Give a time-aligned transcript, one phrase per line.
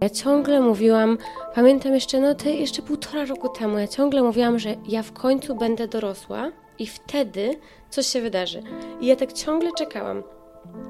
[0.00, 1.18] Ja ciągle mówiłam,
[1.54, 5.56] pamiętam jeszcze, no te jeszcze półtora roku temu, ja ciągle mówiłam, że ja w końcu
[5.56, 7.58] będę dorosła i wtedy
[7.90, 8.62] coś się wydarzy.
[9.00, 10.22] I ja tak ciągle czekałam.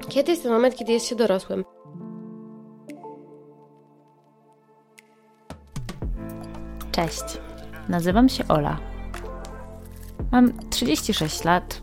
[0.09, 1.65] Kiedy jest ten moment, kiedy jest się dorosłym?
[6.91, 7.23] Cześć,
[7.89, 8.77] nazywam się Ola.
[10.31, 11.81] Mam 36 lat,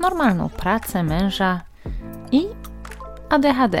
[0.00, 1.60] normalną pracę, męża
[2.32, 2.46] i
[3.28, 3.80] ADHD.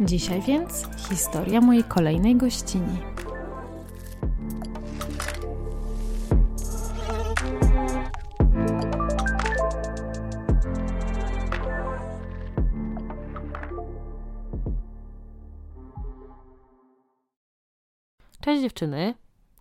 [0.00, 2.98] Dzisiaj więc historia mojej kolejnej gościni.
[18.40, 19.14] Cześć dziewczyny,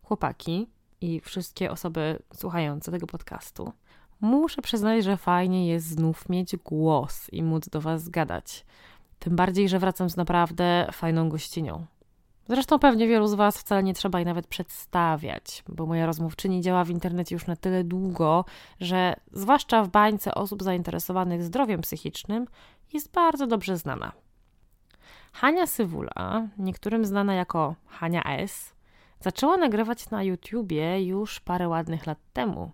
[0.03, 0.67] chłopaki
[1.01, 3.73] i wszystkie osoby słuchające tego podcastu.
[4.21, 8.64] Muszę przyznać, że fajnie jest znów mieć głos i móc do Was zgadać.
[9.19, 11.85] Tym bardziej, że wracam z naprawdę fajną gościnią.
[12.47, 16.83] Zresztą pewnie wielu z Was wcale nie trzeba jej nawet przedstawiać, bo moja rozmówczyni działa
[16.83, 18.45] w internecie już na tyle długo,
[18.79, 22.47] że zwłaszcza w bańce osób zainteresowanych zdrowiem psychicznym
[22.93, 24.11] jest bardzo dobrze znana.
[25.33, 28.75] Hania Sywula, niektórym znana jako Hania S.,
[29.19, 32.71] zaczęła nagrywać na YouTubie już parę ładnych lat temu,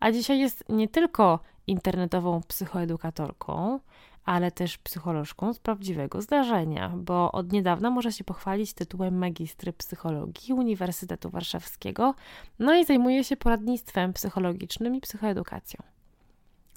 [0.00, 3.80] a dzisiaj jest nie tylko internetową psychoedukatorką,
[4.30, 10.54] ale też psycholożką z prawdziwego zdarzenia, bo od niedawna może się pochwalić tytułem magistry psychologii
[10.54, 12.14] Uniwersytetu Warszawskiego,
[12.58, 15.82] no i zajmuje się poradnictwem psychologicznym i psychoedukacją.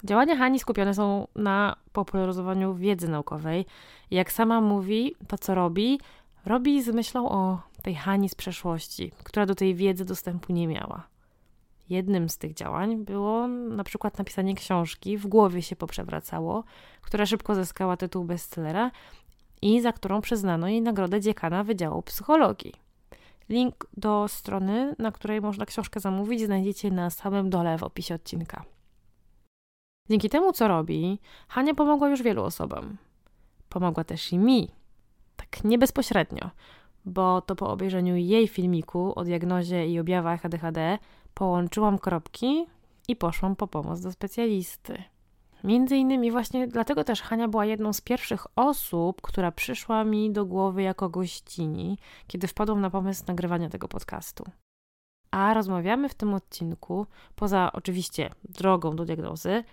[0.04, 3.66] Działania Hani skupione są na popularyzowaniu wiedzy naukowej.
[4.10, 6.00] Jak sama mówi, to co robi,
[6.46, 11.13] robi z myślą o tej Hani z przeszłości, która do tej wiedzy dostępu nie miała.
[11.88, 16.64] Jednym z tych działań było na przykład napisanie książki, w głowie się poprzewracało,
[17.00, 18.90] która szybko zyskała tytuł bestsellera
[19.62, 22.72] i za którą przyznano jej nagrodę dziekana Wydziału Psychologii.
[23.48, 28.64] Link do strony, na której można książkę zamówić, znajdziecie na samym dole w opisie odcinka.
[30.10, 31.18] Dzięki temu, co robi,
[31.48, 32.96] Hania pomogła już wielu osobom.
[33.68, 34.70] Pomogła też i mi.
[35.36, 36.50] Tak nie bezpośrednio,
[37.04, 40.98] bo to po obejrzeniu jej filmiku o diagnozie i objawach ADHD
[41.34, 42.66] Połączyłam kropki
[43.08, 45.02] i poszłam po pomoc do specjalisty.
[45.64, 50.46] Między innymi właśnie dlatego też Hania była jedną z pierwszych osób, która przyszła mi do
[50.46, 54.44] głowy jako gościni, kiedy wpadłam na pomysł nagrywania tego podcastu.
[55.30, 59.64] A rozmawiamy w tym odcinku, poza oczywiście drogą do diagnozy,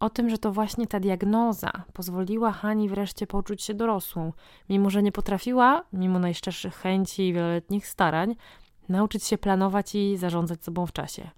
[0.00, 4.32] o tym, że to właśnie ta diagnoza pozwoliła Hani wreszcie poczuć się dorosłą,
[4.68, 8.36] mimo że nie potrafiła, mimo najszczerszych chęci i wieloletnich starań,
[8.88, 11.30] nauczyć się planować i zarządzać sobą w czasie.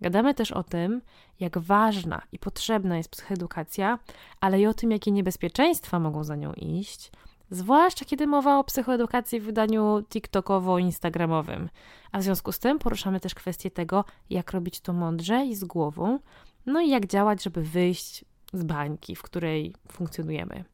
[0.00, 1.02] Gadamy też o tym,
[1.40, 3.98] jak ważna i potrzebna jest psychoedukacja,
[4.40, 7.12] ale i o tym, jakie niebezpieczeństwa mogą za nią iść,
[7.50, 11.68] zwłaszcza kiedy mowa o psychoedukacji w wydaniu TikTokowo-instagramowym.
[12.12, 15.64] A w związku z tym poruszamy też kwestię tego, jak robić to mądrze i z
[15.64, 16.18] głową,
[16.66, 20.64] no i jak działać, żeby wyjść z bańki, w której funkcjonujemy.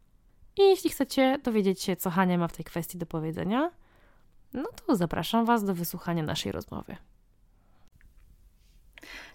[0.56, 3.70] I jeśli chcecie dowiedzieć się, co Hania ma w tej kwestii do powiedzenia,
[4.52, 6.96] no to zapraszam Was do wysłuchania naszej rozmowy.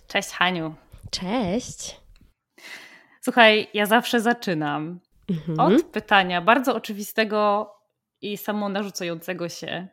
[0.07, 0.75] Cześć Haniu.
[1.11, 2.01] Cześć.
[3.21, 4.99] Słuchaj, ja zawsze zaczynam
[5.29, 5.59] mhm.
[5.59, 7.69] od pytania bardzo oczywistego
[8.21, 9.87] i samo narzucającego się.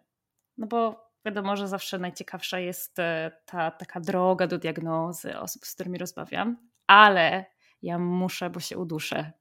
[0.58, 5.74] No bo wiadomo, że zawsze najciekawsza jest e, ta taka droga do diagnozy osób, z
[5.74, 6.56] którymi rozmawiam,
[6.86, 7.44] ale
[7.82, 9.32] ja muszę, bo się uduszę.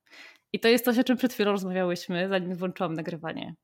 [0.54, 3.56] I to jest coś, o czym przed chwilą rozmawiałyśmy, zanim włączyłam nagrywanie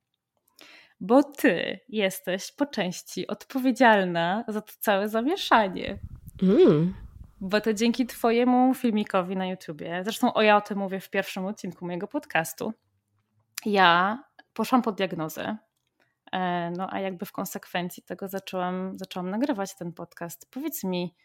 [0.99, 5.99] bo ty jesteś po części odpowiedzialna za to całe zamieszanie.
[6.43, 6.93] Mm.
[7.41, 11.45] Bo to dzięki twojemu filmikowi na YouTubie, zresztą o ja o tym mówię w pierwszym
[11.45, 12.73] odcinku mojego podcastu,
[13.65, 14.23] ja
[14.53, 15.57] poszłam pod diagnozę
[16.77, 20.51] no a jakby w konsekwencji tego zaczęłam, zaczęłam nagrywać ten podcast.
[20.51, 21.15] Powiedz mi,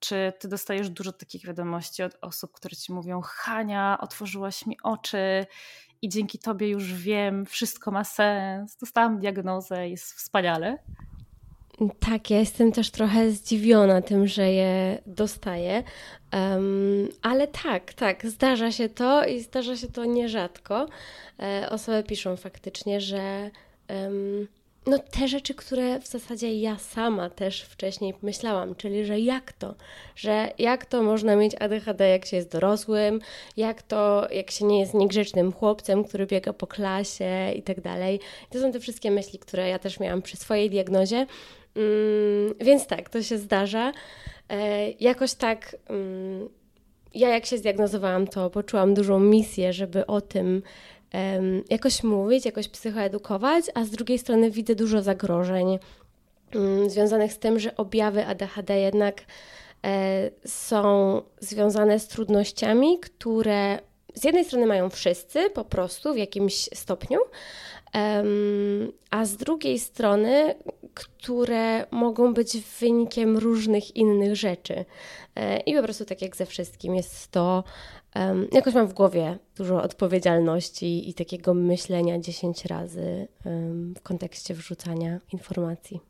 [0.00, 5.46] czy ty dostajesz dużo takich wiadomości od osób, które ci mówią: Hania, otworzyłaś mi oczy
[6.02, 10.78] i dzięki tobie już wiem, wszystko ma sens, dostałam diagnozę, jest wspaniale?
[12.00, 15.82] Tak, ja jestem też trochę zdziwiona tym, że je dostaję,
[16.32, 20.86] um, ale tak, tak, zdarza się to i zdarza się to nierzadko.
[21.42, 23.50] E, osoby piszą faktycznie, że
[23.88, 24.48] um,
[24.88, 29.74] no te rzeczy, które w zasadzie ja sama też wcześniej myślałam, czyli że jak to,
[30.16, 33.20] że jak to można mieć ADHD, jak się jest dorosłym,
[33.56, 38.20] jak to, jak się nie jest niegrzecznym chłopcem, który biega po klasie i tak dalej.
[38.50, 41.26] To są te wszystkie myśli, które ja też miałam przy swojej diagnozie.
[41.76, 43.92] Mm, więc tak, to się zdarza.
[44.48, 46.48] E, jakoś tak, mm,
[47.14, 50.62] ja jak się zdiagnozowałam, to poczułam dużą misję, żeby o tym
[51.70, 55.78] jakoś mówić, jakoś psychoedukować, a z drugiej strony widzę dużo zagrożeń
[56.54, 59.24] mm, związanych z tym, że objawy ADHD jednak
[59.84, 63.78] e, są związane z trudnościami, które
[64.14, 67.18] z jednej strony mają wszyscy po prostu w jakimś stopniu,
[69.10, 70.54] a z drugiej strony,
[70.94, 74.84] które mogą być wynikiem różnych innych rzeczy.
[75.36, 77.64] E, I po prostu tak jak ze wszystkim jest to,
[78.52, 83.28] jakoś mam w głowie dużo odpowiedzialności i takiego myślenia 10 razy
[83.96, 86.00] w kontekście wrzucania informacji.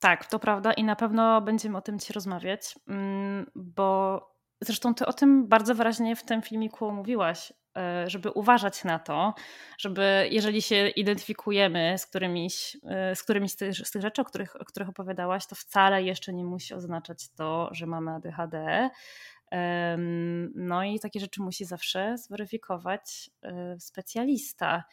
[0.00, 4.20] Tak, to prawda i na pewno będziemy o tym ci rozmawiać, mm, bo
[4.60, 9.34] zresztą ty o tym bardzo wyraźnie w tym filmiku mówiłaś, E, żeby uważać na to,
[9.78, 14.24] żeby jeżeli się identyfikujemy z którymiś, e, z którymiś z tych, z tych rzeczy, o
[14.24, 18.90] których, o których opowiadałaś, to wcale jeszcze nie musi oznaczać to, że mamy ADHD.
[20.54, 24.84] No i takie rzeczy musi zawsze zweryfikować e, specjalista.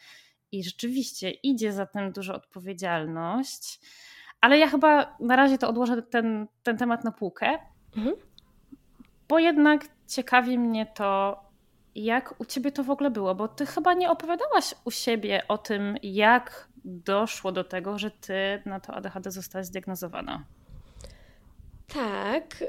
[0.52, 3.80] I rzeczywiście idzie za tym dużo odpowiedzialność,
[4.40, 7.58] ale ja chyba na razie to odłożę ten, ten temat na półkę,
[7.96, 8.16] mhm.
[9.28, 11.40] bo jednak ciekawi mnie to,
[11.94, 13.34] jak u ciebie to w ogóle było?
[13.34, 18.62] Bo ty chyba nie opowiadałaś u siebie o tym, jak doszło do tego, że ty
[18.66, 20.44] na to ADHD zostałaś zdiagnozowana.
[21.86, 22.64] Tak.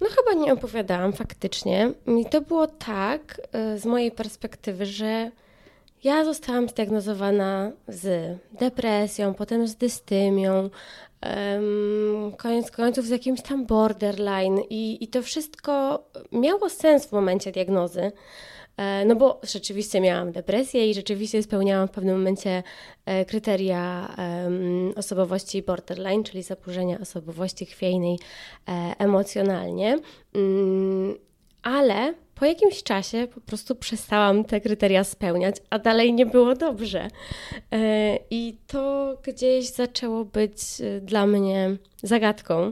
[0.00, 1.92] No chyba nie opowiadałam faktycznie.
[2.20, 3.40] I to było tak
[3.74, 5.30] y, z mojej perspektywy, że
[6.04, 10.70] ja zostałam zdiagnozowana z depresją, potem z dystymią,
[12.36, 18.12] koniec końców z jakimś tam borderline i, i to wszystko miało sens w momencie diagnozy.
[18.76, 22.62] E, no bo rzeczywiście miałam depresję i rzeczywiście spełniałam w pewnym momencie
[23.06, 24.16] e, kryteria
[24.96, 28.18] osobowości borderline, czyli zaburzenia osobowości chwiejnej
[28.68, 29.98] e, emocjonalnie.
[30.34, 31.14] Mm,
[31.62, 37.08] ale po jakimś czasie po prostu przestałam te kryteria spełniać, a dalej nie było dobrze.
[38.30, 40.58] I to gdzieś zaczęło być
[41.02, 42.70] dla mnie zagadką.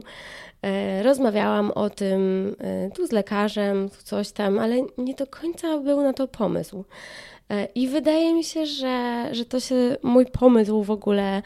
[0.65, 2.55] E, rozmawiałam o tym
[2.95, 6.85] tu z lekarzem, tu coś tam, ale nie do końca był na to pomysł.
[7.75, 11.41] I wydaje mi się, że, że to się mój pomysł w ogóle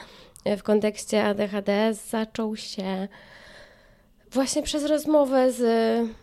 [0.57, 3.07] w kontekście ADHD zaczął się
[4.31, 5.63] właśnie przez rozmowę z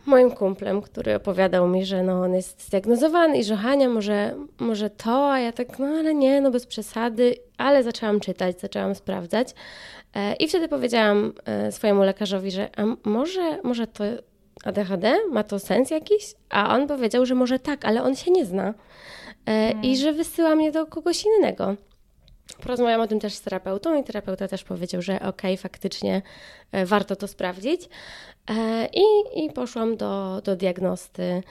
[0.07, 4.91] moim kumplem, który opowiadał mi, że no on jest zdiagnozowany i że Hania może, może
[4.91, 9.49] to, a ja tak, no ale nie, no bez przesady, ale zaczęłam czytać, zaczęłam sprawdzać
[9.51, 9.55] e,
[10.39, 14.05] i wtedy powiedziałam e, swojemu lekarzowi, że a może, może to
[14.65, 16.35] ADHD, ma to sens jakiś?
[16.51, 18.75] A on powiedział, że może tak, ale on się nie zna
[19.47, 19.97] e, i mm.
[19.97, 21.77] że wysyła mnie do kogoś innego.
[22.63, 26.23] Porozmawiałam o tym też z terapeutą i terapeuta też powiedział, że okej, okay, faktycznie
[26.73, 27.89] e, warto to sprawdzić.
[28.51, 31.43] E, I, i poszłam do, do diagnosty,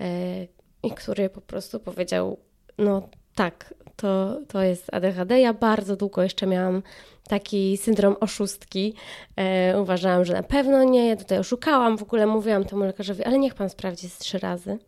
[0.00, 2.38] e, który po prostu powiedział,
[2.78, 5.40] no tak, to, to jest ADHD.
[5.40, 6.82] Ja bardzo długo jeszcze miałam
[7.28, 8.94] taki syndrom oszustki.
[9.36, 13.38] E, uważałam, że na pewno nie, ja tutaj oszukałam, w ogóle mówiłam temu lekarzowi, ale
[13.38, 14.78] niech pan sprawdzi z trzy razy.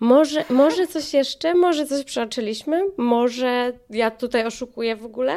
[0.00, 5.36] Może, może coś jeszcze, może coś przeoczyliśmy, może ja tutaj oszukuję w ogóle.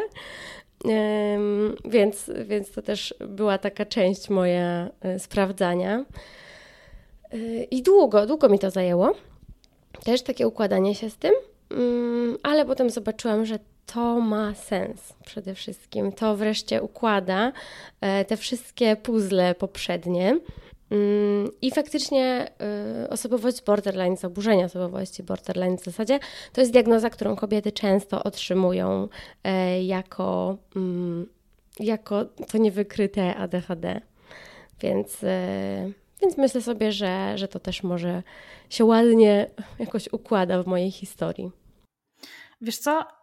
[0.85, 1.39] E,
[1.85, 6.05] więc, więc to też była taka część moja e, sprawdzania.
[7.31, 9.15] E, I długo, długo mi to zajęło.
[10.03, 11.33] Też takie układanie się z tym.
[11.71, 16.11] Mm, ale potem zobaczyłam, że to ma sens przede wszystkim.
[16.11, 17.51] To wreszcie układa
[18.01, 20.39] e, te wszystkie puzzle poprzednie.
[20.91, 26.19] Mm, I faktycznie e, osobowość borderline, zaburzenia osobowości borderline w zasadzie,
[26.53, 29.07] to jest diagnoza, którą kobiety często otrzymują
[29.43, 31.25] e, jako, mm,
[31.79, 34.01] jako to niewykryte ADHD.
[34.81, 35.25] Więc,
[36.21, 38.23] więc myślę sobie, że, że to też może
[38.69, 41.51] się ładnie jakoś układa w mojej historii.
[42.61, 43.17] Wiesz co?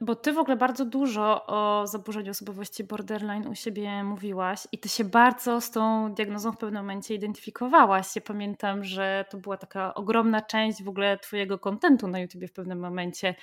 [0.00, 4.88] bo ty w ogóle bardzo dużo o zaburzeniu osobowości borderline u siebie mówiłaś i ty
[4.88, 8.16] się bardzo z tą diagnozą w pewnym momencie identyfikowałaś.
[8.16, 12.52] Ja pamiętam, że to była taka ogromna część w ogóle twojego kontentu na YouTubie w
[12.52, 13.34] pewnym momencie.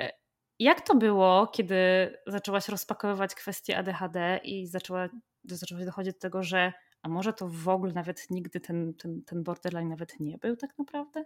[0.00, 0.10] E,
[0.58, 1.76] jak to było, kiedy
[2.26, 5.08] zaczęłaś rozpakowywać kwestie ADHD i zaczęła,
[5.44, 6.72] zaczęłaś dochodzić do tego, że
[7.02, 10.78] a może to w ogóle nawet nigdy ten, ten, ten borderline nawet nie był tak
[10.78, 11.24] naprawdę?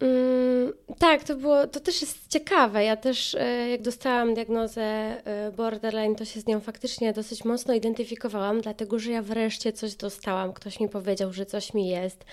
[0.00, 2.84] Mm, tak, to było, to też jest ciekawe.
[2.84, 7.74] Ja też, e, jak dostałam diagnozę e, borderline, to się z nią faktycznie dosyć mocno
[7.74, 10.52] identyfikowałam, dlatego że ja wreszcie coś dostałam.
[10.52, 12.24] Ktoś mi powiedział, że coś mi jest,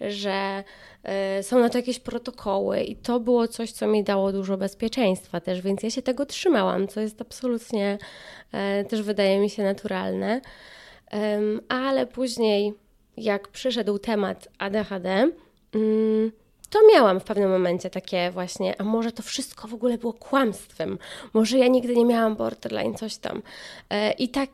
[0.00, 0.64] że
[1.02, 5.40] e, są na to jakieś protokoły, i to było coś, co mi dało dużo bezpieczeństwa
[5.40, 7.98] też, więc ja się tego trzymałam, co jest absolutnie
[8.88, 10.40] też wydaje mi się naturalne.
[11.68, 12.74] Ale później,
[13.16, 15.30] jak przyszedł temat ADHD,
[15.74, 16.32] mm,
[16.70, 20.98] to miałam w pewnym momencie takie właśnie, a może to wszystko w ogóle było kłamstwem,
[21.32, 23.42] może ja nigdy nie miałam borderline, coś tam.
[23.90, 24.50] E, I tak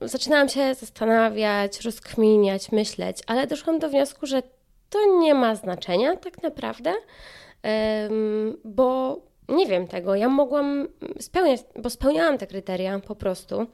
[0.00, 4.42] zaczynałam się zastanawiać, rozkminiać, myśleć, ale doszłam do wniosku, że
[4.90, 6.92] to nie ma znaczenia tak naprawdę,
[8.64, 10.14] bo nie wiem tego.
[10.14, 10.88] Ja mogłam
[11.20, 13.66] spełniać, bo spełniałam te kryteria po prostu.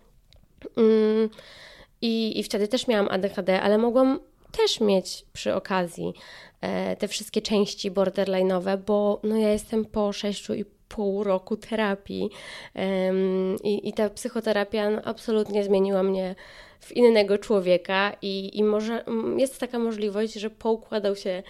[2.03, 4.21] Mm, I, I wtedy też miałam ADHD, ale mogłam
[4.53, 6.15] też mieć przy okazji
[6.61, 12.31] E, te wszystkie części borderline'owe, bo no ja jestem po sześciu i pół roku terapii
[13.65, 16.35] i, i ta psychoterapia no, absolutnie zmieniła mnie
[16.81, 19.05] w innego człowieka i, i może
[19.37, 21.43] jest taka możliwość, że poukładał się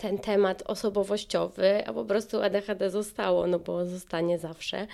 [0.00, 4.86] ten temat osobowościowy, a po prostu ADHD zostało, no bo zostanie zawsze.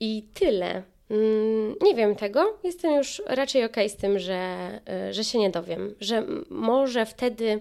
[0.00, 0.82] I tyle.
[1.10, 2.58] Mm, nie wiem tego.
[2.64, 7.06] Jestem już raczej okej okay z tym, że, e, że się nie dowiem, że może
[7.06, 7.58] wtedy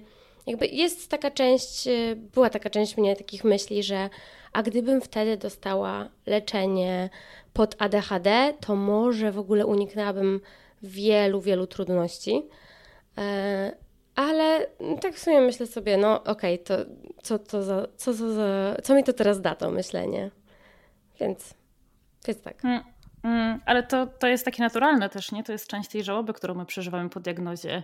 [0.48, 4.10] jakby jest taka część, y, była taka część mnie takich myśli, że
[4.54, 7.10] a gdybym wtedy dostała leczenie
[7.54, 10.42] pod ADHD, to może w ogóle uniknęłabym
[10.84, 12.44] wielu, wielu trudności.
[13.18, 13.72] E,
[14.16, 14.68] ale
[15.02, 16.92] tak w sumie myślę sobie, no okej, okay, to
[17.24, 20.32] co, to za, co, co, za, co mi to teraz da to myślenie?
[21.20, 21.54] Więc,
[22.28, 22.62] więc tak.
[23.28, 25.44] Mm, ale to, to jest takie naturalne też, nie?
[25.44, 27.84] To jest część tej żałoby, którą my przeżywamy po diagnozie.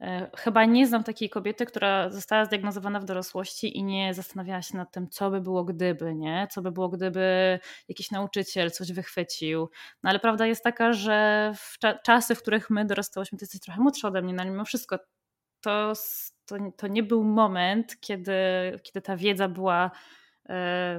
[0.00, 4.76] E, chyba nie znam takiej kobiety, która została zdiagnozowana w dorosłości i nie zastanawiała się
[4.76, 6.48] nad tym, co by było gdyby, nie?
[6.50, 7.58] Co by było gdyby
[7.88, 9.70] jakiś nauczyciel coś wychwycił.
[10.02, 13.60] No ale prawda jest taka, że w cza czasy, w których my dorastałyśmy, ty jesteś
[13.60, 14.98] trochę młodsza ode mnie, no ale mimo wszystko
[15.60, 15.92] to,
[16.46, 18.32] to, to nie był moment, kiedy,
[18.82, 19.90] kiedy ta wiedza była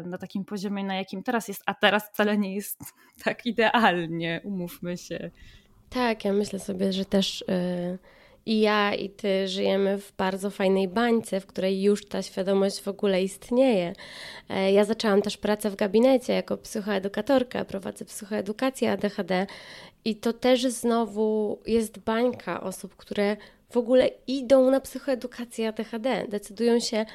[0.06, 2.80] na takim poziomie, na jakim teraz jest, a teraz wcale nie jest
[3.24, 5.32] tak idealnie, umówmy się.
[5.90, 7.44] Tak, ja myślę sobie, że też...
[7.48, 7.98] Yy
[8.46, 12.88] i ja, i ty żyjemy w bardzo fajnej bańce, w której już ta świadomość w
[12.88, 13.94] ogóle istnieje.
[14.50, 19.48] E, ja zaczęłam też pracę w gabinecie jako psychoedukatorka, prowadzę psychoedukację ADHD
[20.06, 23.38] i to też znowu jest bańka osób, które
[23.70, 27.06] w ogóle idą na psychoedukację ADHD, decydują się e,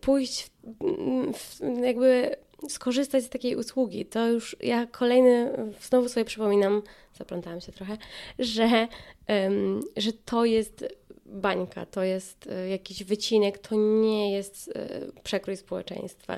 [0.00, 2.36] pójść, w, w, jakby
[2.68, 4.06] skorzystać z takiej usługi.
[4.06, 6.82] To już ja kolejny, znowu sobie przypominam,
[7.14, 7.98] zaplątałam się trochę,
[8.38, 8.88] że,
[9.96, 10.84] że to jest
[11.26, 16.36] bańka, to jest e, jakiś wycinek, to nie jest e, przekrój społeczeństwa.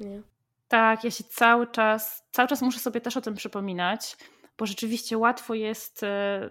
[0.00, 0.22] Nie?
[0.68, 4.16] Tak, ja się cały czas, cały czas muszę sobie też o tym przypominać,
[4.58, 6.00] bo rzeczywiście łatwo jest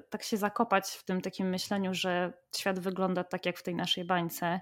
[0.09, 4.05] tak się zakopać w tym takim myśleniu, że świat wygląda tak jak w tej naszej
[4.05, 4.59] bańce.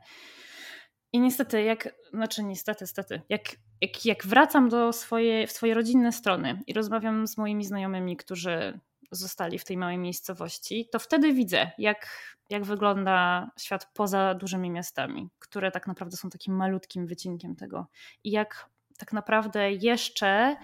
[1.15, 3.41] I niestety, jak, znaczy niestety, niestety, jak,
[3.81, 8.79] jak, jak wracam do swojej, w swoje rodzinne strony i rozmawiam z moimi znajomymi, którzy
[9.11, 12.07] zostali w tej małej miejscowości, to wtedy widzę, jak,
[12.49, 17.87] jak wygląda świat poza dużymi miastami, które tak naprawdę są takim malutkim wycinkiem tego.
[18.23, 20.55] I jak tak naprawdę jeszcze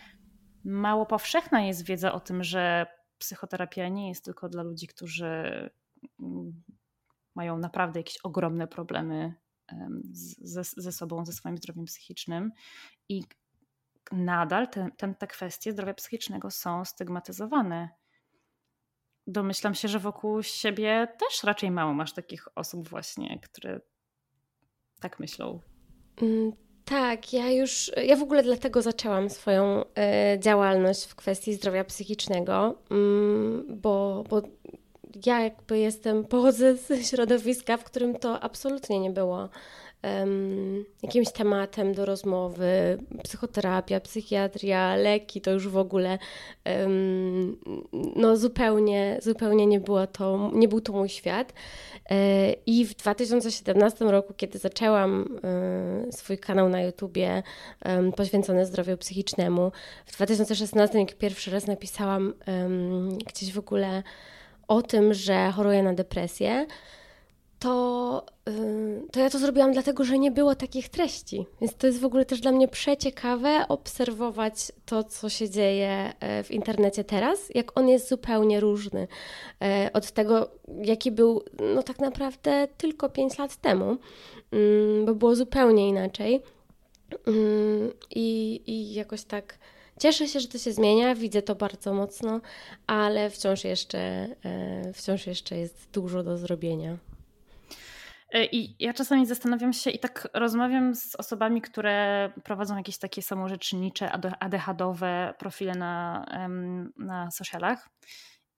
[0.63, 2.85] mało powszechna jest wiedza o tym, że
[3.17, 5.69] psychoterapia nie jest tylko dla ludzi, którzy
[7.35, 9.40] mają naprawdę jakieś ogromne problemy
[10.41, 12.51] ze, ze sobą, ze swoim zdrowiem psychicznym
[13.09, 13.23] i
[14.11, 17.89] nadal te, te, te kwestie zdrowia psychicznego są stygmatyzowane.
[19.27, 23.81] Domyślam się, że wokół siebie też raczej mało masz takich osób właśnie, które
[24.99, 25.59] tak myślą.
[26.21, 26.51] Mm,
[26.85, 32.83] tak, ja już, ja w ogóle dlatego zaczęłam swoją y, działalność w kwestii zdrowia psychicznego,
[32.91, 34.41] y, bo, bo
[35.25, 39.49] ja jakby jestem, pochodzę z środowiska, w którym to absolutnie nie było
[40.03, 46.17] um, jakimś tematem do rozmowy, psychoterapia, psychiatria, leki, to już w ogóle
[46.65, 47.57] um,
[48.15, 51.53] no zupełnie, zupełnie nie, było to, nie był to mój świat.
[52.09, 57.43] E, I w 2017 roku, kiedy zaczęłam e, swój kanał na YouTubie
[58.15, 59.71] poświęcony zdrowiu psychicznemu,
[60.05, 62.33] w 2016, jak pierwszy raz napisałam
[63.25, 64.03] gdzieś w ogóle
[64.71, 66.65] o tym, że choruję na depresję,
[67.59, 71.45] to, y, to ja to zrobiłam dlatego, że nie było takich treści.
[71.61, 76.43] Więc to jest w ogóle też dla mnie przeciekawe obserwować to, co się dzieje e,
[76.43, 79.07] w internecie teraz, jak on jest zupełnie różny
[79.61, 80.51] e, od tego,
[80.83, 81.43] jaki był
[81.75, 83.97] no tak naprawdę tylko 5 lat temu,
[84.51, 86.41] mm, bo było zupełnie inaczej.
[87.27, 89.57] Mm, I, i jakoś tak
[90.01, 92.41] Cieszę się, że to się zmienia, widzę to bardzo mocno,
[92.87, 93.99] ale wciąż jeszcze,
[94.45, 96.97] e, wciąż jeszcze jest dużo do zrobienia.
[98.31, 103.21] E, I ja czasami zastanawiam się i tak rozmawiam z osobami, które prowadzą jakieś takie
[103.21, 106.25] samorzecznicze, ADHD-owe profile na,
[106.97, 107.89] na socialach.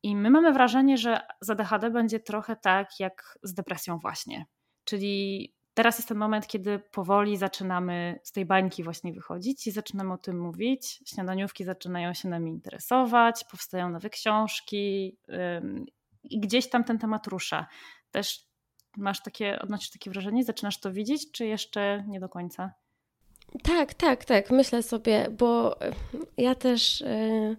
[0.04, 4.46] I my mamy wrażenie, że z ADHD będzie trochę tak jak z depresją właśnie.
[4.84, 10.14] Czyli teraz jest ten moment, kiedy powoli zaczynamy z tej bańki właśnie wychodzić i zaczynamy
[10.14, 11.04] o tym mówić.
[11.06, 15.18] Śniadaniówki zaczynają się nami interesować, powstają nowe książki
[16.24, 17.68] i gdzieś tam ten temat rusza.
[18.12, 18.48] Też
[18.98, 22.74] masz takie, odnosisz takie wrażenie, zaczynasz to widzieć, czy jeszcze nie do końca?
[23.64, 24.52] Tak, tak, tak.
[24.52, 25.76] Myślę sobie, bo
[26.38, 27.58] ja też y,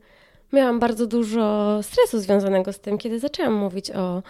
[0.52, 4.22] miałam bardzo dużo stresu związanego z tym, kiedy zaczęłam mówić o,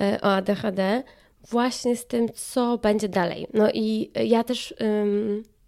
[0.00, 1.02] y, o ADHD
[1.50, 3.46] właśnie z tym, co będzie dalej.
[3.54, 4.74] No i ja też.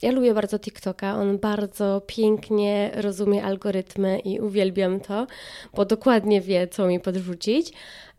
[0.02, 5.26] Ja lubię bardzo TikToka, on bardzo pięknie rozumie algorytmy i uwielbiam to,
[5.74, 7.72] bo dokładnie wie, co mi podrzucić.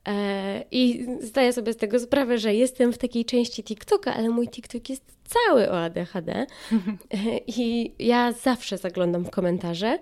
[0.08, 4.48] E, I zdaję sobie z tego sprawę, że jestem w takiej części TikToka, ale mój
[4.48, 6.32] TikTok jest cały o ADHD.
[7.14, 10.00] E, I ja zawsze zaglądam w komentarze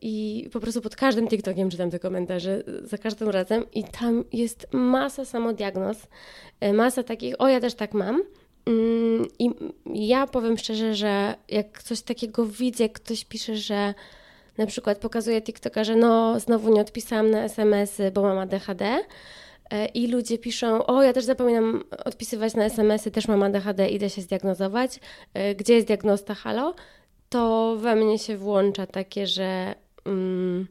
[0.00, 4.66] I po prostu pod każdym TikTokiem czytam te komentarze, za każdym razem, i tam jest
[4.72, 5.96] masa samodiagnoz,
[6.60, 8.22] e, masa takich, o ja też tak mam.
[8.66, 9.50] Mm, I
[10.08, 13.94] ja powiem szczerze, że jak coś takiego widzę, ktoś pisze, że
[14.58, 18.98] na przykład pokazuje TikToka, że no znowu nie odpisałam na SMS-y, bo mam ADHD.
[19.70, 24.10] E, I ludzie piszą, o ja też zapominam odpisywać na SMS-y, też mam ADHD, idę
[24.10, 25.00] się zdiagnozować.
[25.56, 26.74] Gdzie jest diagnosta, halo?
[27.28, 30.66] To we mnie się włącza takie, że mm,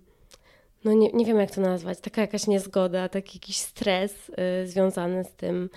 [0.83, 4.13] no nie, nie wiem jak to nazwać, taka jakaś niezgoda, taki jakiś stres
[4.63, 5.69] y, związany z tym.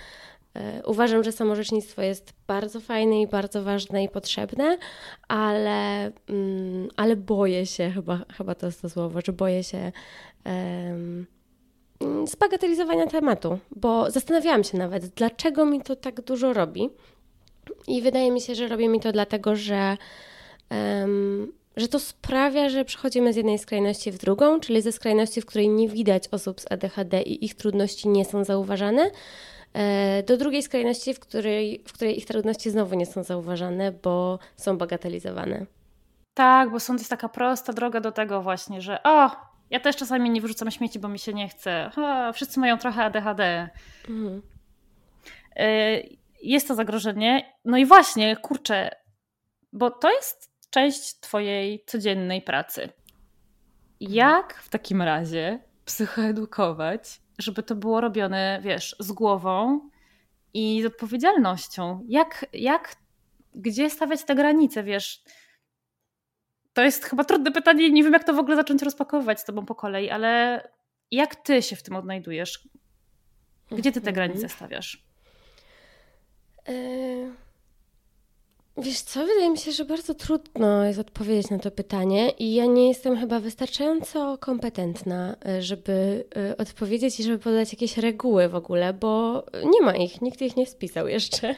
[0.57, 4.79] Y, uważam, że samorzecznictwo jest bardzo fajne i bardzo ważne i potrzebne,
[5.29, 9.93] ale, mm, ale boję się, chyba, chyba to jest to słowo, że boję się
[12.25, 16.91] zbagatelizowania tematu, bo zastanawiałam się nawet, dlaczego mi to tak dużo robi.
[17.87, 19.97] I wydaje mi się, że robi mi to dlatego, że
[21.77, 25.69] że to sprawia, że przechodzimy z jednej skrajności w drugą, czyli ze skrajności, w której
[25.69, 29.11] nie widać osób z ADHD i ich trudności nie są zauważane,
[29.73, 34.39] e, do drugiej skrajności, w której, w której ich trudności znowu nie są zauważane, bo
[34.57, 35.67] są bagatelizowane.
[36.35, 39.31] Tak, bo sąd jest taka prosta droga do tego właśnie, że o,
[39.71, 41.91] ja też czasami nie wyrzucam śmieci, bo mi się nie chce.
[42.35, 43.69] Wszyscy mają trochę ADHD.
[44.09, 44.43] Mhm.
[45.57, 46.01] E,
[46.43, 47.55] jest to zagrożenie.
[47.65, 48.91] No i właśnie, kurczę,
[49.73, 50.48] bo to jest
[50.79, 52.89] część Twojej codziennej pracy.
[54.01, 59.81] Jak w takim razie psychoedukować, żeby to było robione, wiesz, z głową
[60.55, 62.05] i z odpowiedzialnością?
[62.09, 62.97] Jak, jak
[63.55, 65.23] gdzie stawiać te granice, wiesz?
[66.73, 69.67] To jest chyba trudne pytanie, nie wiem jak to w ogóle zacząć rozpakowywać z Tobą
[69.67, 70.63] po kolei, ale
[71.11, 72.69] jak Ty się w tym odnajdujesz?
[73.71, 74.51] Gdzie Ty te granice mhm.
[74.51, 75.05] stawiasz?
[76.69, 77.48] Y
[78.83, 82.67] Wiesz co, wydaje mi się, że bardzo trudno jest odpowiedzieć na to pytanie i ja
[82.67, 88.55] nie jestem chyba wystarczająco kompetentna, e, żeby e, odpowiedzieć i żeby podać jakieś reguły w
[88.55, 91.55] ogóle, bo nie ma ich, nikt ich nie spisał jeszcze.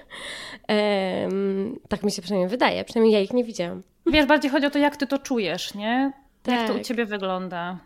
[0.69, 3.83] Um, tak mi się przynajmniej wydaje, przynajmniej ja ich nie widziałam.
[4.07, 6.13] Wiesz, bardziej chodzi o to, jak ty to czujesz, nie?
[6.43, 6.55] Tak.
[6.55, 6.87] Jak to u tak.
[6.87, 7.79] ciebie wygląda.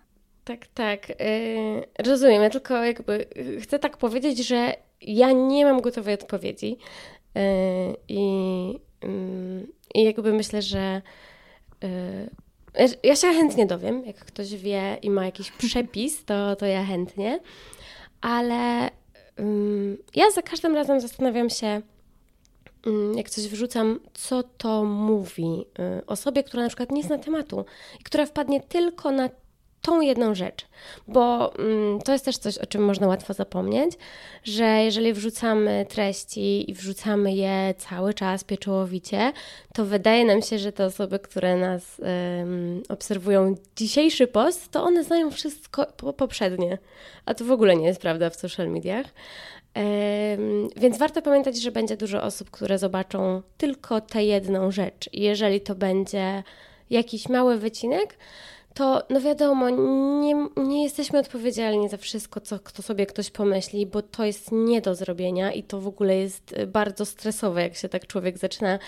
[0.44, 1.08] Tak, tak.
[1.08, 1.16] Yy,
[1.98, 3.26] rozumiem, ja tylko jakby
[3.60, 6.78] chcę tak powiedzieć, że ja nie mam gotowej odpowiedzi.
[7.34, 8.24] Yy, I
[9.94, 11.02] i jakby myślę, że
[11.84, 16.84] y, ja się chętnie dowiem, jak ktoś wie i ma jakiś przepis, to, to ja
[16.84, 17.40] chętnie,
[18.20, 18.90] ale
[20.14, 21.82] ja za każdym razem zastanawiam się,
[23.14, 25.64] jak coś wrzucam, co to mówi
[26.00, 27.64] y, osobie, która na przykład nie zna tematu
[28.00, 29.28] i która wpadnie tylko na
[29.84, 30.66] tą jedną rzecz,
[31.08, 33.92] bo mm, to jest też coś, o czym można łatwo zapomnieć,
[34.44, 39.32] że jeżeli wrzucamy treści i wrzucamy je cały czas pieczołowicie,
[39.74, 42.00] to wydaje nam się, że te osoby, które nas
[42.88, 46.78] obserwują dzisiejszy post, to one znają wszystko poprzednie,
[47.26, 49.06] a to w ogóle nie jest prawda w social mediach.
[50.76, 55.10] Więc warto pamiętać, że będzie dużo osób, które zobaczą tylko tę jedną rzecz.
[55.12, 56.42] Jeżeli to będzie
[56.90, 58.18] jakiś mały wycinek,
[58.74, 59.70] to no wiadomo,
[60.20, 64.80] nie, nie jesteśmy odpowiedzialni za wszystko, co kto sobie ktoś pomyśli, bo to jest nie
[64.80, 68.78] do zrobienia i to w ogóle jest bardzo stresowe, jak się tak człowiek zaczyna,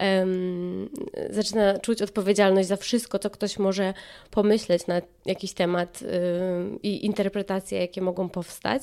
[0.00, 0.88] um,
[1.30, 3.94] zaczyna czuć odpowiedzialność za wszystko, co ktoś może
[4.30, 8.82] pomyśleć na jakiś temat um, i interpretacje, jakie mogą powstać.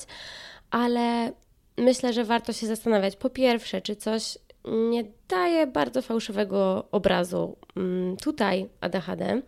[0.70, 1.32] Ale
[1.76, 8.16] myślę, że warto się zastanawiać, po pierwsze, czy coś nie daje bardzo fałszywego obrazu mm,
[8.16, 9.42] tutaj ADHD,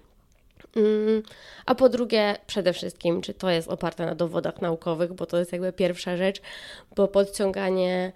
[1.66, 5.52] a po drugie, przede wszystkim, czy to jest oparte na dowodach naukowych, bo to jest
[5.52, 6.42] jakby pierwsza rzecz,
[6.96, 8.12] bo podciąganie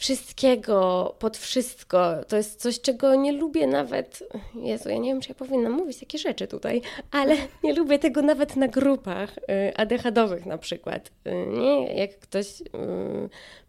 [0.00, 2.14] wszystkiego pod wszystko.
[2.28, 4.22] To jest coś, czego nie lubię nawet.
[4.54, 8.22] Jezu, ja nie wiem, czy ja powinnam mówić takie rzeczy tutaj, ale nie lubię tego
[8.22, 11.10] nawet na grupach y, ADHD-owych na przykład.
[11.26, 11.94] Y, nie?
[11.94, 12.64] Jak ktoś y,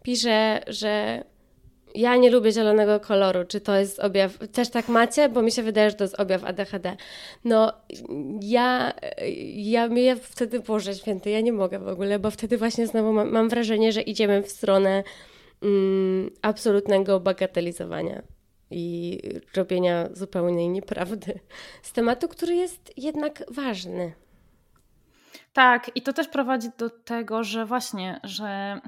[0.02, 1.24] pisze, że
[1.94, 3.44] ja nie lubię zielonego koloru.
[3.44, 4.38] Czy to jest objaw?
[4.52, 5.28] Też tak macie?
[5.28, 6.96] Bo mi się wydaje, że to jest objaw ADHD.
[7.44, 7.72] No,
[8.40, 8.92] ja,
[9.54, 13.30] ja, ja wtedy, Boże Święty, ja nie mogę w ogóle, bo wtedy właśnie znowu mam,
[13.30, 15.04] mam wrażenie, że idziemy w stronę
[15.62, 18.22] mm, absolutnego bagatelizowania
[18.70, 19.20] i
[19.56, 21.40] robienia zupełnej nieprawdy
[21.82, 24.12] z tematu, który jest jednak ważny.
[25.52, 28.80] Tak, i to też prowadzi do tego, że właśnie, że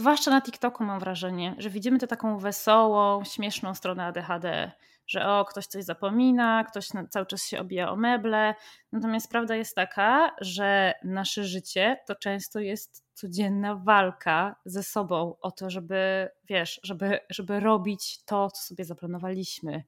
[0.00, 4.72] zwłaszcza na TikToku mam wrażenie, że widzimy tę taką wesołą, śmieszną stronę ADHD,
[5.06, 8.54] że o, ktoś coś zapomina, ktoś cały czas się obija o meble.
[8.92, 15.50] Natomiast prawda jest taka, że nasze życie to często jest codzienna walka ze sobą o
[15.50, 19.84] to, żeby, wiesz, żeby, żeby robić to, co sobie zaplanowaliśmy.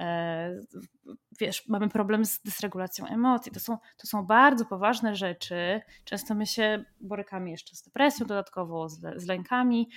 [0.00, 0.50] E,
[1.40, 3.52] wiesz, mamy problem z dysregulacją emocji.
[3.52, 5.80] To są, to są bardzo poważne rzeczy.
[6.04, 9.88] Często my się borykamy jeszcze z depresją dodatkowo, z, z lękami.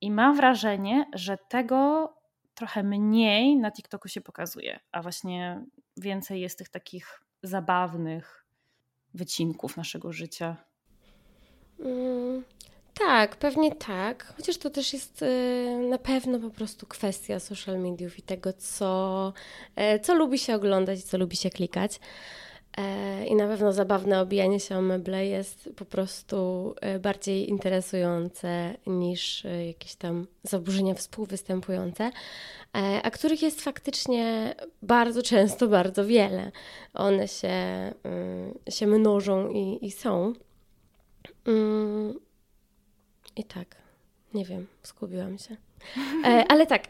[0.00, 2.12] I mam wrażenie, że tego
[2.54, 5.64] trochę mniej na TikToku się pokazuje, a właśnie
[5.96, 8.46] więcej jest tych takich zabawnych
[9.14, 10.56] wycinków naszego życia.
[11.80, 12.44] Mm,
[12.94, 14.34] tak, pewnie tak.
[14.36, 19.32] Chociaż to też jest y, na pewno po prostu kwestia social mediów i tego, co,
[19.96, 22.00] y, co lubi się oglądać i co lubi się klikać.
[22.76, 28.74] E, I na pewno zabawne obijanie się o meble jest po prostu e, bardziej interesujące
[28.86, 32.10] niż e, jakieś tam zaburzenia współwystępujące,
[33.02, 36.52] a których jest faktycznie bardzo często bardzo wiele.
[36.94, 37.54] One się,
[38.68, 40.32] się mnożą i, i są.
[43.36, 43.76] I tak,
[44.34, 45.56] nie wiem, skupiłam się.
[46.48, 46.82] Ale tak,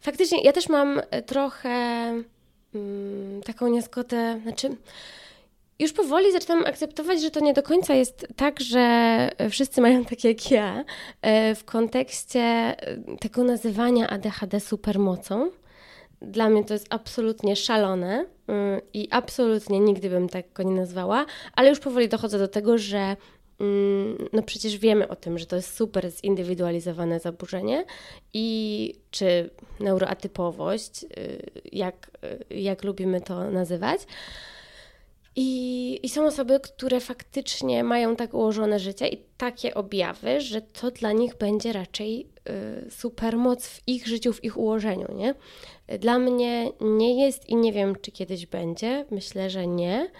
[0.00, 2.14] faktycznie ja też mam trochę
[2.74, 4.76] Mm, taką niezgodę, znaczy
[5.78, 10.24] już powoli zaczynam akceptować, że to nie do końca jest tak, że wszyscy mają tak
[10.24, 10.84] jak ja
[11.22, 12.74] e, w kontekście e,
[13.20, 15.50] tego nazywania ADHD supermocą.
[16.22, 21.26] Dla mnie to jest absolutnie szalone mm, i absolutnie nigdy bym tak go nie nazwała,
[21.54, 23.16] ale już powoli dochodzę do tego, że
[24.32, 27.84] no przecież wiemy o tym, że to jest super zindywidualizowane zaburzenie
[28.32, 32.10] i czy neuroatypowość, y, jak,
[32.50, 34.00] y, jak lubimy to nazywać.
[35.36, 40.90] I, I są osoby, które faktycznie mają tak ułożone życie i takie objawy, że to
[40.90, 42.26] dla nich będzie raczej
[42.86, 45.14] y, super moc w ich życiu, w ich ułożeniu.
[45.14, 45.34] Nie?
[45.98, 49.06] Dla mnie nie jest i nie wiem, czy kiedyś będzie.
[49.10, 50.10] Myślę, że nie.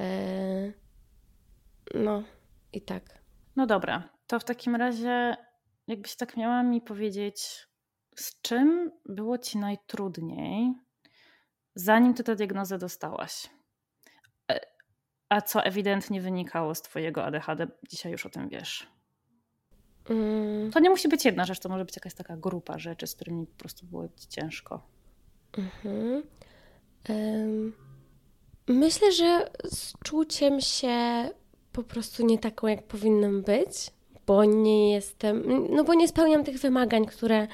[0.00, 0.72] E,
[1.94, 2.22] no,
[2.72, 3.22] i tak.
[3.56, 5.36] No dobra, to w takim razie,
[5.86, 7.68] jakbyś tak miała mi powiedzieć,
[8.16, 10.74] z czym było ci najtrudniej,
[11.74, 13.50] zanim ty tę diagnozę dostałaś?
[14.50, 14.60] E,
[15.28, 18.98] a co ewidentnie wynikało z twojego ADHD, dzisiaj już o tym wiesz.
[20.10, 20.70] Mm.
[20.70, 23.46] To nie musi być jedna rzecz, to może być jakaś taka grupa rzeczy, z którymi
[23.46, 24.86] po prostu było ci ciężko.
[25.58, 26.22] Mhm.
[27.08, 27.72] Um,
[28.68, 31.28] myślę, że z czuciem się
[31.78, 33.90] po prostu nie taką, jak powinnam być,
[34.26, 37.46] bo nie jestem, no bo nie spełniam tych wymagań, które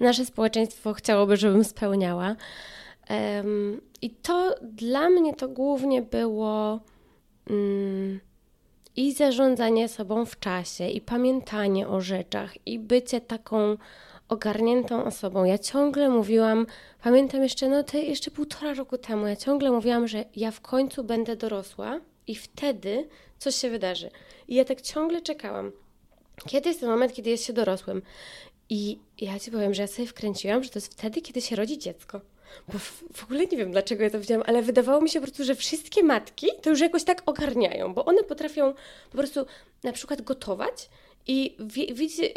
[0.00, 2.36] nasze społeczeństwo chciałoby, żebym spełniała.
[3.10, 6.80] Um, I to dla mnie to głównie było
[7.50, 8.20] um,
[8.96, 13.76] i zarządzanie sobą w czasie, i pamiętanie o rzeczach, i bycie taką
[14.28, 15.44] ogarniętą osobą.
[15.44, 16.66] Ja ciągle mówiłam,
[17.02, 21.04] pamiętam jeszcze, no to jeszcze półtora roku temu, ja ciągle mówiłam, że ja w końcu
[21.04, 23.08] będę dorosła i wtedy
[23.38, 24.10] coś się wydarzy.
[24.48, 25.72] I ja tak ciągle czekałam.
[26.48, 28.02] Kiedy jest ten moment, kiedy jest się dorosłym?
[28.70, 31.78] I ja ci powiem, że ja sobie wkręciłam, że to jest wtedy, kiedy się rodzi
[31.78, 32.20] dziecko.
[32.68, 35.26] Bo w, w, ogóle nie wiem, dlaczego ja to widziałam, ale wydawało mi się po
[35.26, 38.74] prostu, że wszystkie matki to już jakoś tak ogarniają, bo one potrafią
[39.10, 39.46] po prostu
[39.82, 40.88] na przykład gotować
[41.26, 41.56] i
[41.94, 42.30] widzicie,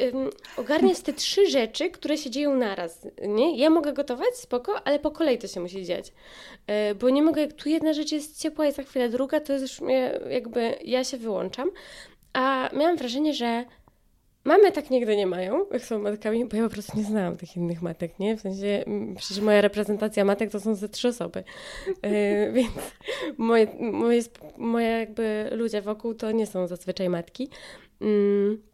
[0.58, 3.08] ogarniać te trzy rzeczy, które się dzieją naraz.
[3.28, 3.58] Nie?
[3.58, 6.14] Ja mogę gotować, spoko, ale po kolei to się musi dziać.
[6.68, 9.54] Yy, bo nie mogę, jak tu jedna rzecz jest ciepła i za chwilę druga, to
[9.54, 11.72] jest już mnie, jakby ja się wyłączam.
[12.34, 13.66] A miałam wrażenie, że
[14.44, 17.56] Mamy tak nigdy nie mają, jak są matkami, bo ja po prostu nie znałam tych
[17.56, 18.38] innych matek, nie?
[18.38, 21.44] W sensie, mm, przecież moja reprezentacja matek to są ze trzy osoby,
[21.88, 22.72] yy, więc
[23.38, 24.22] moje, moje,
[24.58, 27.50] moje jakby ludzie wokół to nie są zazwyczaj matki.
[28.02, 28.69] Yy,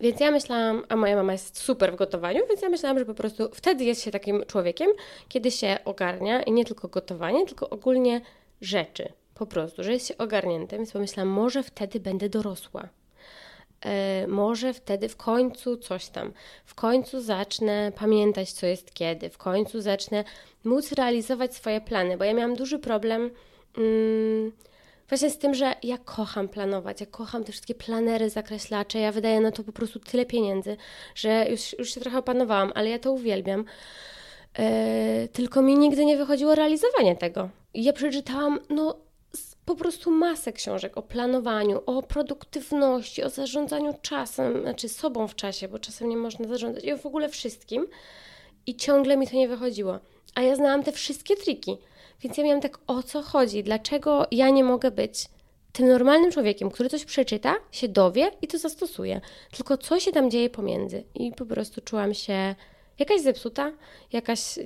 [0.00, 3.14] więc ja myślałam, a moja mama jest super w gotowaniu, więc ja myślałam, że po
[3.14, 4.88] prostu wtedy jest się takim człowiekiem,
[5.28, 8.20] kiedy się ogarnia i nie tylko gotowanie, tylko ogólnie
[8.60, 9.12] rzeczy.
[9.34, 12.88] Po prostu, że jest się ogarniętym, więc pomyślałam, może wtedy będę dorosła.
[13.80, 16.32] E, może wtedy w końcu coś tam,
[16.64, 20.24] w końcu zacznę pamiętać, co jest kiedy, w końcu zacznę
[20.64, 23.30] móc realizować swoje plany, bo ja miałam duży problem
[25.08, 29.40] właśnie z tym, że ja kocham planować, ja kocham te wszystkie planery, zakreślacze, ja wydaję
[29.40, 30.76] na to po prostu tyle pieniędzy,
[31.14, 33.64] że już, już się trochę opanowałam, ale ja to uwielbiam.
[34.58, 37.48] Yy, tylko mi nigdy nie wychodziło realizowanie tego.
[37.74, 39.08] Ja przeczytałam, no
[39.68, 45.68] po prostu masę książek o planowaniu, o produktywności, o zarządzaniu czasem, znaczy sobą w czasie,
[45.68, 47.86] bo czasem nie można zarządzać i w ogóle wszystkim.
[48.66, 49.98] I ciągle mi to nie wychodziło.
[50.34, 51.78] A ja znałam te wszystkie triki.
[52.20, 53.62] Więc ja miałam tak, o co chodzi?
[53.62, 55.28] Dlaczego ja nie mogę być
[55.72, 59.20] tym normalnym człowiekiem, który coś przeczyta, się dowie i to zastosuje?
[59.56, 61.04] Tylko co się tam dzieje pomiędzy?
[61.14, 62.54] I po prostu czułam się
[62.98, 63.72] jakaś zepsuta,
[64.12, 64.58] jakaś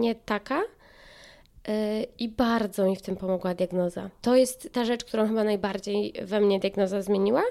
[0.00, 0.60] nie taka.
[0.60, 4.10] Y, I bardzo mi w tym pomogła diagnoza.
[4.22, 7.42] To jest ta rzecz, którą chyba najbardziej we mnie diagnoza zmieniła,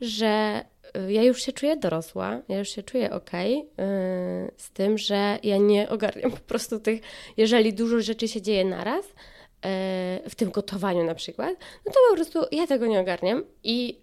[0.00, 0.64] że
[1.08, 3.30] ja już się czuję dorosła, ja już się czuję ok
[4.56, 7.00] z tym, że ja nie ogarniam po prostu tych,
[7.36, 9.10] jeżeli dużo rzeczy się dzieje naraz, y,
[10.30, 11.50] w tym gotowaniu na przykład,
[11.86, 13.98] no to po prostu ja tego nie ogarniam i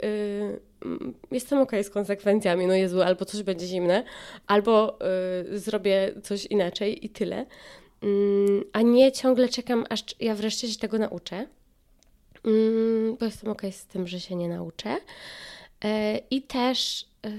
[1.32, 2.68] jestem ok z konsekwencjami.
[2.68, 4.04] No Jezu, albo coś będzie zimne,
[4.48, 5.00] albo
[5.52, 7.46] zrobię coś inaczej i tyle.
[8.02, 11.48] Mm, a nie ciągle czekam, aż ja wreszcie się tego nauczę,
[12.46, 14.98] mm, bo jestem ok z tym, że się nie nauczę.
[15.84, 17.30] E, I też e,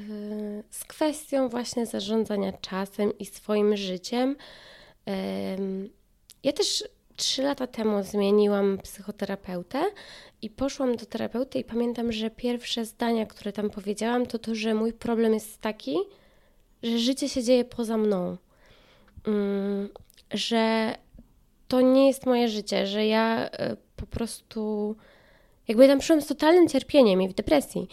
[0.70, 4.36] z kwestią właśnie zarządzania czasem i swoim życiem.
[6.42, 6.84] Ja też
[7.16, 9.84] trzy lata temu zmieniłam psychoterapeutę
[10.42, 14.74] i poszłam do terapeuty i pamiętam, że pierwsze zdania, które tam powiedziałam, to to, że
[14.74, 15.96] mój problem jest taki,
[16.82, 18.36] że życie się dzieje poza mną.
[19.26, 19.88] Mm,
[20.34, 20.94] że
[21.68, 24.96] to nie jest moje życie, że ja e, po prostu
[25.68, 27.88] jakby tam przyszłam z totalnym cierpieniem i w depresji,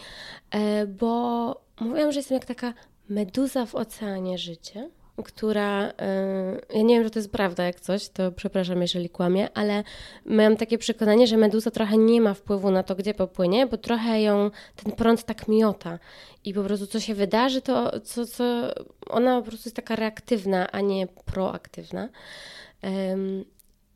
[0.51, 2.73] e, bo mówiłam, że jestem jak taka
[3.09, 4.83] meduza w oceanie życia,
[5.23, 9.49] która, e, ja nie wiem, że to jest prawda jak coś, to przepraszam, jeżeli kłamię,
[9.53, 9.83] ale
[10.25, 14.21] miałam takie przekonanie, że meduza trochę nie ma wpływu na to, gdzie popłynie, bo trochę
[14.21, 15.99] ją ten prąd tak miota
[16.43, 18.43] i po prostu co się wydarzy, to co, co
[19.09, 22.09] ona po prostu jest taka reaktywna, a nie proaktywna.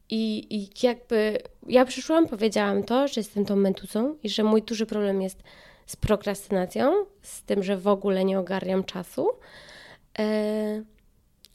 [0.09, 4.85] I, I jakby ja przyszłam, powiedziałam to, że jestem tą mentuzą i że mój duży
[4.85, 5.43] problem jest
[5.85, 9.27] z prokrastynacją, z tym, że w ogóle nie ogarniam czasu.
[10.19, 10.83] E,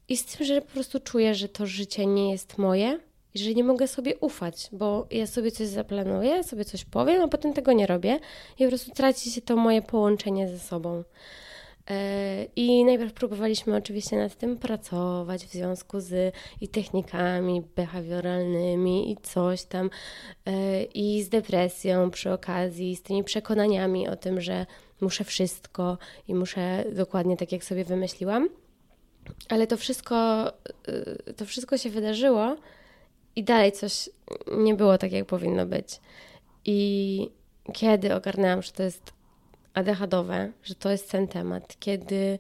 [0.09, 2.99] I z tym, że po prostu czuję, że to życie nie jest moje
[3.35, 7.29] i że nie mogę sobie ufać, bo ja sobie coś zaplanuję, sobie coś powiem, a
[7.29, 8.19] potem tego nie robię
[8.59, 11.05] i po prostu traci się to moje połączenie ze sobą.
[11.90, 19.16] E, I najpierw próbowaliśmy oczywiście nad tym pracować w związku z i technikami behawioralnymi i
[19.16, 19.90] coś tam,
[20.47, 24.66] e, i z depresją przy okazji, z tymi przekonaniami o tym, że
[25.01, 28.49] muszę wszystko i muszę dokładnie tak, jak sobie wymyśliłam.
[29.49, 30.49] Ale to wszystko,
[30.88, 32.57] e, to wszystko się wydarzyło
[33.37, 34.11] i dalej coś
[34.57, 36.01] nie było tak, jak powinno być.
[36.64, 37.31] I
[37.73, 39.13] kiedy ogarnęłam, że to jest
[39.74, 42.38] ADHDowe, że to jest ten temat, kiedy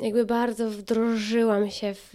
[0.00, 2.10] jakby bardzo wdrożyłam się w,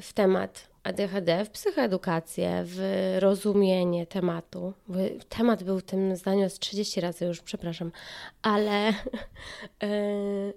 [0.00, 2.80] w temat ADHD, w psychoedukację, w
[3.18, 4.72] rozumienie tematu.
[5.28, 7.92] Temat był w tym zdaniu z 30 razy już, przepraszam,
[8.42, 8.94] ale,
[9.82, 9.88] yy,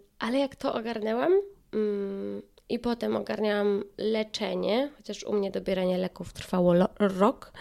[0.19, 1.31] ale jak to ogarnęłam,
[1.73, 7.51] yy, i potem ogarniałam leczenie, chociaż u mnie dobieranie leków trwało rok,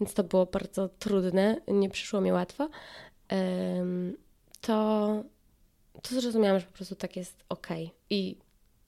[0.00, 2.68] więc to było bardzo trudne, nie przyszło mi łatwo.
[4.60, 5.24] To,
[6.02, 7.66] to zrozumiałam, że po prostu tak jest ok.
[8.10, 8.36] I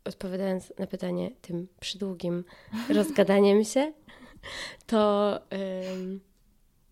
[0.04, 2.44] odpowiadając na pytanie tym przydługim
[2.94, 3.92] rozgadaniem się,
[4.86, 5.40] to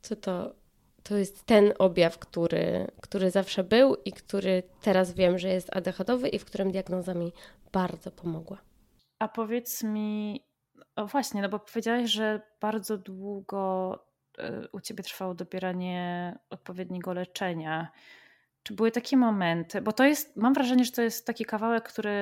[0.03, 0.55] co to,
[1.03, 6.29] to jest ten objaw, który, który zawsze był i który teraz wiem, że jest ADHD
[6.29, 7.33] i w którym diagnoza mi
[7.73, 8.59] bardzo pomogła.
[9.19, 10.41] A powiedz mi,
[10.97, 13.99] o właśnie, no bo powiedziałaś, że bardzo długo
[14.73, 17.93] u ciebie trwało dobieranie odpowiedniego leczenia.
[18.63, 22.13] Czy były takie momenty, bo to jest, mam wrażenie, że to jest taki kawałek, który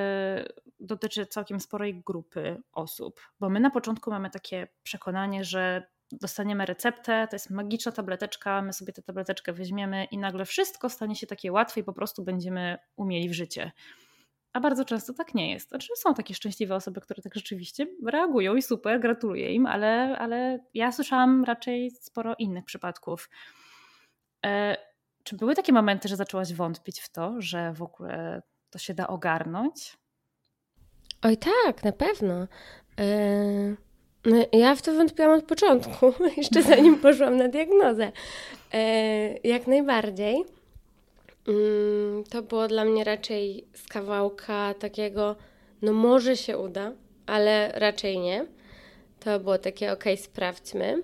[0.80, 7.26] dotyczy całkiem sporej grupy osób, bo my na początku mamy takie przekonanie, że dostaniemy receptę,
[7.30, 11.52] to jest magiczna tableteczka, my sobie tę tableteczkę weźmiemy i nagle wszystko stanie się takie
[11.52, 13.72] łatwe i po prostu będziemy umieli w życie.
[14.54, 15.68] A bardzo często tak nie jest.
[15.68, 20.58] Znaczy, są takie szczęśliwe osoby, które tak rzeczywiście reagują i super, gratuluję im, ale, ale
[20.74, 23.30] ja słyszałam raczej sporo innych przypadków.
[24.46, 24.76] E,
[25.24, 29.06] czy były takie momenty, że zaczęłaś wątpić w to, że w ogóle to się da
[29.06, 29.96] ogarnąć?
[31.22, 32.46] Oj tak, na pewno.
[32.98, 33.76] Yy,
[34.24, 38.12] no, ja w to wątpiłam od początku, jeszcze zanim poszłam na diagnozę.
[38.72, 38.80] Yy,
[39.44, 40.44] jak najbardziej.
[41.46, 45.36] Yy, to było dla mnie raczej z kawałka takiego,
[45.82, 46.92] no może się uda,
[47.26, 48.46] ale raczej nie.
[49.20, 51.02] To było takie, ok, sprawdźmy.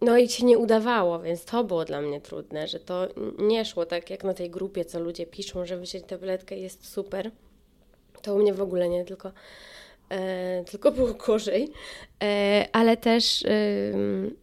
[0.00, 3.86] No i ci nie udawało, więc to było dla mnie trudne, że to nie szło
[3.86, 7.30] tak jak na tej grupie, co ludzie piszą, że wziąć tabletkę jest super.
[8.22, 9.32] To u mnie w ogóle nie, tylko,
[10.70, 11.72] tylko było gorzej.
[12.22, 13.48] E, ale też e,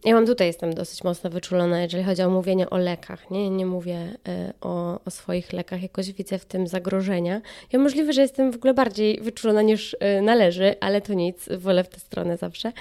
[0.04, 3.30] ja mam tutaj, jestem dosyć mocno wyczulona, jeżeli chodzi o mówienie o lekach.
[3.30, 3.96] Nie, nie mówię
[4.28, 7.40] e, o, o swoich lekach, jakoś widzę w tym zagrożenia.
[7.72, 11.84] Ja możliwe, że jestem w ogóle bardziej wyczulona niż e, należy, ale to nic, wolę
[11.84, 12.72] w tę stronę zawsze.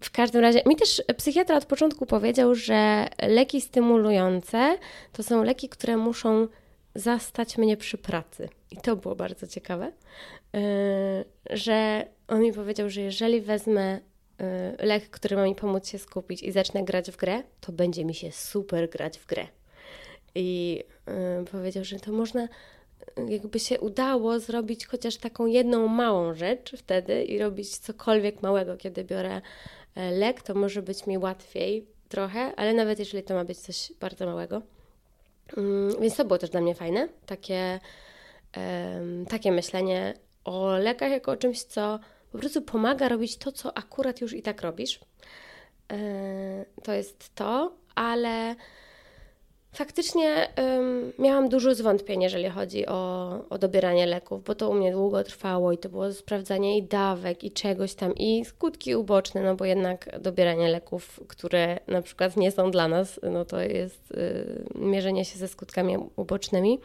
[0.00, 4.78] W każdym razie, mi też psychiatra od początku powiedział, że leki stymulujące
[5.12, 6.48] to są leki, które muszą
[6.94, 8.48] zastać mnie przy pracy.
[8.70, 9.92] I to było bardzo ciekawe,
[10.52, 10.60] yy,
[11.50, 14.00] że on mi powiedział, że jeżeli wezmę
[14.38, 18.04] yy, lek, który ma mi pomóc się skupić i zacznę grać w grę, to będzie
[18.04, 19.46] mi się super grać w grę.
[20.34, 20.82] I
[21.38, 22.48] yy, powiedział, że to można
[23.28, 29.04] jakby się udało zrobić chociaż taką jedną małą rzecz wtedy i robić cokolwiek małego, kiedy
[29.04, 29.40] biorę
[29.96, 33.92] E, lek, to może być mi łatwiej trochę, ale nawet jeżeli to ma być coś
[34.00, 34.62] bardzo małego.
[35.56, 37.80] Mm, więc to było też dla mnie fajne, takie,
[39.28, 40.14] takie myślenie
[40.44, 41.98] o lekach jako o czymś, co
[42.32, 45.00] po prostu pomaga robić to, co akurat już i tak robisz.
[45.92, 48.56] E, to jest to, ale
[49.76, 50.48] Faktycznie
[51.18, 55.72] miałam dużo zwątpień, jeżeli chodzi o, o dobieranie leków, bo to u mnie długo trwało
[55.72, 60.20] i to było sprawdzanie i dawek, i czegoś tam, i skutki uboczne, no bo jednak
[60.20, 65.38] dobieranie leków, które na przykład nie są dla nas, no to jest y, mierzenie się
[65.38, 66.78] ze skutkami ubocznymi.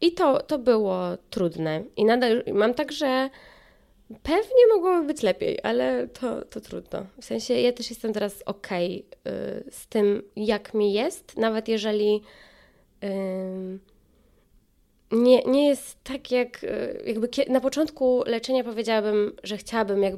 [0.00, 1.84] I to, to było trudne.
[1.96, 3.30] I nadal mam także
[4.22, 7.06] Pewnie mogłoby być lepiej, ale to, to trudno.
[7.20, 9.00] W sensie ja też jestem teraz ok y,
[9.70, 12.22] z tym, jak mi jest, nawet jeżeli
[13.04, 13.78] y,
[15.12, 20.14] nie, nie jest tak jak y, jakby na początku leczenia powiedziałabym, że chciałabym jak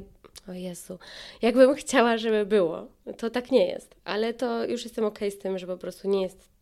[0.49, 0.99] o Jezu,
[1.41, 2.87] jakbym chciała, żeby było.
[3.17, 6.21] To tak nie jest, ale to już jestem ok z tym, że po prostu nie
[6.21, 6.52] jest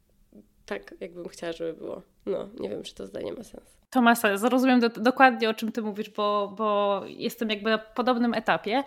[0.65, 2.01] tak, jakbym chciała, żeby było.
[2.25, 3.77] No, nie wiem, czy to zdanie ma sens.
[3.89, 4.43] To ma sens.
[4.43, 8.83] Rozumiem do, dokładnie, o czym ty mówisz, bo, bo jestem jakby na podobnym etapie.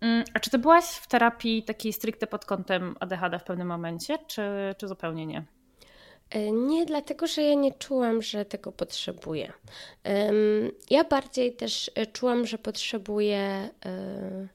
[0.00, 4.18] Mm, a czy ty byłaś w terapii takiej stricte pod kątem ADHD w pewnym momencie,
[4.26, 4.42] czy,
[4.78, 5.44] czy zupełnie nie?
[6.30, 9.52] E, nie, dlatego że ja nie czułam, że tego potrzebuję.
[10.90, 14.48] Ja bardziej też e, czułam, że potrzebuję e,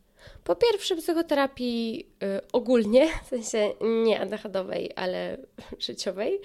[0.44, 2.10] po pierwsze psychoterapii
[2.54, 3.74] ogólnie, w sensie
[4.04, 5.38] nie ADHD-owej, ale
[5.88, 6.40] życiowej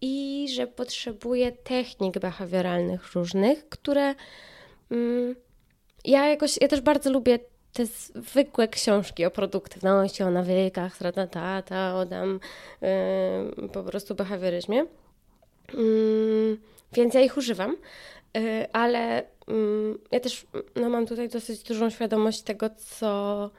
[0.00, 4.14] i że potrzebuję technik behawioralnych różnych, które
[4.90, 5.34] mm,
[6.04, 7.38] ja jakoś, ja też bardzo lubię
[7.72, 10.98] te zwykłe książki o produktywności, o nawykach,
[11.30, 12.40] tata, o tam
[13.58, 14.86] yy, po prostu behawioryzmie.
[15.74, 16.58] Yy,
[16.92, 17.76] więc ja ich używam,
[18.34, 19.33] yy, ale mm,
[20.10, 23.50] ja też no, mam tutaj dosyć dużą świadomość tego, co,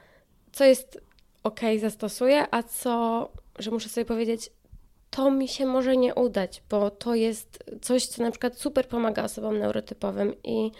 [0.52, 1.00] co jest
[1.42, 4.50] ok, zastosuję, a co, że muszę sobie powiedzieć,
[5.10, 9.24] to mi się może nie udać, bo to jest coś, co na przykład super pomaga
[9.24, 10.70] osobom neurotypowym i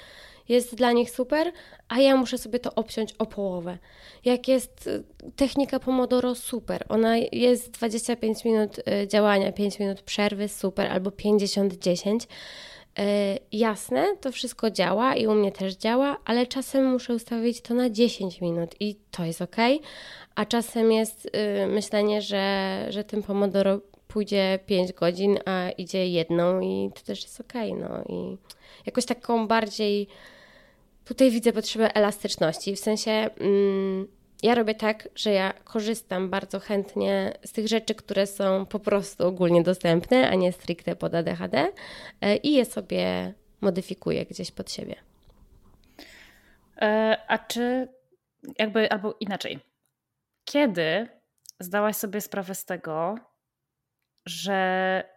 [0.48, 1.52] jest dla nich super,
[1.88, 3.78] a ja muszę sobie to obciąć o połowę.
[4.24, 5.04] Jak jest y,
[5.36, 6.84] technika Pomodoro, super.
[6.88, 12.26] Ona jest 25 minut y, działania, 5 minut przerwy, super, albo 50-10.
[12.98, 17.74] Y, jasne, to wszystko działa i u mnie też działa, ale czasem muszę ustawić to
[17.74, 19.56] na 10 minut i to jest ok.
[20.34, 21.30] A czasem jest
[21.68, 27.40] myślenie, że, że tym Pomodoro pójdzie 5 godzin, a idzie jedną i to też jest
[27.40, 28.36] okay, no i
[28.86, 30.08] jakoś taką bardziej
[31.04, 34.08] tutaj widzę potrzebę elastyczności, w sensie mm,
[34.42, 39.26] ja robię tak, że ja korzystam bardzo chętnie z tych rzeczy, które są po prostu
[39.26, 41.72] ogólnie dostępne, a nie stricte pod ADHD
[42.20, 44.96] e, i je sobie modyfikuję gdzieś pod siebie.
[46.80, 47.88] E, a czy
[48.58, 49.58] jakby, albo inaczej,
[50.44, 51.08] kiedy
[51.60, 53.14] zdałaś sobie sprawę z tego,
[54.26, 55.15] że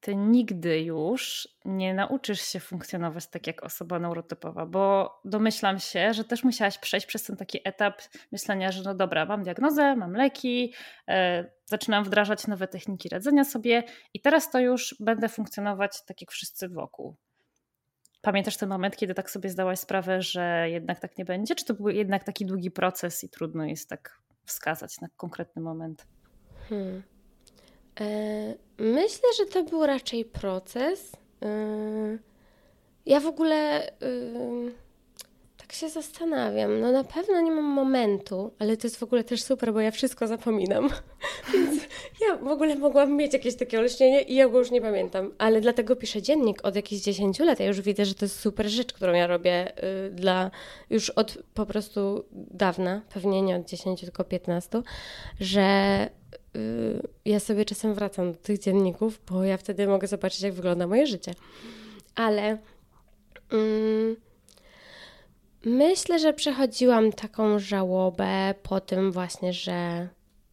[0.00, 6.24] ty nigdy już nie nauczysz się funkcjonować tak jak osoba neurotypowa, bo domyślam się, że
[6.24, 10.74] też musiałaś przejść przez ten taki etap myślenia, że no dobra, mam diagnozę, mam leki,
[11.08, 13.82] e, zaczynam wdrażać nowe techniki radzenia sobie
[14.14, 17.16] i teraz to już będę funkcjonować tak jak wszyscy wokół.
[18.20, 21.54] Pamiętasz ten moment, kiedy tak sobie zdałaś sprawę, że jednak tak nie będzie?
[21.54, 26.06] Czy to był jednak taki długi proces i trudno jest tak wskazać na konkretny moment?
[26.68, 27.17] Hmm.
[28.00, 31.12] E, myślę, że to był raczej proces.
[31.42, 31.48] E,
[33.06, 33.90] ja w ogóle
[35.68, 36.80] tak się zastanawiam.
[36.80, 39.90] No na pewno nie mam momentu, ale to jest w ogóle też super, bo ja
[39.90, 40.88] wszystko zapominam.
[41.52, 41.82] Więc
[42.28, 45.32] ja w ogóle mogłam mieć jakieś takie olśnienie i ja go już nie pamiętam.
[45.38, 47.60] Ale dlatego piszę dziennik od jakichś 10 lat.
[47.60, 49.72] Ja już widzę, że to jest super rzecz, którą ja robię
[50.10, 50.50] dla
[50.90, 51.66] już od po
[52.32, 54.82] dawna, pewnie nie od 10, tylko 15,
[55.40, 56.08] że
[57.24, 61.06] ja sobie czasem wracam do tych dzienników, bo ja wtedy mogę zobaczyć, jak wygląda moje
[61.06, 61.34] życie.
[62.14, 62.58] Ale...
[63.52, 64.16] Mm,
[65.64, 70.08] Myślę, że przechodziłam taką żałobę po tym właśnie, że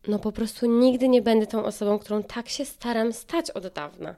[0.07, 4.15] no po prostu nigdy nie będę tą osobą, którą tak się staram stać od dawna.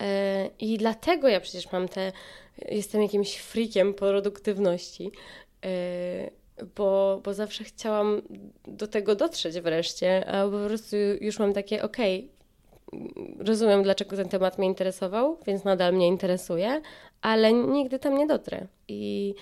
[0.00, 2.12] E, I dlatego ja przecież mam te,
[2.68, 5.10] jestem jakimś frikiem produktywności,
[5.64, 6.30] e,
[6.76, 8.22] bo, bo zawsze chciałam
[8.68, 12.30] do tego dotrzeć wreszcie, a po prostu już mam takie, okej,
[12.92, 16.82] okay, rozumiem dlaczego ten temat mnie interesował, więc nadal mnie interesuje,
[17.22, 18.66] ale nigdy tam nie dotrę.
[18.88, 19.34] I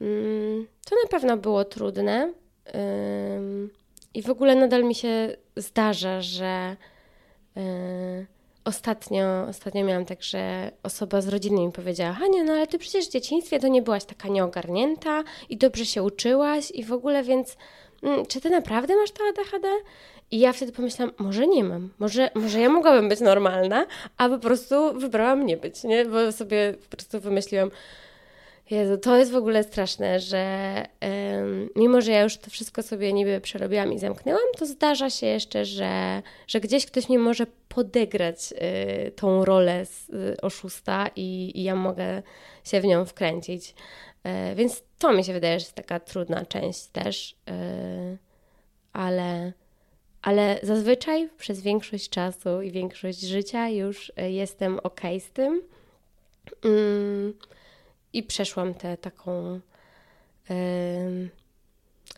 [0.00, 2.32] Mm, to na pewno było trudne.
[4.14, 6.76] I w ogóle nadal mi się zdarza, że
[7.56, 8.26] y,
[8.66, 13.06] ostatnio, ostatnio miałam tak, że osoba z rodziny mi powiedziała: Hania, no ale ty przecież
[13.06, 17.56] w dzieciństwie to nie byłaś taka nieogarnięta i dobrze się uczyłaś i w ogóle, więc
[18.02, 19.68] mm, czy ty naprawdę masz to ADHD?
[20.30, 23.86] I ja wtedy pomyślałam, może nie mam, może, może ja mogłabym być normalna,
[24.16, 26.04] a po prostu wybrałam nie być, nie?
[26.04, 27.70] Bo sobie po prostu wymyśliłam,
[28.70, 30.84] Jezu, to jest w ogóle straszne, że
[31.76, 35.64] mimo, że ja już to wszystko sobie niby przerobiłam i zamknęłam, to zdarza się jeszcze,
[35.64, 41.62] że, że gdzieś ktoś mi może podegrać y, tą rolę z, y, oszusta i, i,
[41.62, 42.22] ja mogę
[42.64, 43.74] się w nią wkręcić.
[44.50, 48.18] Y, więc to mi się wydaje, że jest taka trudna część też, y,
[48.92, 49.52] ale,
[50.22, 55.62] ale zazwyczaj przez większość czasu i większość życia już jestem ok z tym.
[56.64, 57.34] Mm,
[58.12, 59.60] i przeszłam tę taką,
[60.50, 61.30] yy,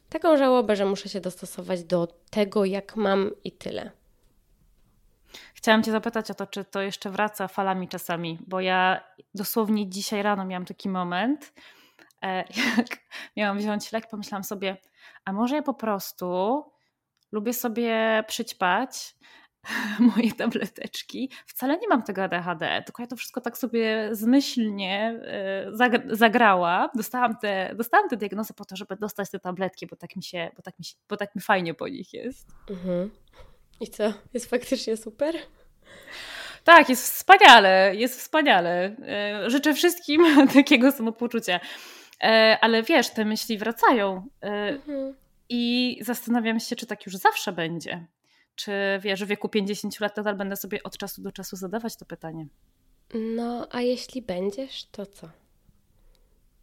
[0.09, 3.91] taką żałobę, że muszę się dostosować do tego, jak mam i tyle.
[5.55, 10.23] Chciałam Cię zapytać o to, czy to jeszcze wraca falami czasami, bo ja dosłownie dzisiaj
[10.23, 11.53] rano miałam taki moment,
[12.23, 12.45] e,
[12.77, 12.99] jak
[13.37, 14.77] miałam wziąć lek, pomyślałam sobie,
[15.25, 16.65] a może ja po prostu
[17.33, 19.17] lubię sobie przyćpać
[20.17, 21.31] moje tableteczki.
[21.47, 26.89] Wcale nie mam tego ADHD, tylko ja to wszystko tak sobie zmyślnie e, zagrałam.
[26.95, 30.51] Dostałam te, dostałam te diagnozy po to, żeby dostać te tabletki, bo tak mi się,
[30.57, 32.49] bo tak mi, bo tak mi fajnie po nich jest.
[32.71, 33.11] Mhm.
[33.81, 34.13] I co?
[34.35, 35.35] Jest faktycznie super?
[36.65, 38.97] Tak, jest wspaniale, jest wspaniale.
[39.07, 40.23] E, życzę wszystkim
[40.55, 41.61] takiego samopoczucia.
[42.23, 44.29] E, ale wiesz, te myśli wracają.
[44.41, 45.15] Mhm.
[45.49, 48.07] I zastanawiam się, czy tak już zawsze będzie.
[48.59, 52.05] Czy wiesz, w wieku 50 lat nadal będę sobie od czasu do czasu zadawać to
[52.05, 52.47] pytanie?
[53.15, 55.29] No, a jeśli będziesz, to co?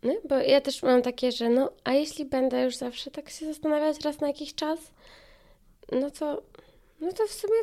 [0.04, 3.46] No, bo ja też mam takie, że no, a jeśli będę już zawsze tak się
[3.46, 4.80] zastanawiać raz na jakiś czas,
[5.92, 6.42] no to,
[7.02, 7.58] no to w sumie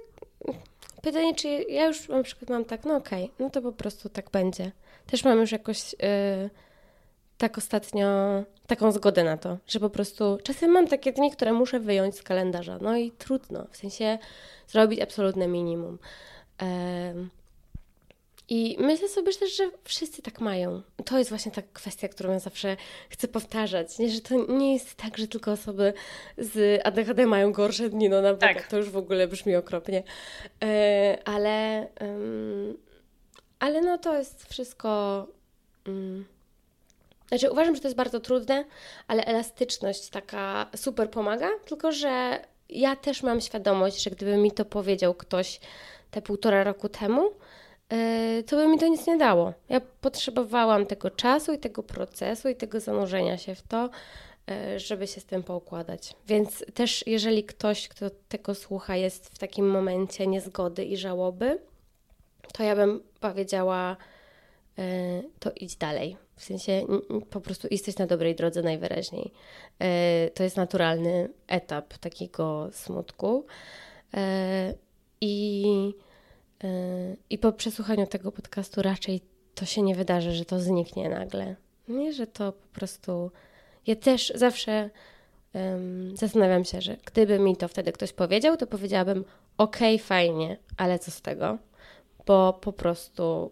[1.03, 4.09] pytanie, czy ja już na przykład mam tak, no okej, okay, no to po prostu
[4.09, 4.73] tak będzie.
[5.07, 5.93] Też mam już jakoś...
[5.93, 6.51] Yy,
[7.43, 8.07] tak ostatnio
[8.67, 12.23] taką zgodę na to, że po prostu czasem mam takie dni, które muszę wyjąć z
[12.23, 12.79] kalendarza.
[12.81, 14.19] No i trudno, w sensie
[14.69, 15.99] zrobić absolutne minimum.
[16.61, 17.31] Um,
[18.49, 20.83] i myślę sobie też, że wszyscy tak mają.
[21.05, 22.77] To jest właśnie ta kwestia, którą ja zawsze
[23.09, 23.99] chcę powtarzać.
[23.99, 25.93] Nie, że to nie jest tak, że tylko osoby
[26.39, 28.09] z ADHD mają gorsze dni.
[28.09, 28.69] No na tak.
[28.69, 30.03] to już w ogóle brzmi okropnie.
[30.63, 31.89] E, ale,
[33.59, 35.27] ale no to jest wszystko.
[35.87, 36.25] Um,
[37.33, 38.65] znaczy uważam, że to jest bardzo trudne,
[39.07, 44.65] ale elastyczność taka super pomaga, tylko że ja też mam świadomość, że gdyby mi to
[44.65, 45.61] powiedział ktoś
[46.11, 47.31] te półtora roku temu,
[47.93, 49.53] y, to by mi to nic nie dało.
[49.69, 53.91] Ja potrzebowałam tego czasu i tego procesu i tego zanurzenia się w to,
[54.75, 56.17] y, żeby się z tym poukładać.
[56.27, 61.59] Więc też jeżeli ktoś, kto tego słucha, jest w takim momencie niezgody i żałoby,
[62.53, 63.97] to ja bym powiedziała,
[64.79, 66.17] y, to idź dalej.
[66.37, 66.87] W sensie
[67.31, 69.33] po prostu jesteś na dobrej drodze najwyraźniej.
[70.35, 73.47] To jest naturalny etap takiego smutku.
[75.21, 75.95] I
[77.31, 79.21] i po przesłuchaniu tego podcastu raczej
[79.55, 81.57] to się nie wydarzy, że to zniknie nagle.
[81.89, 83.31] Nie, że to po prostu.
[83.87, 84.91] Ja też zawsze
[85.55, 89.25] um, zastanawiam się, że gdyby mi to wtedy ktoś powiedział, to powiedziałabym:
[89.59, 91.59] OK, fajnie, ale co z tego?
[92.27, 93.51] Bo po prostu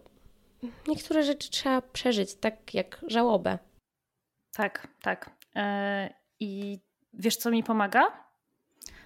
[0.88, 3.58] niektóre rzeczy trzeba przeżyć, tak jak żałobę.
[4.52, 5.30] Tak, tak.
[5.54, 5.62] Yy,
[6.40, 6.78] I
[7.12, 8.30] wiesz, co mi pomaga?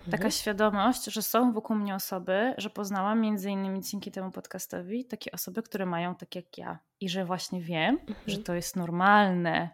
[0.05, 0.31] Taka mhm.
[0.31, 5.63] świadomość, że są wokół mnie osoby, że poznałam między innymi dzięki temu podcastowi takie osoby,
[5.63, 8.17] które mają tak jak ja i że właśnie wiem, mhm.
[8.27, 9.71] że to jest normalne,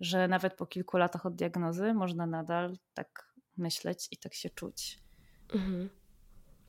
[0.00, 4.98] że nawet po kilku latach od diagnozy można nadal tak myśleć i tak się czuć.
[5.54, 5.90] Mhm.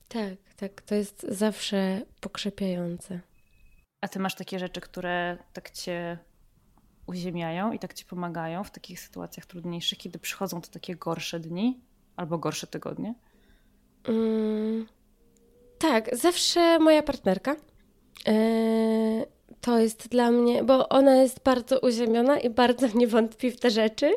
[0.07, 3.20] Tak, tak, to jest zawsze pokrzepiające.
[4.03, 6.17] A ty masz takie rzeczy, które tak cię
[7.07, 11.79] uziemiają i tak ci pomagają w takich sytuacjach trudniejszych, kiedy przychodzą te takie gorsze dni?
[12.15, 13.13] Albo gorsze tygodnie?
[14.07, 14.87] Mm,
[15.79, 17.55] tak, zawsze moja partnerka.
[18.27, 19.25] Yy,
[19.61, 23.71] to jest dla mnie, bo ona jest bardzo uziemiona i bardzo nie wątpi w te
[23.71, 24.13] rzeczy,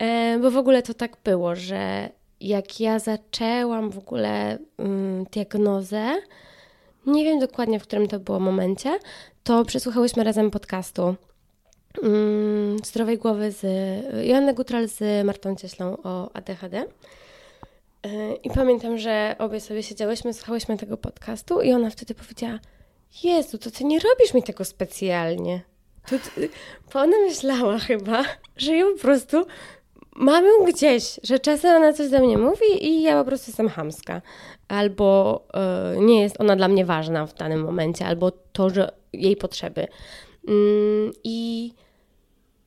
[0.00, 2.10] yy, bo w ogóle to tak było, że
[2.40, 6.14] jak ja zaczęłam w ogóle yy, diagnozę,
[7.06, 8.98] nie wiem dokładnie w którym to było momencie,
[9.44, 11.14] to przesłuchałyśmy razem podcastu
[12.84, 13.62] Zdrowej Głowy z
[14.26, 16.84] Joanny Gutral z Martą Cieślą o ADHD.
[18.44, 22.58] I pamiętam, że obie sobie siedziałyśmy, słuchałyśmy tego podcastu i ona wtedy powiedziała
[23.24, 25.60] Jezu, to ty nie robisz mi tego specjalnie.
[26.10, 26.48] To ty...
[26.92, 28.24] Bo ona myślała chyba,
[28.56, 29.46] że ją po prostu
[30.16, 33.68] mam ją gdzieś, że czasem ona coś do mnie mówi i ja po prostu jestem
[33.68, 34.22] hamska.
[34.68, 35.42] Albo
[35.96, 39.86] y, nie jest ona dla mnie ważna w danym momencie, albo to, że jej potrzeby.
[40.48, 41.70] Mm, I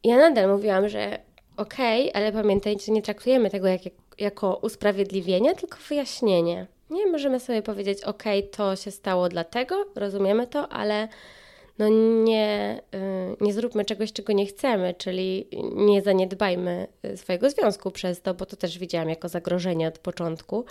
[0.03, 1.19] ja nadal mówiłam, że
[1.57, 3.81] okej, okay, ale pamiętajcie, nie traktujemy tego jak,
[4.17, 6.67] jako usprawiedliwienie, tylko wyjaśnienie.
[6.89, 11.07] Nie możemy sobie powiedzieć, ok, to się stało dlatego, rozumiemy to, ale
[11.79, 11.89] no
[12.23, 12.81] nie,
[13.39, 18.33] y, nie zróbmy czegoś, czego nie chcemy, czyli nie zaniedbajmy y, swojego związku przez to,
[18.33, 20.65] bo to też widziałam jako zagrożenie od początku,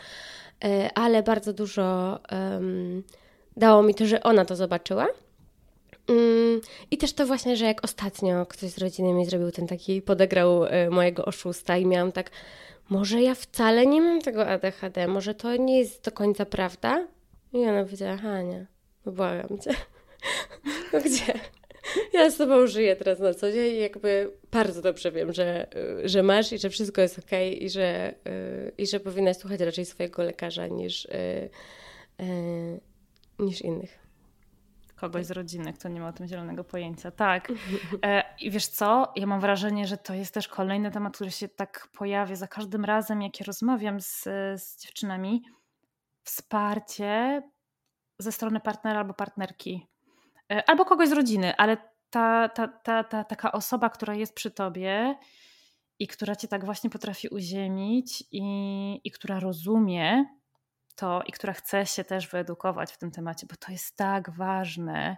[0.64, 3.02] y, ale bardzo dużo um,
[3.56, 5.06] dało mi to, że ona to zobaczyła.
[6.08, 10.02] Mm, I też to właśnie, że jak ostatnio ktoś z rodziny mi zrobił ten taki,
[10.02, 12.30] podegrał mojego oszusta i miałam tak,
[12.88, 17.06] może ja wcale nie mam tego ADHD, może to nie jest do końca prawda?
[17.52, 18.66] I ona powiedziała, Hania,
[19.06, 19.70] no błagam cię.
[20.92, 21.40] No gdzie?
[22.12, 25.66] Ja z tobą żyję teraz na co dzień i jakby bardzo dobrze wiem, że,
[26.04, 28.14] że masz i że wszystko jest ok i że,
[28.78, 31.08] i że powinnaś słuchać raczej swojego lekarza niż,
[33.38, 34.04] niż innych
[35.04, 37.10] kogoś z rodziny, kto nie ma o tym zielonego pojęcia.
[37.10, 37.52] Tak.
[38.04, 39.12] E, I wiesz co?
[39.16, 42.84] Ja mam wrażenie, że to jest też kolejny temat, który się tak pojawia za każdym
[42.84, 44.22] razem, jak ja rozmawiam z,
[44.56, 45.42] z dziewczynami.
[46.22, 47.42] Wsparcie
[48.18, 49.86] ze strony partnera albo partnerki,
[50.66, 51.76] albo kogoś z rodziny, ale
[52.10, 55.18] ta, ta, ta, ta taka osoba, która jest przy tobie
[55.98, 60.24] i która cię tak właśnie potrafi uziemić i, i która rozumie,
[60.96, 65.16] to i która chce się też wyedukować w tym temacie, bo to jest tak ważne.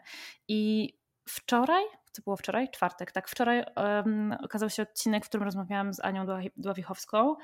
[0.49, 0.93] I
[1.29, 2.71] wczoraj, co było wczoraj?
[2.71, 3.29] Czwartek, tak.
[3.29, 7.37] Wczoraj um, okazał się odcinek, w którym rozmawiałam z Anią Dławichowską,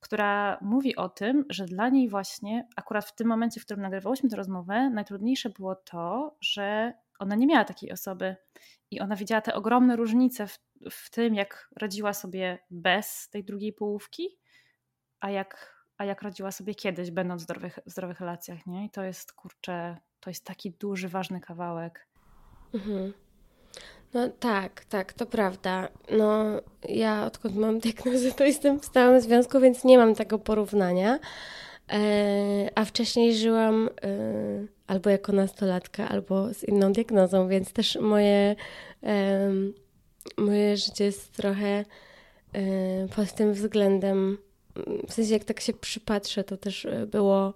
[0.00, 4.30] która mówi o tym, że dla niej właśnie, akurat w tym momencie, w którym nagrywałyśmy
[4.30, 8.36] tę rozmowę, najtrudniejsze było to, że ona nie miała takiej osoby
[8.90, 10.58] i ona widziała te ogromne różnice w,
[10.90, 14.38] w tym, jak radziła sobie bez tej drugiej połówki,
[15.20, 18.84] a jak a jak radziła sobie kiedyś, będąc w zdrowych, w zdrowych relacjach, nie?
[18.84, 22.08] I to jest, kurczę, to jest taki duży, ważny kawałek.
[22.74, 23.12] Mhm.
[24.14, 25.88] No tak, tak, to prawda.
[26.10, 26.44] No
[26.88, 31.18] ja odkąd mam diagnozę, to jestem w stałym związku, więc nie mam tego porównania.
[31.92, 34.08] E, a wcześniej żyłam e,
[34.86, 38.56] albo jako nastolatka, albo z inną diagnozą, więc też moje,
[39.02, 39.50] e,
[40.36, 41.84] moje życie jest trochę
[43.16, 44.38] pod tym względem
[45.08, 47.52] w sensie jak tak się przypatrzę, to też było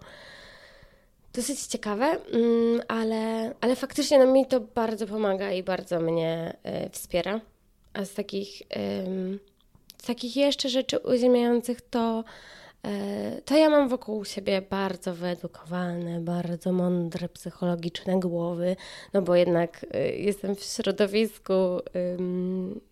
[1.32, 6.56] dosyć ciekawe, mm, ale, ale faktycznie no, mi to bardzo pomaga i bardzo mnie
[6.92, 7.40] wspiera.
[7.94, 8.62] A z takich,
[10.02, 12.24] z takich jeszcze rzeczy uziemiających to
[13.44, 18.76] to ja mam wokół siebie bardzo wyedukowane, bardzo mądre, psychologiczne głowy,
[19.12, 21.52] no bo jednak e, jestem w środowisku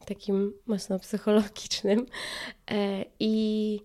[0.07, 2.07] takim mocno psychologicznym
[2.71, 3.81] e, i,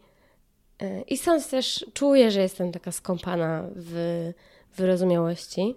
[1.07, 4.31] i stąd też czuję, że jestem taka skąpana w
[4.75, 5.75] wyrozumiałości.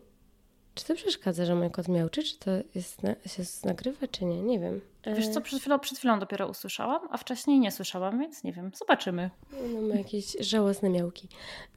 [0.75, 2.23] Czy to przeszkadza, że mój kot miałczy?
[2.23, 4.43] Czy to jest się nagrywa, czy nie?
[4.43, 4.81] Nie wiem.
[5.17, 8.71] Wiesz co, przed chwilą, przed chwilą dopiero usłyszałam, a wcześniej nie słyszałam, więc nie wiem.
[8.75, 9.31] Zobaczymy.
[9.75, 11.29] No, ma jakieś żałosne miałki.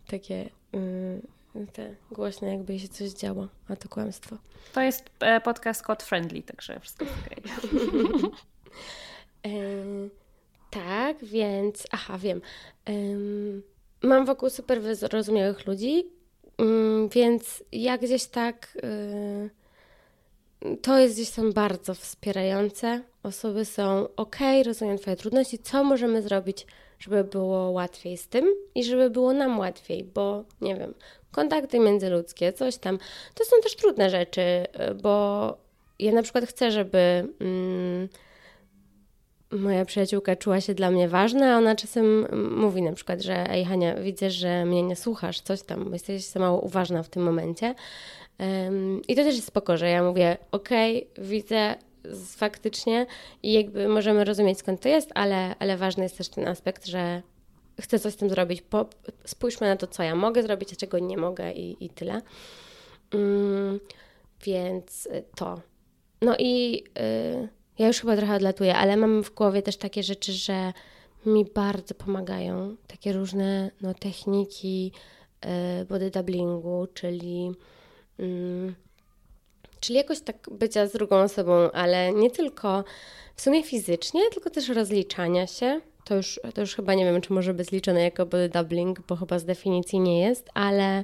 [0.07, 4.37] Takie yy, te głośne, jakby się coś działo, a to kłamstwo.
[4.73, 7.43] To jest e, podcast cut friendly, także wszystko jest okej.
[7.79, 8.31] Okay.
[9.51, 10.09] yy,
[10.69, 11.87] tak, więc...
[11.91, 12.41] Aha, wiem.
[12.87, 13.61] Yy,
[14.03, 16.11] mam wokół super wyrozumiałych ludzi,
[16.61, 18.77] Mm, więc ja gdzieś tak.
[20.81, 23.01] To jest gdzieś tam bardzo wspierające.
[23.23, 25.59] Osoby są ok, rozumiem Twoje trudności.
[25.59, 26.67] Co możemy zrobić,
[26.99, 28.45] żeby było łatwiej z tym
[28.75, 30.93] i żeby było nam łatwiej, bo nie wiem,
[31.31, 32.97] kontakty międzyludzkie, coś tam.
[33.35, 34.41] To są też trudne rzeczy,
[35.01, 35.57] bo
[35.99, 37.27] ja na przykład chcę, żeby.
[37.39, 38.09] Mm,
[39.51, 43.65] moja przyjaciółka czuła się dla mnie ważna, a ona czasem mówi na przykład, że ej
[43.65, 47.23] Hania, widzę, że mnie nie słuchasz, coś tam, bo jesteś za mało uważna w tym
[47.23, 47.75] momencie.
[48.39, 51.75] Um, I to też jest spoko, że ja mówię, okej, okay, widzę
[52.35, 53.05] faktycznie
[53.43, 57.21] i jakby możemy rozumieć skąd to jest, ale, ale ważny jest też ten aspekt, że
[57.81, 58.61] chcę coś z tym zrobić.
[58.61, 58.85] Po,
[59.25, 62.21] spójrzmy na to, co ja mogę zrobić, a czego nie mogę i, i tyle.
[63.13, 63.79] Um,
[64.45, 65.61] więc to.
[66.21, 66.83] No i...
[66.95, 70.73] Yy, ja już chyba trochę odlatuję, ale mam w głowie też takie rzeczy, że
[71.25, 72.75] mi bardzo pomagają.
[72.87, 74.91] Takie różne no, techniki
[75.45, 77.51] yy, body doublingu, czyli,
[78.17, 78.73] yy,
[79.79, 82.83] czyli jakoś tak bycia z drugą osobą, ale nie tylko
[83.35, 85.81] w sumie fizycznie, tylko też rozliczania się.
[86.05, 89.15] To już, to już chyba nie wiem, czy może być liczone jako body doubling, bo
[89.15, 91.03] chyba z definicji nie jest, ale,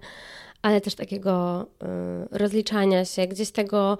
[0.61, 1.87] ale też takiego yy,
[2.31, 3.97] rozliczania się, gdzieś tego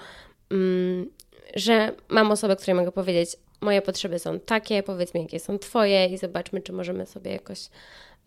[0.52, 1.17] mm,
[1.56, 6.06] że mam osobę, której mogę powiedzieć, moje potrzeby są takie, powiedz mi, jakie są Twoje
[6.08, 7.70] i zobaczmy, czy możemy sobie jakoś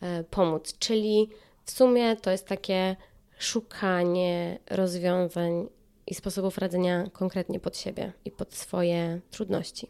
[0.00, 0.78] e, pomóc.
[0.78, 1.30] Czyli
[1.64, 2.96] w sumie to jest takie
[3.38, 5.68] szukanie rozwiązań
[6.06, 9.88] i sposobów radzenia konkretnie pod siebie i pod swoje trudności.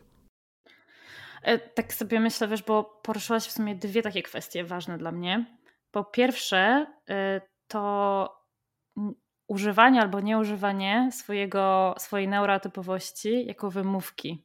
[1.43, 5.47] E, tak sobie myślę, wiesz, bo poruszyłaś w sumie dwie takie kwestie ważne dla mnie.
[5.91, 8.41] Po pierwsze, e, to
[9.51, 14.45] używanie albo nieużywanie swojego, swojej neurotypowości jako wymówki.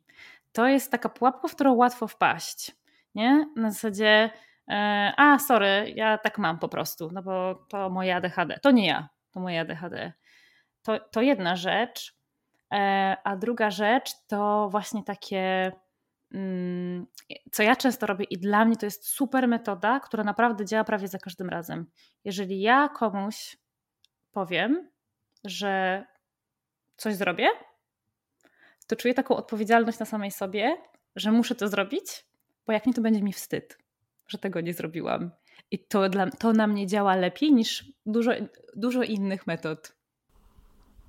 [0.51, 2.75] To jest taka pułapka, w którą łatwo wpaść.
[3.15, 3.49] Nie?
[3.55, 4.29] Na zasadzie,
[4.69, 8.59] e, a sorry, ja tak mam po prostu, no bo to moje ADHD.
[8.61, 10.13] To nie ja, to moje ADHD.
[10.83, 12.15] To, to jedna rzecz.
[12.73, 15.71] E, a druga rzecz to właśnie takie,
[16.33, 17.05] mm,
[17.51, 21.07] co ja często robię i dla mnie to jest super metoda, która naprawdę działa prawie
[21.07, 21.85] za każdym razem.
[22.23, 23.57] Jeżeli ja komuś
[24.31, 24.94] powiem,
[25.45, 26.05] że
[26.97, 27.47] coś zrobię,
[28.87, 30.77] to czuję taką odpowiedzialność na samej sobie,
[31.15, 32.25] że muszę to zrobić,
[32.67, 33.77] bo jak nie, to będzie mi wstyd,
[34.27, 35.31] że tego nie zrobiłam.
[35.71, 38.31] I to, dla, to na mnie działa lepiej niż dużo,
[38.75, 39.95] dużo innych metod.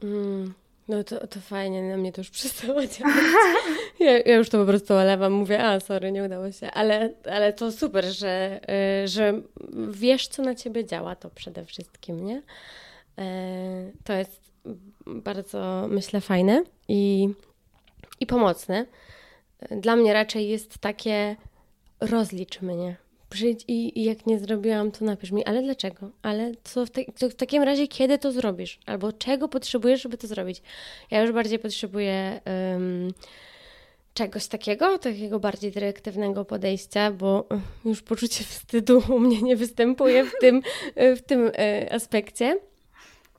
[0.03, 0.55] Mm,
[0.89, 3.17] no to, to fajnie, na mnie to już przestało działać.
[4.01, 7.53] Ja, ja, już to po prostu olewam, mówię, a sorry, nie udało się, ale, ale
[7.53, 8.61] to super, że,
[9.05, 9.43] y, że
[9.91, 12.43] wiesz, co na ciebie działa, to przede wszystkim, nie?
[13.19, 14.53] E, to jest
[15.07, 17.29] bardzo, myślę, fajne i,
[18.21, 18.87] i pomocne.
[19.71, 21.37] Dla mnie raczej jest takie
[22.01, 22.97] rozlicz mnie.
[23.31, 26.11] Przyjdź i, i jak nie zrobiłam, to napisz mi, ale dlaczego?
[26.23, 28.79] Ale co w, te, to w takim razie, kiedy to zrobisz?
[28.87, 30.63] Albo czego potrzebujesz, żeby to zrobić?
[31.11, 32.41] Ja już bardziej potrzebuję
[32.73, 33.13] um,
[34.15, 37.47] czegoś takiego, takiego bardziej dyrektywnego podejścia, bo
[37.85, 40.63] już poczucie wstydu u mnie nie występuje w tym,
[40.97, 42.59] w tym e, aspekcie.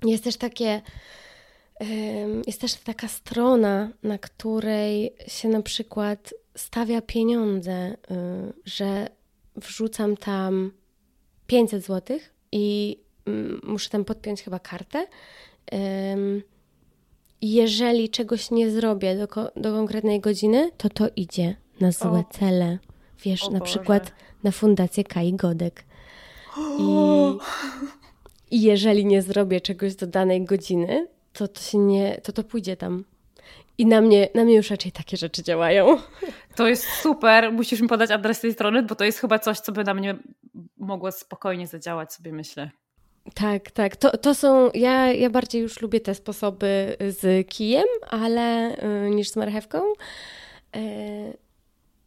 [0.05, 0.81] Jest też takie,
[2.47, 7.95] jest też taka strona, na której się na przykład stawia pieniądze, y,
[8.65, 9.09] że
[9.55, 10.71] wrzucam tam
[11.47, 12.19] 500 zł
[12.51, 15.07] i mm, muszę tam podpiąć chyba kartę.
[17.41, 22.23] Jeżeli czegoś nie zrobię do, do konkretnej godziny, to to idzie na złe o.
[22.33, 22.79] cele.
[23.23, 23.71] Wiesz, o na Boże.
[23.71, 24.11] przykład
[24.43, 25.83] na fundację Kai Godek.
[26.79, 26.83] I
[28.51, 32.77] I jeżeli nie zrobię czegoś do danej godziny, to to się nie, to to pójdzie
[32.77, 33.03] tam.
[33.77, 35.97] I na mnie, na mnie już raczej takie rzeczy działają.
[36.55, 37.51] To jest super.
[37.51, 40.15] Musisz mi podać adres tej strony, bo to jest chyba coś, co by na mnie
[40.77, 42.71] mogło spokojnie zadziałać, sobie myślę.
[43.33, 43.95] Tak, tak.
[43.95, 44.69] To, to są.
[44.73, 48.75] Ja, ja bardziej już lubię te sposoby z kijem, ale
[49.05, 49.81] y, niż z marchewką.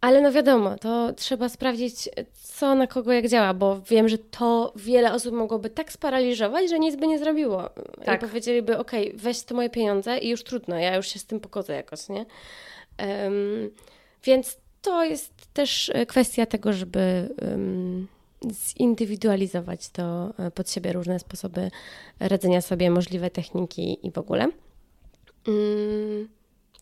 [0.01, 4.73] Ale no wiadomo, to trzeba sprawdzić, co na kogo jak działa, bo wiem, że to
[4.77, 7.71] wiele osób mogłoby tak sparaliżować, że nic by nie zrobiło.
[8.05, 8.23] Tak.
[8.23, 11.41] I powiedzieliby, ok, weź to moje pieniądze i już trudno, ja już się z tym
[11.41, 12.27] pogodzę jakoś, nie?
[12.99, 13.71] Um,
[14.25, 18.09] więc to jest też kwestia tego, żeby um,
[18.79, 21.71] zindywidualizować to e, pod siebie, różne sposoby
[22.21, 24.49] radzenia sobie, możliwe techniki i w ogóle.
[25.47, 26.29] Um,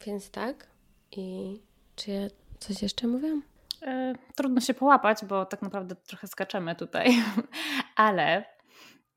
[0.06, 0.66] więc tak.
[1.12, 1.58] I
[1.96, 2.28] czy ja
[2.58, 3.42] coś jeszcze mówiłam?
[3.82, 7.10] E, trudno się połapać, bo tak naprawdę trochę skaczemy tutaj,
[7.96, 8.44] ale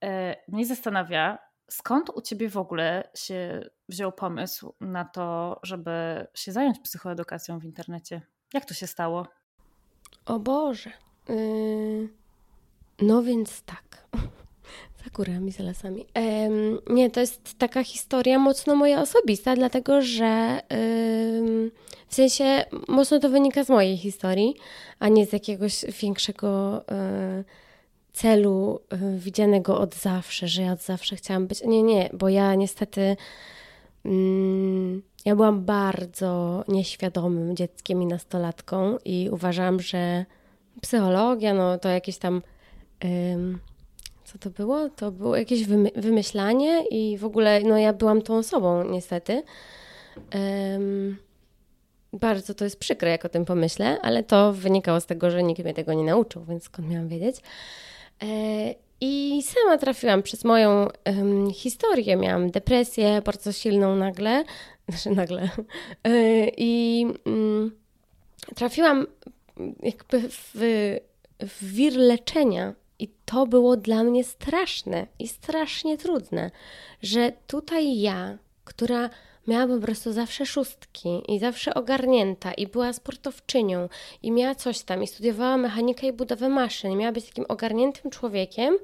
[0.04, 1.38] e, mnie zastanawia,
[1.70, 7.66] skąd u ciebie w ogóle się wziął pomysł na to, żeby się zająć psychoedukacją w
[7.66, 8.22] internecie?
[8.54, 9.28] Jak to się stało?
[10.26, 10.92] O Boże.
[11.30, 12.10] Yy...
[13.02, 14.08] No więc tak.
[15.04, 16.06] Za górami, za lasami.
[16.16, 21.72] Um, nie, to jest taka historia mocno moja osobista, dlatego że um,
[22.08, 24.56] w sensie mocno to wynika z mojej historii,
[25.00, 27.44] a nie z jakiegoś większego um,
[28.14, 31.64] celu e, widzianego od zawsze, że ja od zawsze chciałam być.
[31.64, 33.18] Nie, nie, bo ja niestety.
[34.06, 40.26] Mm, ja byłam bardzo nieświadomym dzieckiem i nastolatką i uważałam, że
[40.82, 42.42] psychologia, no to jakieś tam
[44.32, 44.90] co to było?
[44.90, 49.44] To było jakieś wymy wymyślanie i w ogóle, no ja byłam tą osobą niestety.
[50.34, 51.18] Um,
[52.14, 55.64] bardzo to jest przykre, jak o tym pomyślę, ale to wynikało z tego, że nikt
[55.64, 57.36] mnie tego nie nauczył, więc skąd miałam wiedzieć.
[58.24, 58.28] E,
[59.02, 62.16] I sama trafiłam przez moją um, historię.
[62.16, 64.44] Miałam depresję bardzo silną nagle,
[64.90, 65.50] znaczy nagle.
[66.04, 67.72] E, I um,
[68.56, 69.08] trafiłam
[69.84, 70.52] jakby w,
[71.40, 72.74] w wir leczenia
[73.04, 76.52] i to było dla mnie straszne i strasznie trudne,
[77.02, 79.10] że tutaj ja, która
[79.48, 83.90] miała po prostu zawsze szóstki i zawsze ogarnięta i była sportowczynią
[84.24, 88.78] i miała coś tam i studiowała mechanikę i budowę maszyn, miała być takim ogarniętym człowiekiem,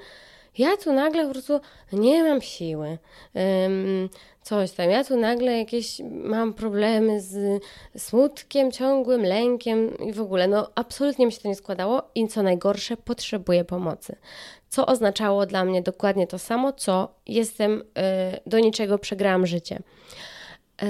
[0.57, 1.59] ja tu nagle po prostu
[1.93, 2.97] nie mam siły.
[3.33, 4.09] Um,
[4.47, 4.89] coś tam.
[4.89, 7.63] Ja tu nagle jakieś mam problemy z
[7.97, 10.47] smutkiem, ciągłym lękiem i w ogóle.
[10.47, 14.15] No, absolutnie mi się to nie składało i co najgorsze, potrzebuję pomocy.
[14.69, 17.83] Co oznaczało dla mnie dokładnie to samo, co jestem y,
[18.45, 19.79] do niczego, przegrałam życie.
[20.83, 20.85] Y,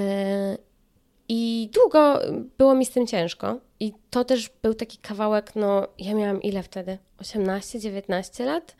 [1.28, 2.20] I długo
[2.58, 3.56] było mi z tym ciężko.
[3.80, 6.98] I to też był taki kawałek, no ja miałam ile wtedy?
[7.22, 8.76] 18-19 lat.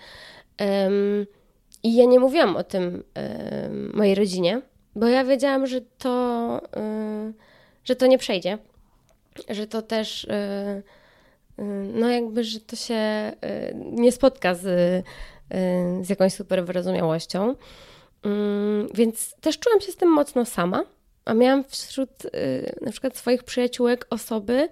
[0.61, 1.26] Um,
[1.83, 3.05] I ja nie mówiłam o tym
[3.95, 4.62] mojej rodzinie,
[4.97, 7.35] bo ja wiedziałam, że to, um,
[7.85, 8.59] że to nie przejdzie,
[9.51, 10.26] że to też,
[11.95, 13.33] no jakby, że to się
[13.93, 14.64] nie spotka z,
[16.03, 17.55] z jakąś super wyrozumiałością.
[18.22, 20.85] Mm, więc też czułam się z tym mocno sama,
[21.24, 22.11] a miałam wśród
[22.81, 24.68] na przykład swoich przyjaciółek osoby,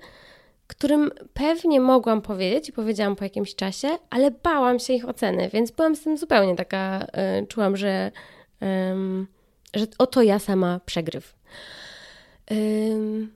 [0.66, 5.70] którym pewnie mogłam powiedzieć i powiedziałam po jakimś czasie, ale bałam się ich oceny, więc
[5.70, 7.06] byłam z tym zupełnie taka,
[7.42, 8.10] y, czułam, że,
[8.62, 8.66] y,
[9.74, 11.34] że oto ja sama przegryw.
[12.50, 13.28] Y,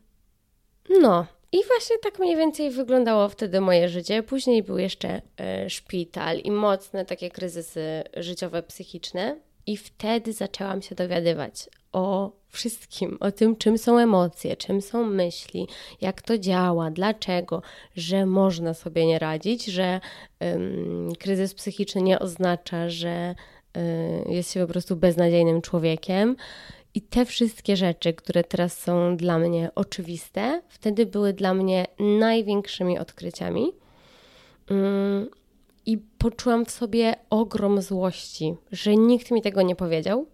[1.01, 4.23] no, i właśnie tak mniej więcej wyglądało wtedy moje życie.
[4.23, 9.37] Później był jeszcze e, szpital i mocne takie kryzysy życiowe, psychiczne.
[9.67, 15.69] I wtedy zaczęłam się dowiadywać o wszystkim, o tym, czym są emocje, czym są myśli,
[16.01, 17.63] jak to działa, dlaczego,
[17.97, 20.01] że można sobie nie radzić, że
[20.41, 23.35] um, kryzys psychiczny nie oznacza, że
[23.77, 26.37] y, jest się po prostu beznadziejnym człowiekiem.
[26.95, 32.99] I te wszystkie rzeczy, które teraz są dla mnie oczywiste, wtedy były dla mnie największymi
[32.99, 33.73] odkryciami.
[34.71, 35.29] Um,
[35.87, 40.27] I poczułam w sobie ogrom złości, że nikt mi tego nie powiedział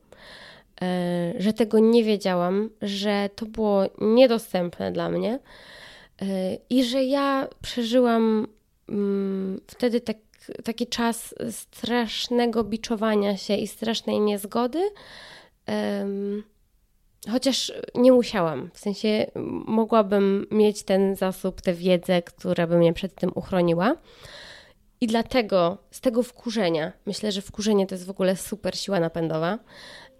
[1.38, 5.38] że tego nie wiedziałam, że to było niedostępne dla mnie
[6.22, 6.26] e,
[6.70, 8.46] i że ja przeżyłam
[8.88, 10.16] mm, wtedy tak,
[10.64, 14.80] taki czas strasznego biczowania się i strasznej niezgody.
[17.30, 19.26] Chociaż nie musiałam, w sensie
[19.66, 23.96] mogłabym mieć ten zasób, tę wiedzę, która by mnie przed tym uchroniła.
[25.00, 29.58] I dlatego z tego wkurzenia, myślę, że wkurzenie to jest w ogóle super siła napędowa.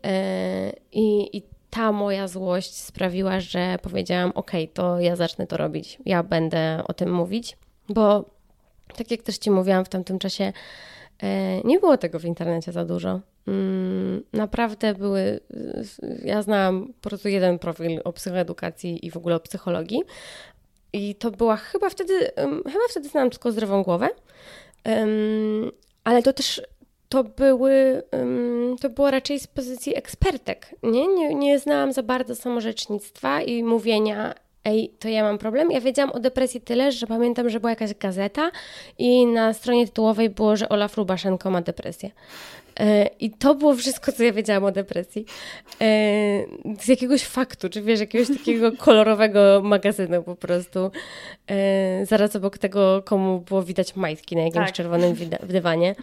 [0.07, 5.99] E, I, I ta moja złość sprawiła, że powiedziałam: OK, to ja zacznę to robić,
[6.05, 7.57] ja będę o tym mówić,
[7.89, 8.25] bo
[8.97, 10.53] tak jak też Ci mówiłam w tamtym czasie,
[11.23, 13.21] e, nie było tego w internecie za dużo.
[13.47, 15.41] Mm, naprawdę były.
[16.25, 20.03] Ja znałam po prostu jeden profil o psychoedukacji i w ogóle o psychologii.
[20.93, 22.31] I to była chyba wtedy,
[22.67, 24.09] chyba wtedy znałam tylko zdrową głowę.
[26.05, 26.63] Ale to też
[27.09, 28.03] to były,
[28.81, 30.75] to było raczej z pozycji ekspertek.
[30.83, 31.07] Nie?
[31.09, 34.35] nie, nie znałam za bardzo samorzecznictwa i mówienia
[34.65, 35.71] ej, to ja mam problem.
[35.71, 38.51] Ja wiedziałam o depresji tyle, że pamiętam, że była jakaś gazeta
[38.99, 42.11] i na stronie tytułowej było, że Olaf Lubaszenko ma depresję.
[42.81, 45.25] E, I to było wszystko, co ja wiedziałam o depresji.
[45.81, 45.87] E,
[46.81, 50.91] z jakiegoś faktu, czy wiesz, jakiegoś takiego kolorowego magazynu po prostu.
[51.51, 54.75] E, zaraz obok tego, komu było widać majtki na jakimś tak.
[54.75, 55.95] czerwonym dywanie.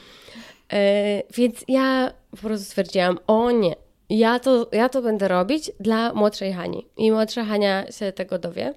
[1.38, 3.76] Więc ja po prostu stwierdziłam, o nie,
[4.10, 6.88] ja to, ja to będę robić dla młodszej Hani.
[6.98, 8.74] I młodsza Hania się tego dowie.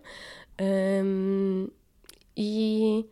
[2.37, 3.05] I,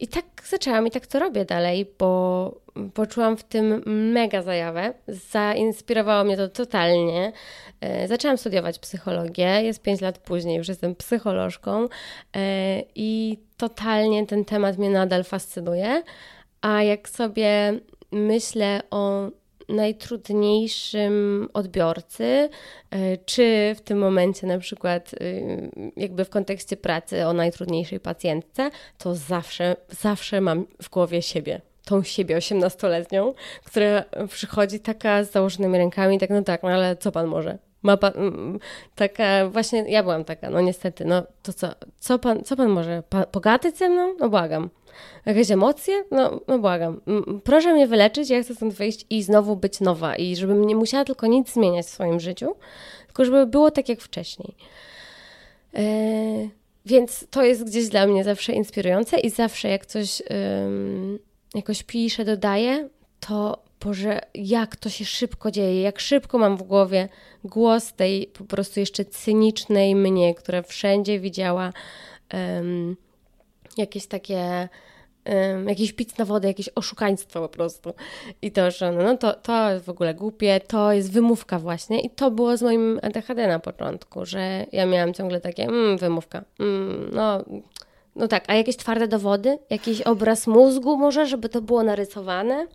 [0.00, 2.62] I tak zaczęłam i tak to robię dalej, bo
[2.94, 3.82] poczułam w tym
[4.12, 4.92] mega zajawę.
[5.08, 7.32] Zainspirowało mnie to totalnie.
[7.80, 11.88] E, zaczęłam studiować psychologię, jest 5 lat później, już jestem psycholożką
[12.36, 16.02] e, i totalnie ten temat mnie nadal fascynuje.
[16.62, 17.80] A jak sobie
[18.12, 19.28] myślę o
[19.68, 22.24] najtrudniejszym odbiorcy,
[22.90, 25.14] e, czy w tym momencie na przykład
[25.96, 32.02] jakby w kontekście pracy o najtrudniejszej pacjentce, to zawsze, zawsze mam w głowie siebie tą
[32.02, 33.34] siebie osiemnastoletnią,
[33.64, 37.58] która przychodzi taka z założonymi rękami, tak no tak, no ale co pan może?
[37.82, 38.12] Ma pan,
[38.94, 43.02] taka, właśnie ja byłam taka, no niestety, no to co, co pan, co pan może?
[43.08, 44.14] Pa, pogadać ze mną?
[44.20, 44.70] No błagam.
[45.26, 46.04] Jakieś emocje?
[46.10, 47.00] No, no błagam.
[47.44, 51.04] Proszę mnie wyleczyć, ja chcę stąd wyjść i znowu być nowa i żebym nie musiała
[51.04, 52.54] tylko nic zmieniać w swoim życiu,
[53.06, 54.54] tylko żeby było tak jak wcześniej.
[55.72, 55.80] Yy,
[56.86, 60.22] więc to jest gdzieś dla mnie zawsze inspirujące i zawsze jak coś...
[61.54, 62.88] Jakoś piszę, dodaję,
[63.20, 67.08] to Boże, jak to się szybko dzieje, jak szybko mam w głowie
[67.44, 71.72] głos tej po prostu jeszcze cynicznej mnie, która wszędzie widziała
[74.08, 74.68] takie,
[75.26, 77.94] um, jakiś pic na wodę, jakieś oszukaństwo po prostu.
[78.42, 82.00] I to, że no, no to, to jest w ogóle głupie, to jest wymówka właśnie.
[82.00, 86.44] I to było z moim ADHD na początku, że ja miałam ciągle takie, mm, wymówka,
[86.60, 87.44] mm, no
[88.16, 89.58] no tak, a jakieś twarde dowody?
[89.70, 92.66] Jakiś obraz mózgu może, żeby to było narysowane?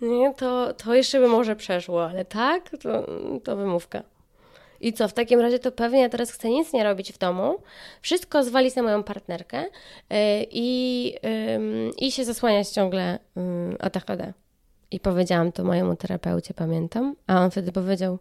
[0.00, 3.06] Nie, to, to jeszcze by może przeszło, ale tak, to,
[3.44, 4.02] to wymówka.
[4.80, 7.58] I co, w takim razie to pewnie ja teraz chcę nic nie robić w domu,
[8.02, 10.16] wszystko zwalić na moją partnerkę yy,
[10.50, 11.14] i,
[11.98, 13.18] i się zasłaniać ciągle
[13.78, 14.32] ADHD.
[14.90, 18.18] I powiedziałam to mojemu terapeucie, pamiętam, a on wtedy powiedział,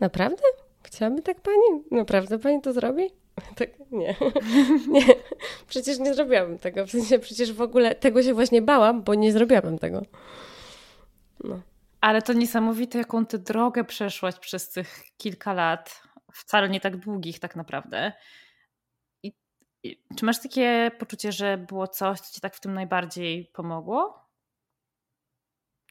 [0.00, 0.42] naprawdę?
[0.82, 1.82] Chciałaby tak pani?
[1.90, 3.02] Naprawdę pani to zrobi?
[3.56, 4.14] Tak, nie.
[4.94, 5.06] nie.
[5.68, 6.86] Przecież nie zrobiłabym tego.
[6.86, 10.02] W sensie przecież w ogóle tego się właśnie bałam, bo nie zrobiłabym tego.
[11.44, 11.60] No.
[12.00, 17.40] Ale to niesamowite, jaką ty drogę przeszłaś przez tych kilka lat, wcale nie tak długich
[17.40, 18.12] tak naprawdę.
[19.22, 19.32] I,
[19.82, 24.28] i czy masz takie poczucie, że było coś, co ci tak w tym najbardziej pomogło?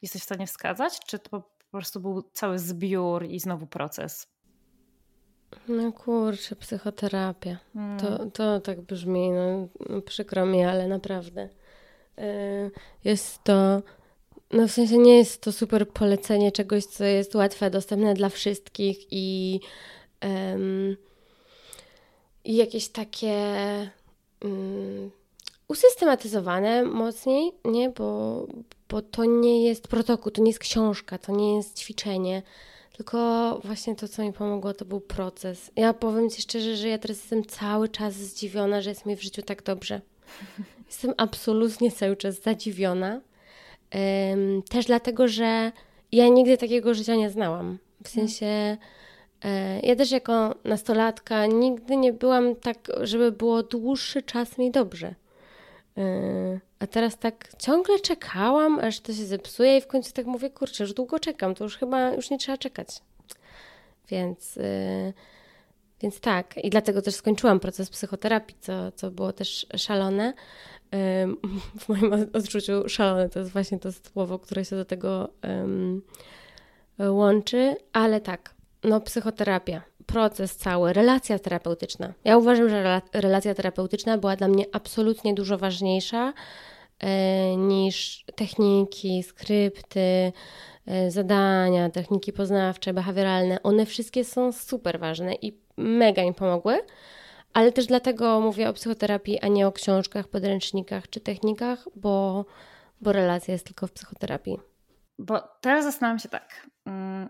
[0.02, 1.00] Jesteś w stanie wskazać?
[1.08, 4.38] Czy to po prostu był cały zbiór i znowu proces?
[5.68, 7.58] No kurczę, psychoterapia.
[7.74, 8.00] Hmm.
[8.00, 11.50] To, to tak brzmi, no, no, przykro mi, ale naprawdę.
[12.18, 12.72] Yy,
[13.04, 13.82] jest to,
[14.52, 18.98] no w sensie nie jest to super polecenie czegoś, co jest łatwe, dostępne dla wszystkich
[19.12, 19.60] i,
[20.24, 20.98] yy,
[22.44, 23.36] i jakieś takie
[24.44, 25.10] yy,
[25.68, 27.90] usystematyzowane mocniej, nie?
[27.90, 28.48] Bo,
[28.90, 32.44] bo to nie jest protokół, to nie jest książka, to nie jest ćwiczenie
[32.98, 35.72] tylko właśnie to, co mi pomogło, to był proces.
[35.76, 39.24] Ja powiem Ci szczerze, że ja teraz jestem cały czas zdziwiona, że jest mi w
[39.24, 40.02] życiu tak dobrze.
[40.88, 43.22] Jestem absolutnie cały czas zadziwiona.
[44.70, 45.72] Też dlatego, że
[46.12, 47.78] ja nigdy takiego życia nie znałam.
[48.04, 48.78] W sensie,
[49.44, 55.16] e, ja też jako nastolatka nigdy nie byłam tak, żeby było dłuższy czas mi dobrze.
[55.98, 60.50] E, a teraz tak ciągle czekałam, aż to się zepsuje i w końcu tak mówię,
[60.50, 62.88] kurczę, już długo czekam, to już chyba już nie trzeba czekać.
[64.10, 65.14] Więc, yy,
[66.02, 66.58] więc tak.
[66.58, 70.34] I dlatego też skończyłam proces psychoterapii, co, co było też szalone.
[71.80, 75.30] W moim odczuciu szalone to jest właśnie to słowo, które się do tego
[77.00, 82.14] yy, łączy, ale tak, no psychoterapia proces cały, relacja terapeutyczna.
[82.24, 86.34] Ja uważam, że relacja terapeutyczna była dla mnie absolutnie dużo ważniejsza
[87.00, 90.32] e, niż techniki, skrypty,
[90.86, 93.64] e, zadania, techniki poznawcze, behawioralne.
[93.64, 96.80] One wszystkie są super ważne i mega mi pomogły.
[97.58, 102.46] Ale też dlatego mówię o psychoterapii, a nie o książkach, podręcznikach czy technikach, bo,
[103.02, 104.60] bo relacja jest tylko w psychoterapii.
[105.20, 106.68] Bo teraz zastanawiam się tak.
[106.86, 107.30] Mm,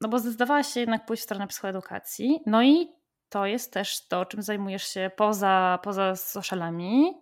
[0.00, 2.40] no bo zdecydowałaś się jednak pójść w stronę psychoedukacji.
[2.46, 2.88] No i
[3.28, 7.14] to jest też to, czym zajmujesz się poza, poza socialami,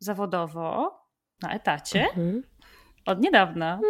[0.00, 0.98] zawodowo,
[1.42, 2.42] na etacie, mhm.
[3.06, 3.80] od niedawna.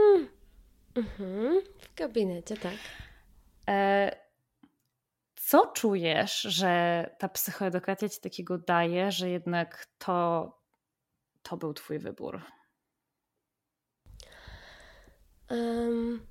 [0.96, 1.62] Mhm.
[1.78, 2.74] W gabinecie, tak.
[3.68, 4.22] E,
[5.52, 10.52] Co czujesz, że ta psychoedukacja ci takiego daje, że jednak to,
[11.42, 12.40] to był twój wybór?
[15.50, 16.26] Um,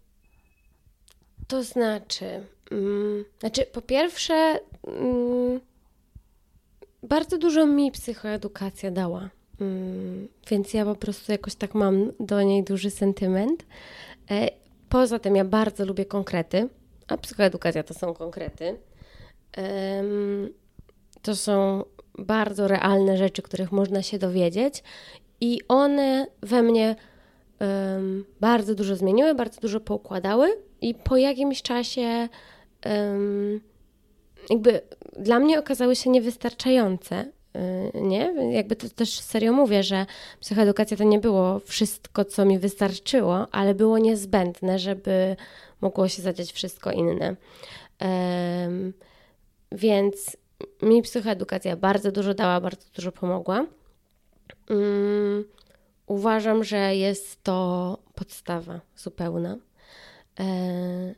[1.47, 5.59] to znaczy, um, znaczy, po pierwsze, um,
[7.03, 9.29] bardzo dużo mi psychoedukacja dała.
[10.49, 13.65] Więc ja po prostu jakoś tak mam do niej duży sentyment.
[14.31, 14.49] E,
[14.89, 16.69] poza tym ja bardzo lubię konkrety,
[17.07, 18.90] a psychoedukacja to są konkrety.
[21.21, 21.83] To są
[22.17, 24.83] bardzo realne rzeczy, których można się dowiedzieć,
[25.41, 26.95] i one we mnie
[28.39, 30.49] bardzo dużo zmieniły, bardzo dużo poukładały,
[30.81, 32.29] i po jakimś czasie
[34.49, 34.81] jakby
[35.19, 37.25] dla mnie okazały się niewystarczające.
[37.95, 38.33] Y, nie?
[38.51, 40.05] Jakby to też serio mówię, że
[40.39, 45.35] psychoedukacja to nie było wszystko, co mi wystarczyło, ale było niezbędne, żeby
[45.81, 47.35] mogło się zadziać wszystko inne.
[48.01, 48.93] Um,
[49.71, 50.37] więc
[50.81, 53.65] mi psychoedukacja bardzo dużo dała, bardzo dużo pomogła.
[54.69, 55.45] Um,
[56.07, 59.57] uważam, że jest to podstawa zupełna.
[60.39, 61.15] E,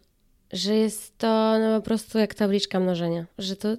[0.53, 3.77] że jest to no, po prostu jak tabliczka mnożenia, że to mm,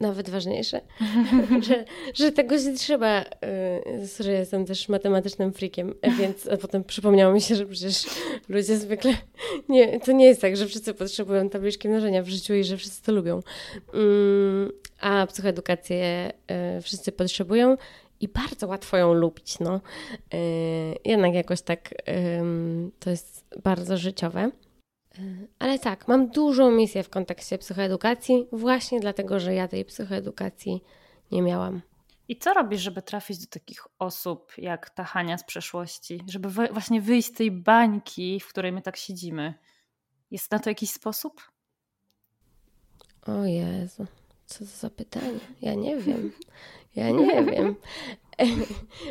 [0.00, 0.80] nawet ważniejsze,
[1.68, 1.84] że,
[2.14, 7.54] że tego się trzeba, yy, że jestem też matematycznym freakiem, więc potem przypomniało mi się,
[7.54, 8.06] że przecież
[8.48, 9.14] ludzie zwykle,
[9.68, 13.02] nie, to nie jest tak, że wszyscy potrzebują tabliczki mnożenia w życiu i że wszyscy
[13.02, 13.42] to lubią,
[13.94, 16.32] yy, a psychoedukację
[16.74, 17.76] yy, wszyscy potrzebują
[18.20, 19.80] i bardzo łatwo ją lubić, no.
[20.32, 20.38] Yy,
[21.04, 21.94] jednak jakoś tak
[23.00, 24.50] to jest bardzo życiowe.
[25.58, 30.82] Ale tak, mam dużą misję w kontekście psychoedukacji, właśnie dlatego, że ja tej psychoedukacji
[31.32, 31.82] nie miałam.
[32.28, 36.20] I co robisz, żeby trafić do takich osób jak ta Hania z przeszłości?
[36.26, 39.54] Żeby właśnie wyjść z tej bańki, w której my tak siedzimy?
[40.30, 41.42] Jest na to jakiś sposób?
[43.26, 44.06] O Jezu,
[44.46, 45.38] co to za pytanie?
[45.62, 46.32] Ja nie wiem.
[46.96, 47.76] Ja nie wiem.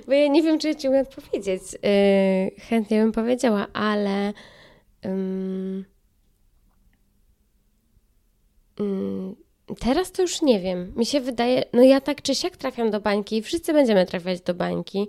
[0.07, 1.61] Bo ja nie wiem, czy ja ci umiem odpowiedzieć.
[1.73, 4.33] Yy, chętnie bym powiedziała, ale...
[5.01, 5.85] Mm,
[9.79, 10.93] teraz to już nie wiem.
[10.95, 14.41] Mi się wydaje, no ja tak czy siak trafiam do bańki i wszyscy będziemy trafiać
[14.41, 15.07] do bańki.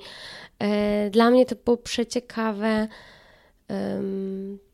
[0.59, 2.89] E, dla mnie to było przeciekawe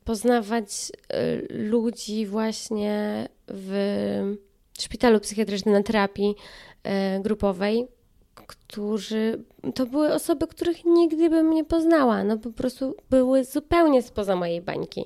[0.05, 0.68] poznawać
[1.09, 4.36] e, ludzi właśnie w
[4.78, 6.34] szpitalu psychiatrycznym na terapii
[6.82, 7.86] e, grupowej,
[8.34, 12.24] którzy to były osoby, których nigdy bym nie poznała.
[12.24, 15.05] No po prostu były zupełnie spoza mojej bańki.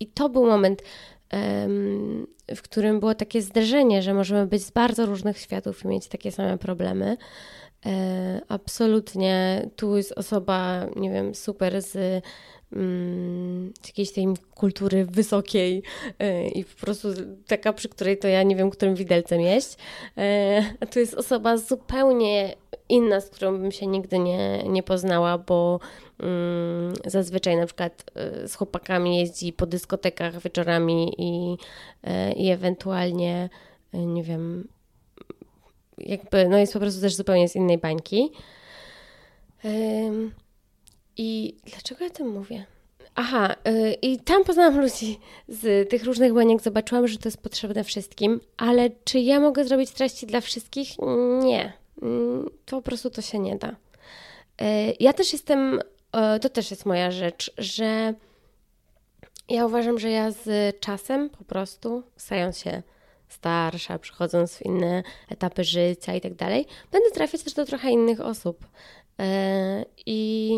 [0.00, 0.82] I to był moment
[2.56, 6.32] w którym było takie zderzenie, że możemy być z bardzo różnych światów i mieć takie
[6.32, 7.16] same problemy.
[7.86, 12.24] E, absolutnie tu jest osoba, nie wiem, super z
[12.72, 15.82] mm, jakiejś tej kultury wysokiej
[16.18, 17.08] e, i po prostu
[17.46, 19.76] taka, przy której to ja nie wiem, którym widelcem jeść.
[20.16, 22.54] E, a tu jest osoba zupełnie
[22.88, 25.80] inna, z którą bym się nigdy nie, nie poznała, bo
[27.04, 28.10] zazwyczaj na przykład
[28.44, 31.56] y, z chłopakami jeździ po dyskotekach wieczorami i,
[32.08, 33.48] y, i ewentualnie,
[33.94, 34.68] y, nie wiem,
[35.98, 38.32] jakby, no jest po prostu też zupełnie z innej bańki.
[41.16, 42.64] I dlaczego ja tym mówię?
[43.14, 43.54] Aha,
[44.02, 48.90] i tam poznałam ludzi z tych różnych baniek, zobaczyłam, że to jest potrzebne wszystkim, ale
[49.04, 50.88] czy ja mogę zrobić treści dla wszystkich?
[51.44, 51.72] Nie.
[52.02, 53.76] Mm, to po prostu to się nie da.
[54.58, 55.82] E, ja też jestem, e,
[56.40, 58.14] to też jest moja rzecz, że
[59.48, 62.82] ja uważam, że ja z czasem po prostu, stając się
[63.28, 68.20] starsza, przechodząc w inne etapy życia i tak dalej, będę trafiać też do trochę innych
[68.20, 68.66] osób.
[69.18, 70.50] E, I,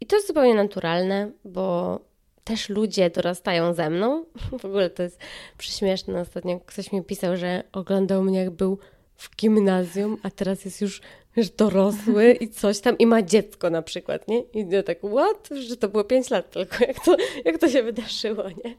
[0.00, 1.98] I to jest zupełnie naturalne, bo
[2.44, 4.24] też ludzie dorastają ze mną.
[4.60, 5.20] W ogóle to jest
[5.58, 6.20] przyśmieszne.
[6.20, 8.78] Ostatnio ktoś mi pisał, że oglądał mnie jak był
[9.18, 11.00] w gimnazjum, a teraz jest już
[11.36, 14.40] wiesz, dorosły i coś tam i ma dziecko na przykład, nie?
[14.40, 15.48] I ja tak, what?
[15.60, 18.74] Że to było 5 lat tylko, jak to, jak to się wydarzyło, nie?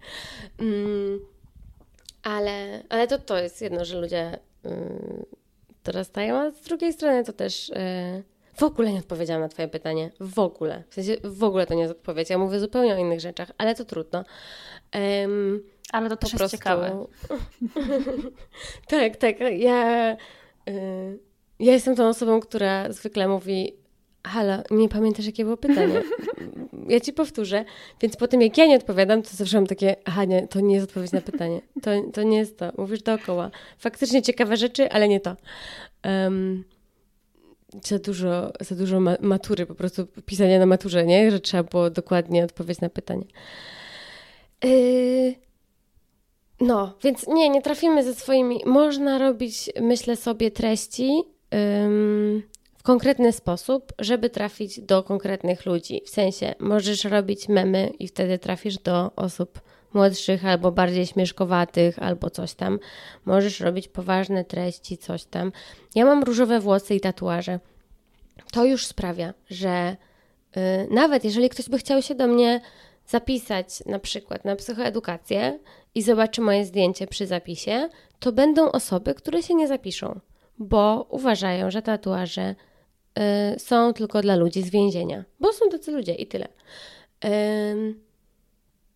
[0.59, 1.19] Mm,
[2.23, 4.69] ale, ale to, to jest jedno, że ludzie y,
[5.83, 7.69] dorastają, a z drugiej strony to też...
[7.69, 8.23] Y,
[8.55, 10.11] w ogóle nie odpowiedziałam na Twoje pytanie.
[10.19, 10.83] W ogóle.
[10.89, 12.29] W sensie w ogóle to nie jest odpowiedź.
[12.29, 14.23] Ja mówię zupełnie o innych rzeczach, ale to trudno.
[14.95, 17.05] Um, ale to też jest ciekawe.
[18.87, 19.35] tak, tak.
[19.57, 20.11] Ja,
[20.69, 21.19] y,
[21.59, 23.73] ja jestem tą osobą, która zwykle mówi
[24.27, 26.01] halo, nie pamiętasz jakie było pytanie?
[26.87, 27.65] Ja ci powtórzę,
[28.01, 30.75] więc po tym jak ja nie odpowiadam, to zawsze mam takie, aha nie, to nie
[30.75, 31.61] jest odpowiedź na pytanie.
[31.81, 32.71] To, to nie jest to.
[32.77, 33.51] Mówisz dookoła.
[33.77, 35.35] Faktycznie ciekawe rzeczy, ale nie to.
[36.05, 36.63] Um,
[37.83, 41.31] za dużo, za dużo matury, po prostu pisania na maturze, nie?
[41.31, 43.25] Że trzeba było dokładnie odpowiedzieć na pytanie.
[44.63, 45.48] Yy,
[46.59, 48.61] No, więc nie, nie trafimy ze swoimi.
[48.65, 51.23] Można robić, myślę sobie, treści
[51.85, 52.43] ym,
[52.77, 56.01] w konkretny sposób, żeby trafić do konkretnych ludzi.
[56.05, 59.61] W sensie, możesz robić memy i wtedy trafisz do osób
[59.93, 62.79] młodszych albo bardziej śmieszkowatych, albo coś tam.
[63.25, 65.51] Możesz robić poważne treści, coś tam.
[65.95, 67.59] Ja mam różowe włosy i tatuaże.
[68.51, 69.97] To już sprawia, że
[70.55, 72.61] yy, nawet jeżeli ktoś by chciał się do mnie
[73.07, 75.59] zapisać na przykład na psychoedukację
[75.95, 80.19] i zobaczy moje zdjęcie przy zapisie, to będą osoby, które się nie zapiszą,
[80.57, 82.55] bo uważają, że tatuaże
[83.55, 86.47] y, są tylko dla ludzi z więzienia, bo są tacy ludzie i tyle.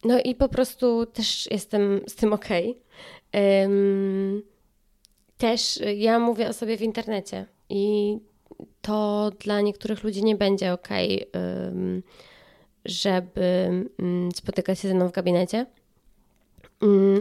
[0.04, 2.48] No i po prostu też jestem z tym ok.
[5.38, 8.18] Też ja mówię o sobie w internecie i
[8.82, 10.90] to dla niektórych ludzi nie będzie ok,
[12.86, 13.70] żeby
[14.36, 15.66] spotykać się ze mną w gabinecie,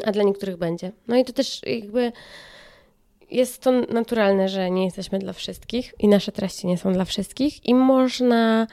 [0.05, 0.93] a dla niektórych będzie.
[1.09, 2.13] No i to też jakby
[3.31, 7.67] jest to naturalne, że nie jesteśmy dla wszystkich i nasze treści nie są dla wszystkich
[7.67, 8.67] i można,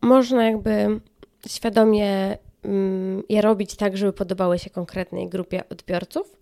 [0.00, 1.00] można jakby
[1.48, 6.36] świadomie mm, je robić tak, żeby podobały się konkretnej grupie odbiorców,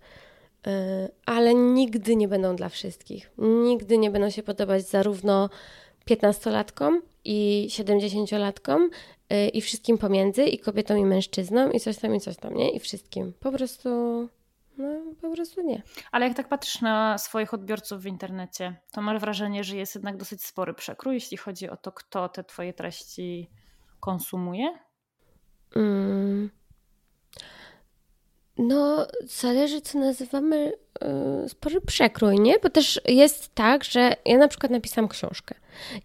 [0.67, 0.71] y,
[1.25, 3.31] ale nigdy nie będą dla wszystkich.
[3.37, 5.49] Nigdy nie będą się podobać zarówno
[6.09, 8.89] 15-latkom i 70-latkom y,
[9.53, 12.71] i wszystkim pomiędzy, i kobietom i mężczyznom, i coś tam, i coś tam, nie?
[12.71, 13.33] I wszystkim.
[13.39, 13.89] Po prostu,
[14.77, 14.87] no,
[15.21, 15.81] po prostu nie.
[16.11, 20.17] Ale jak tak patrzysz na swoich odbiorców w internecie, to masz wrażenie, że jest jednak
[20.17, 23.49] dosyć spory przekrój, jeśli chodzi o to, kto te twoje treści
[23.99, 24.79] konsumuje?
[25.75, 26.49] Mm.
[28.57, 30.73] No, zależy, co nazywamy
[31.45, 32.59] y, spory przekrój, nie?
[32.59, 35.55] Bo też jest tak, że ja na przykład napisałam książkę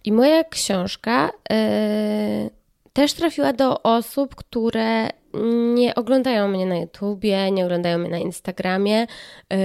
[0.05, 2.51] i moja książka y,
[2.93, 5.09] też trafiła do osób, które
[5.75, 9.57] nie oglądają mnie na YouTubie, nie oglądają mnie na Instagramie, y,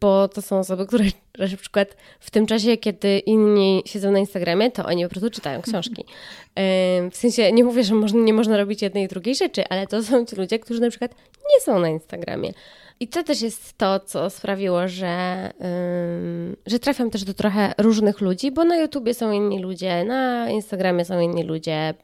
[0.00, 1.04] bo to są osoby, które
[1.38, 5.62] na przykład w tym czasie, kiedy inni siedzą na Instagramie, to oni po prostu czytają
[5.62, 6.02] książki.
[6.02, 10.02] Y, w sensie nie mówię, że nie można robić jednej i drugiej rzeczy, ale to
[10.02, 11.14] są ci ludzie, którzy na przykład
[11.54, 12.52] nie są na Instagramie.
[13.00, 18.20] I to też jest to, co sprawiło, że, yy, że trafiam też do trochę różnych
[18.20, 21.94] ludzi, bo na YouTubie są inni ludzie, na Instagramie są inni ludzie,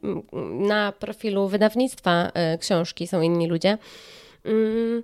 [0.53, 3.78] na profilu wydawnictwa yy, książki są inni ludzie.
[4.45, 5.03] Yy,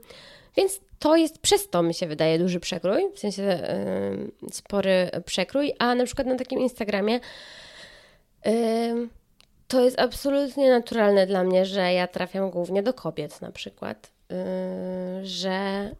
[0.56, 3.58] więc to jest przez to, mi się wydaje, duży przekrój, w sensie
[4.52, 7.20] spory przekrój, a na przykład na takim Instagramie
[9.68, 14.17] to jest absolutnie naturalne dla mnie, że ja trafiam głównie do kobiet na przykład.
[14.32, 15.90] Y, że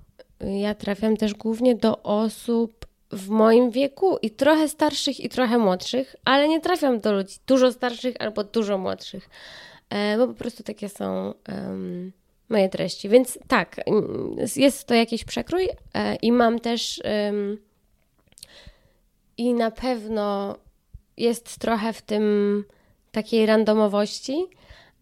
[0.41, 6.17] ja trafiam też głównie do osób w moim wieku i trochę starszych i trochę młodszych,
[6.25, 9.31] ale nie trafiam do ludzi dużo starszych albo dużo młodszych,
[9.91, 11.35] e, bo po prostu takie są
[12.49, 13.09] moje treści.
[13.09, 13.77] Więc tak,
[14.57, 17.03] jest to jakiś przekrój e, i mam też
[19.37, 20.57] i na pewno
[21.17, 22.65] jest trochę w tym
[23.13, 24.47] takiej randomowości,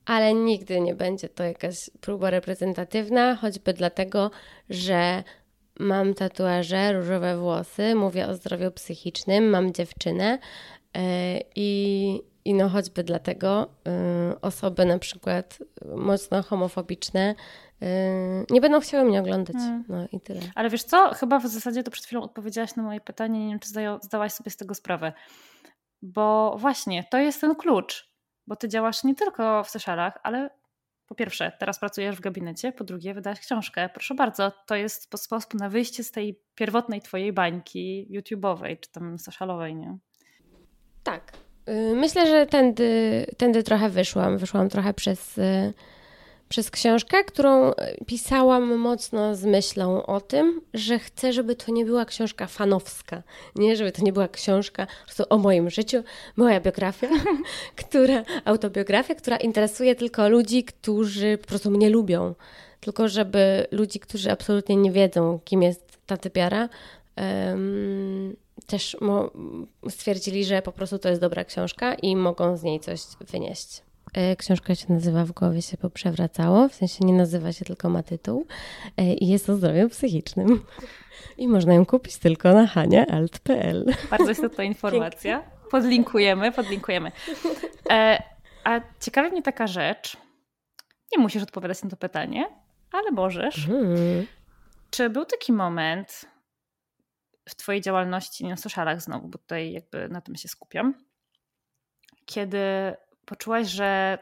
[0.06, 4.30] ale nigdy nie będzie to jakaś próba reprezentatywna, choćby dlatego,
[4.70, 5.22] że
[5.80, 10.38] mam tatuaże, różowe włosy, mówię o zdrowiu psychicznym, mam dziewczynę
[10.94, 11.02] yy,
[11.56, 15.58] i, i no choćby dlatego yy, osoby na przykład
[15.96, 17.34] mocno homofobiczne
[17.80, 17.88] yy,
[18.50, 19.56] nie będą chciały mnie oglądać.
[19.56, 19.84] Hmm.
[19.88, 20.40] No i tyle.
[20.54, 23.60] Ale wiesz co, chyba w zasadzie to przed chwilą odpowiedziałaś na moje pytanie, nie wiem
[23.60, 23.68] czy
[24.02, 25.12] zdałaś sobie z tego sprawę.
[26.02, 28.15] Bo właśnie, to jest ten klucz
[28.46, 30.50] bo ty działasz nie tylko w socialach, ale
[31.06, 33.88] po pierwsze, teraz pracujesz w gabinecie, po drugie, wydałeś książkę.
[33.88, 39.18] Proszę bardzo, to jest sposób na wyjście z tej pierwotnej twojej bańki YouTube'owej czy tam
[39.18, 39.98] socialowej, nie?
[41.02, 41.32] Tak.
[41.68, 44.38] Y, myślę, że tędy, tędy trochę wyszłam.
[44.38, 45.74] Wyszłam trochę przez y,
[46.48, 47.72] przez książkę, którą
[48.06, 53.22] pisałam mocno z myślą o tym, że chcę, żeby to nie była książka fanowska,
[53.54, 54.86] nie, żeby to nie była książka
[55.28, 56.02] o moim życiu,
[56.36, 57.08] moja biografia,
[57.82, 62.34] która, autobiografia, która interesuje tylko ludzi, którzy po prostu mnie lubią.
[62.80, 66.68] Tylko żeby ludzi, którzy absolutnie nie wiedzą, kim jest ta typiara,
[67.16, 68.36] um,
[68.66, 68.96] też
[69.90, 73.85] stwierdzili, że po prostu to jest dobra książka i mogą z niej coś wynieść.
[74.14, 78.02] E, książka się nazywa W głowie się poprzewracało, w sensie nie nazywa się tylko ma
[78.02, 78.46] tytuł
[78.96, 80.64] e, i jest o zdrowiu psychicznym.
[81.38, 83.94] I można ją kupić tylko na haniaalt.pl.
[84.10, 85.42] Bardzo istotna informacja.
[85.70, 87.12] Podlinkujemy, podlinkujemy.
[87.90, 88.22] E,
[88.64, 90.16] a ciekawi mnie taka rzecz.
[91.12, 92.46] Nie musisz odpowiadać na to pytanie,
[92.92, 93.68] ale możesz.
[93.68, 94.26] Mm.
[94.90, 96.24] Czy był taki moment
[97.48, 100.94] w Twojej działalności na socialach znowu, bo tutaj jakby na tym się skupiam,
[102.24, 102.58] kiedy
[103.26, 104.18] poczułaś, że,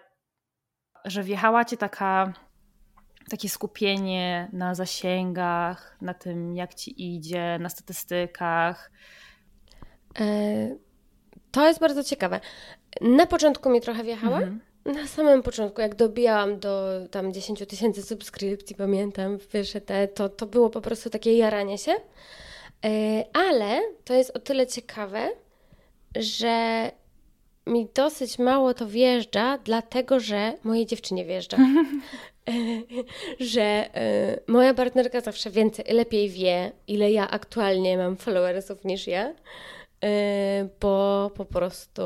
[1.05, 2.33] że wjechała ci taka,
[3.31, 8.91] takie skupienie na zasięgach, na tym, jak ci idzie, na statystykach.
[10.21, 10.25] E,
[11.51, 12.41] to jest bardzo ciekawe.
[13.01, 14.37] Na początku mi trochę wjechała.
[14.37, 14.61] Mhm.
[14.85, 20.47] Na samym początku, jak dobijałam do tam 10 tysięcy subskrypcji, pamiętam, pierwsze te, to, to
[20.47, 21.93] było po prostu takie jaranie się.
[22.85, 25.29] E, ale to jest o tyle ciekawe,
[26.17, 26.91] że
[27.67, 31.57] mi dosyć mało to wjeżdża, dlatego że mojej dziewczynie wjeżdża.
[33.55, 39.35] że e, moja partnerka zawsze więcej, lepiej wie, ile ja aktualnie mam followersów niż ja.
[40.05, 42.03] Y, bo po prostu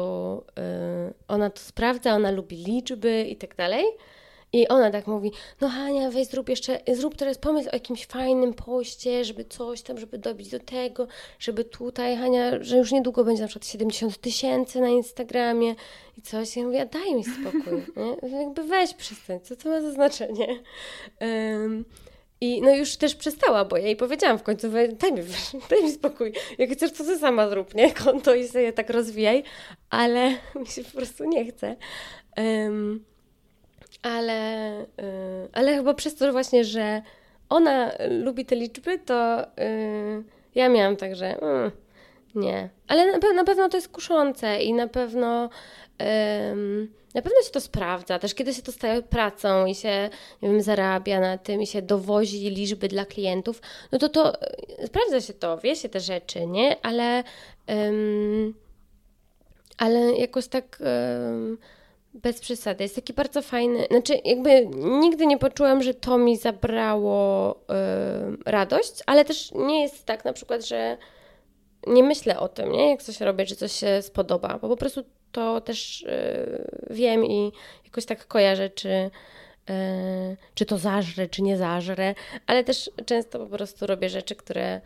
[1.11, 3.85] y, ona to sprawdza, ona lubi liczby i tak dalej.
[4.53, 8.55] I ona tak mówi, no Hania, weź zrób jeszcze, zrób teraz pomysł o jakimś fajnym
[8.55, 11.07] poście, żeby coś tam, żeby dobić do tego,
[11.39, 15.75] żeby tutaj, Hania, że już niedługo będzie na przykład 70 tysięcy na Instagramie
[16.17, 16.57] i coś.
[16.57, 18.39] Ja mówię, daj mi spokój, nie?
[18.39, 20.63] Jakby weź przestań, co to ma za znaczenie?
[21.21, 21.85] Um,
[22.41, 25.23] i no już też przestała, bo ja jej powiedziałam w końcu, daj mi,
[25.71, 27.95] daj mi spokój, jak chcesz to ty sama zrób, nie?
[27.95, 29.43] Konto i sobie tak rozwijaj,
[29.91, 30.31] ale
[30.61, 31.77] mi się po prostu nie chce.
[32.37, 33.05] Um,
[34.03, 34.85] ale, y,
[35.53, 37.03] ale chyba przez to właśnie, że
[37.49, 41.71] ona lubi te liczby, to y, ja miałam tak, że mm,
[42.35, 42.69] nie.
[42.89, 45.51] Ale na, na, pewno to jest kuszące i na pewno
[47.15, 48.19] na pewno się to sprawdza.
[48.19, 50.11] Też kiedy się to staje pracą i się
[50.43, 53.63] nie wiem, zarabia na tym i się dowozi liczby dla klientów,
[53.93, 56.77] no to to e, sprawdza się to, wie się te rzeczy, nie?
[56.83, 57.25] Ale,
[59.79, 60.79] ale jakoś tak
[62.23, 62.85] bez przesady.
[62.85, 67.61] Jest taki bardzo fajny, znaczy jakby nigdy nie poczułam, że to mi zabrało
[68.47, 70.97] radość, ale też nie jest tak na przykład, że
[71.87, 72.91] nie myślę o tym, nie?
[72.91, 77.53] jak coś robię, czy coś się spodoba, bo po prostu to też y, wiem i
[77.85, 82.15] jakoś tak kojarzę, czy, y, czy to zażrę, czy nie zażrę,
[82.47, 84.81] ale też często po prostu robię rzeczy, które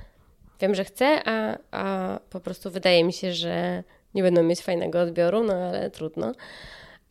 [0.61, 3.83] wiem, że chcę, a, a po prostu wydaje mi się, że
[4.15, 6.33] nie będą mieć fajnego odbioru, no ale trudno.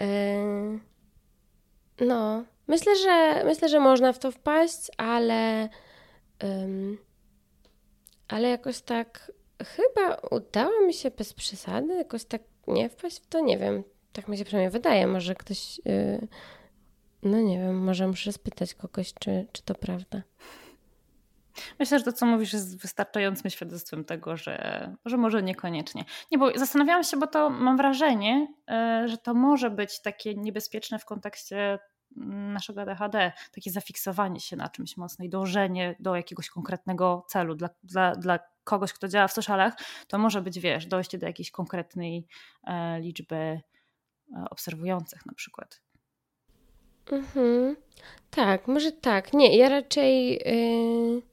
[0.02, 0.80] Y,
[2.06, 5.70] no, myślę, że myślę, że można w to wpaść, ale
[8.28, 9.32] ale jakoś tak
[9.64, 13.84] chyba udało mi się bez przesady, jakoś tak nie wpaść w to, nie wiem.
[14.14, 15.08] Tak mi się przynajmniej wydaje.
[15.08, 16.28] Może ktoś, yy,
[17.24, 20.22] no nie wiem, może muszę spytać kogoś, czy, czy to prawda.
[21.80, 26.06] Myślę, że to, co mówisz, jest wystarczającym świadectwem tego, że, że może niekoniecznie.
[26.32, 31.00] Nie, bo zastanawiałam się, bo to mam wrażenie, yy, że to może być takie niebezpieczne
[31.00, 31.80] w kontekście
[32.54, 37.70] naszego ADHD, takie zafiksowanie się na czymś mocno i dążenie do jakiegoś konkretnego celu dla,
[37.84, 39.74] dla, dla kogoś, kto działa w socialach,
[40.08, 42.28] to może być, wiesz, dojście do jakiejś konkretnej
[42.64, 43.60] e, liczby e,
[44.50, 45.82] obserwujących na przykład.
[47.12, 47.76] Mhm.
[48.32, 49.34] Tak, może tak.
[49.34, 50.32] Nie, ja raczej.
[50.34, 51.31] Yy,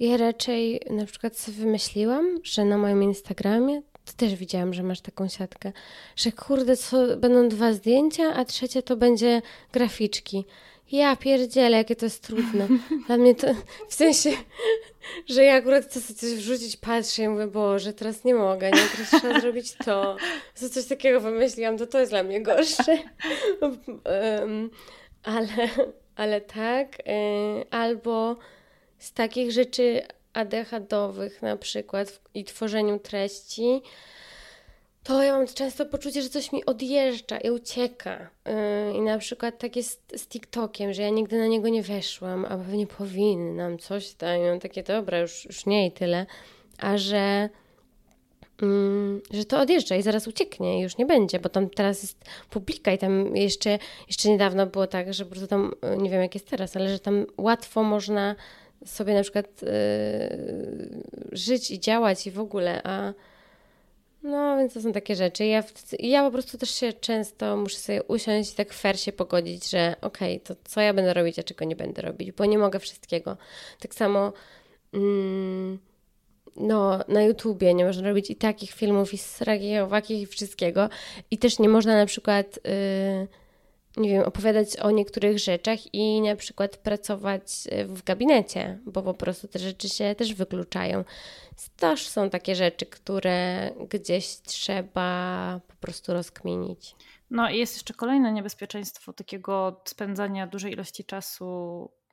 [0.00, 5.00] ja raczej na przykład sobie wymyśliłam, że na moim Instagramie to też widziałam, że masz
[5.00, 5.72] taką siatkę,
[6.16, 9.42] że kurde, co, będą dwa zdjęcia, a trzecie to będzie
[9.72, 10.44] graficzki.
[10.92, 12.68] Ja pierdzielę, jakie to jest trudne.
[13.06, 13.46] Dla mnie to,
[13.88, 14.30] w sensie,
[15.28, 18.82] że ja akurat chcę sobie coś wrzucić, patrzę i mówię, Boże, teraz nie mogę, nie,
[18.96, 20.16] teraz trzeba zrobić to.
[20.54, 22.98] Co coś takiego wymyśliłam, to to jest dla mnie gorsze.
[24.40, 24.70] um,
[25.22, 25.68] ale,
[26.16, 28.36] ale tak, y, albo
[28.98, 30.02] z takich rzeczy
[30.32, 33.82] ADHD-owych na przykład i tworzeniu treści,
[35.06, 38.30] to ja mam często poczucie, że coś mi odjeżdża i ucieka.
[38.46, 42.44] Yy, I na przykład tak jest z TikTokiem, że ja nigdy na niego nie weszłam,
[42.44, 44.38] a pewnie powinnam, coś tam.
[44.38, 46.26] I mam takie, dobra, już, już nie i tyle.
[46.78, 47.48] A że,
[48.62, 52.24] yy, że to odjeżdża i zaraz ucieknie i już nie będzie, bo tam teraz jest
[52.50, 53.78] publika i tam jeszcze,
[54.08, 56.88] jeszcze niedawno było tak, że po prostu tam, yy, nie wiem jak jest teraz, ale
[56.88, 58.34] że tam łatwo można
[58.84, 59.68] sobie na przykład yy,
[61.32, 63.12] żyć i działać i w ogóle, a
[64.22, 65.44] no, więc to są takie rzeczy.
[65.44, 65.62] Ja,
[65.98, 69.96] ja po prostu też się często muszę sobie usiąść i tak fair się pogodzić, że
[70.00, 72.78] okej, okay, to co ja będę robić, a czego nie będę robić, bo nie mogę
[72.78, 73.36] wszystkiego.
[73.80, 74.32] Tak samo
[74.92, 75.78] mm,
[76.56, 80.88] no, na YouTubie nie można robić i takich filmów, i sragich, owakich, i wszystkiego.
[81.30, 82.58] I też nie można na przykład...
[82.64, 83.45] Yy,
[83.96, 87.42] nie wiem, opowiadać o niektórych rzeczach i na przykład pracować
[87.86, 91.04] w gabinecie, bo po prostu te rzeczy się też wykluczają.
[91.76, 96.96] Też są takie rzeczy, które gdzieś trzeba po prostu rozkminić.
[97.30, 101.44] No i jest jeszcze kolejne niebezpieczeństwo takiego spędzania dużej ilości czasu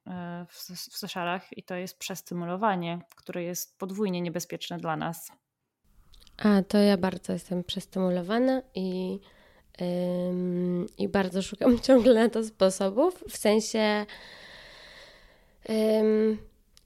[0.08, 0.58] e, w,
[0.92, 5.32] w socialach i to jest przestymulowanie, które jest podwójnie niebezpieczne dla nas.
[6.38, 9.20] A, to ja bardzo jestem przestymulowana i
[10.98, 14.06] i bardzo szukam ciągle na to sposobów, w sensie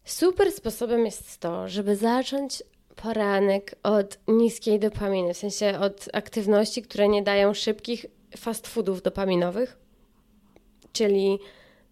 [0.06, 2.64] super sposobem jest to, żeby zacząć
[2.96, 8.06] poranek od niskiej dopaminy, w sensie od aktywności, które nie dają szybkich
[8.38, 9.78] fast foodów dopaminowych,
[10.94, 11.40] czyli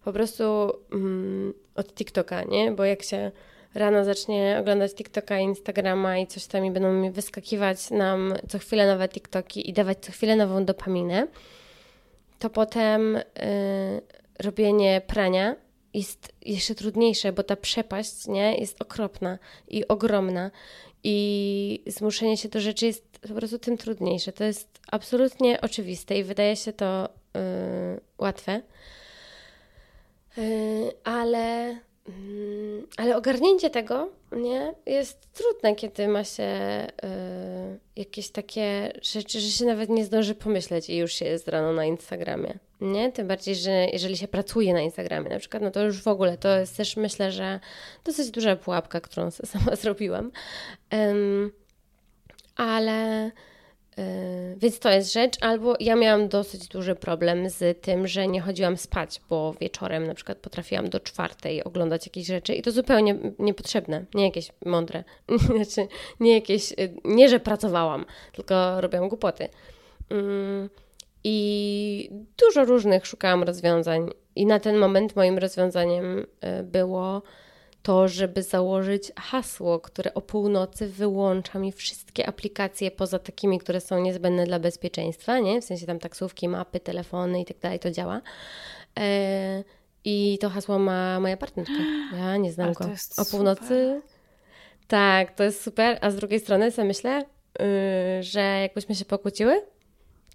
[0.04, 0.44] po prostu
[0.92, 2.72] mm, od TikToka, nie?
[2.72, 3.32] Bo jak się
[3.76, 8.86] rano zacznie oglądać TikToka, Instagrama i coś tam i będą mi wyskakiwać nam co chwilę
[8.86, 11.26] nowe TikToki i dawać co chwilę nową dopaminę,
[12.38, 13.22] to potem y,
[14.38, 15.56] robienie prania
[15.94, 19.38] jest jeszcze trudniejsze, bo ta przepaść nie, jest okropna
[19.68, 20.50] i ogromna.
[21.04, 24.32] I zmuszenie się do rzeczy jest po prostu tym trudniejsze.
[24.32, 27.40] To jest absolutnie oczywiste i wydaje się to yy,
[28.18, 28.60] łatwe.
[30.36, 31.76] Yy, ale
[32.96, 39.64] ale ogarnięcie tego nie, jest trudne, kiedy ma się y, jakieś takie rzeczy, że się
[39.64, 42.58] nawet nie zdąży pomyśleć i już się jest rano na Instagramie.
[42.80, 43.12] Nie?
[43.12, 46.38] Tym bardziej, że jeżeli się pracuje na Instagramie na przykład, no to już w ogóle
[46.38, 47.60] to jest też myślę, że
[48.04, 50.32] dosyć duża pułapka, którą sama zrobiłam.
[50.92, 51.52] Um,
[52.56, 53.30] ale
[54.56, 58.76] więc to jest rzecz, albo ja miałam dosyć duży problem z tym, że nie chodziłam
[58.76, 64.04] spać, bo wieczorem na przykład potrafiłam do czwartej oglądać jakieś rzeczy i to zupełnie niepotrzebne,
[64.14, 65.04] nie jakieś mądre,
[65.54, 65.88] znaczy
[66.20, 69.48] nie jakieś, y, nie że pracowałam, tylko robiłam głupoty.
[70.10, 70.70] Yy,
[71.24, 77.22] I dużo różnych szukałam rozwiązań i na ten moment moim rozwiązaniem y, było
[77.86, 84.00] to, żeby założyć hasło, które o północy wyłącza mi wszystkie aplikacje poza takimi, które są
[84.00, 85.60] niezbędne dla bezpieczeństwa, nie?
[85.60, 88.20] W sensie tam taksówki, mapy, telefony i tak dalej, to działa.
[88.98, 89.64] E,
[90.04, 91.72] I to hasło ma moja partnerka.
[92.16, 92.84] Ja nie znam go.
[93.18, 93.64] O północy.
[93.64, 94.00] Super.
[94.88, 95.98] Tak, to jest super.
[96.00, 97.24] A z drugiej strony sobie myślę,
[97.58, 99.62] yy, że jakbyśmy się pokłóciły,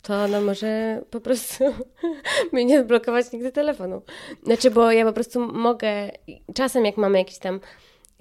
[0.01, 1.63] to ona może po prostu
[2.53, 4.01] mi nie zblokować nigdy telefonu.
[4.43, 6.11] Znaczy, bo ja po prostu mogę,
[6.53, 7.59] czasem jak mamy jakiś tam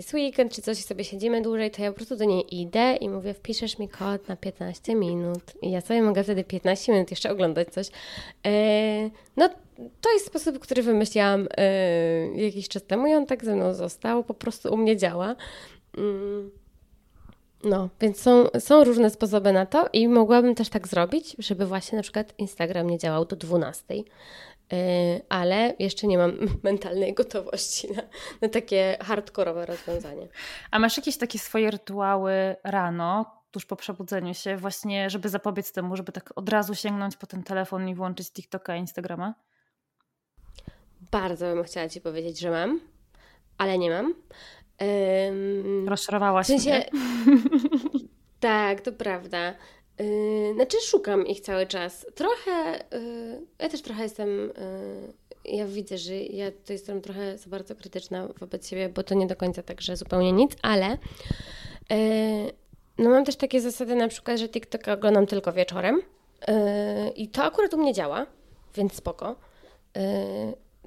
[0.00, 2.96] jest weekend czy coś i sobie siedzimy dłużej, to ja po prostu do niej idę
[2.96, 7.10] i mówię, wpiszesz mi kod na 15 minut i ja sobie mogę wtedy 15 minut
[7.10, 7.88] jeszcze oglądać coś.
[8.46, 9.48] E, no
[10.00, 14.24] to jest sposób, który wymyśliłam e, jakiś czas temu i on tak ze mną został,
[14.24, 15.36] po prostu u mnie działa.
[15.98, 16.59] Mm.
[17.64, 21.96] No, więc są, są różne sposoby na to i mogłabym też tak zrobić, żeby właśnie
[21.96, 24.04] na przykład Instagram nie działał do 12, yy,
[25.28, 26.32] ale jeszcze nie mam
[26.62, 28.02] mentalnej gotowości na,
[28.40, 30.28] na takie hardkorowe rozwiązanie.
[30.70, 35.96] A masz jakieś takie swoje rytuały rano, tuż po przebudzeniu się, właśnie żeby zapobiec temu,
[35.96, 39.34] żeby tak od razu sięgnąć po ten telefon i włączyć TikToka, Instagrama?
[41.10, 42.80] Bardzo bym chciała Ci powiedzieć, że mam,
[43.58, 44.14] ale nie mam.
[44.80, 46.90] Um, Rozczarowałaś w sensie, mnie.
[48.40, 49.54] tak, to prawda.
[49.98, 52.06] Yy, znaczy szukam ich cały czas.
[52.14, 54.28] Trochę, yy, ja też trochę jestem,
[55.44, 59.14] yy, ja widzę, że ja to jestem trochę za bardzo krytyczna wobec siebie, bo to
[59.14, 60.98] nie do końca tak, że zupełnie nic, ale
[61.90, 61.96] yy,
[62.98, 66.02] no mam też takie zasady na przykład, że TikTok oglądam tylko wieczorem
[66.48, 68.26] yy, i to akurat u mnie działa,
[68.74, 69.36] więc spoko.
[69.96, 70.02] Yy,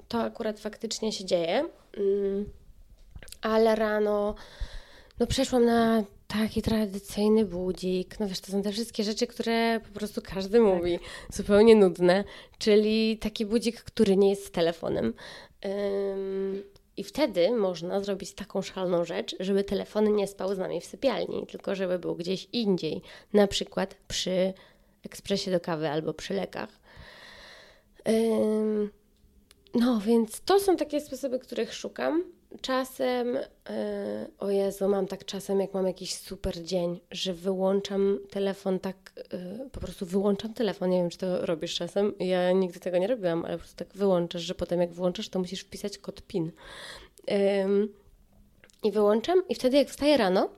[0.08, 1.64] to akurat faktycznie się dzieje
[3.44, 4.34] ale rano
[5.20, 8.20] no przeszłam na taki tradycyjny budzik.
[8.20, 10.66] No wiesz, to są te wszystkie rzeczy, które po prostu każdy tak.
[10.66, 10.98] mówi.
[11.32, 12.24] Zupełnie nudne.
[12.58, 15.14] Czyli taki budzik, który nie jest telefonem.
[15.64, 16.62] Ym,
[16.96, 21.46] I wtedy można zrobić taką szalną rzecz, żeby telefon nie spał z nami w sypialni,
[21.46, 23.02] tylko żeby był gdzieś indziej.
[23.32, 24.52] Na przykład przy
[25.04, 26.68] ekspresie do kawy albo przy lekach.
[29.74, 32.24] No, więc to są takie sposoby, których szukam.
[32.60, 33.36] Czasem,
[33.68, 39.12] e, o Jezu, mam tak czasem, jak mam jakiś super dzień, że wyłączam telefon tak,
[39.32, 40.90] e, po prostu wyłączam telefon.
[40.90, 42.12] Nie wiem, czy to robisz czasem.
[42.18, 45.38] Ja nigdy tego nie robiłam, ale po prostu tak wyłączasz, że potem jak włączasz, to
[45.38, 46.52] musisz wpisać kod PIN.
[48.82, 50.48] I wyłączam i wtedy jak wstaję rano,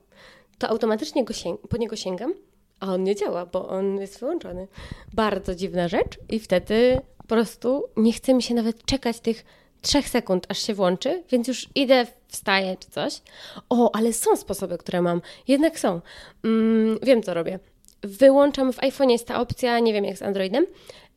[0.59, 2.35] to automatycznie go sięg- po niego sięgam,
[2.81, 4.69] a on nie działa, bo on jest wyłączony.
[5.15, 9.45] Bardzo dziwna rzecz i wtedy po prostu nie chce mi się nawet czekać tych
[9.87, 13.23] trzech sekund, aż się włączy, więc już idę, wstaję czy coś.
[13.69, 15.21] O, ale są sposoby, które mam.
[15.49, 16.01] Jednak są.
[16.45, 17.59] Mm, wiem, co robię.
[18.03, 20.67] Wyłączam, w iPhone jest ta opcja, nie wiem jak z Androidem,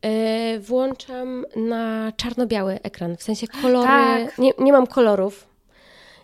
[0.02, 4.38] yy, włączam na czarno-biały ekran, w sensie kolory, tak.
[4.38, 5.48] nie, nie mam kolorów,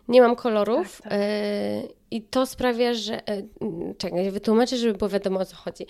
[0.09, 1.21] nie mam kolorów tak, tak.
[1.21, 3.23] Yy, i to sprawia, że,
[3.61, 5.87] yy, czekaj, wytłumaczę, żeby było wiadomo o co chodzi.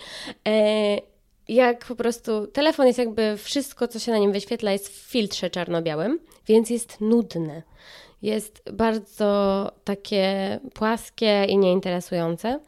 [0.46, 1.15] Yy,
[1.48, 5.50] jak po prostu telefon jest jakby wszystko, co się na nim wyświetla, jest w filtrze
[5.50, 7.62] czarno-białym, więc jest nudne.
[8.22, 12.60] Jest bardzo takie płaskie i nieinteresujące.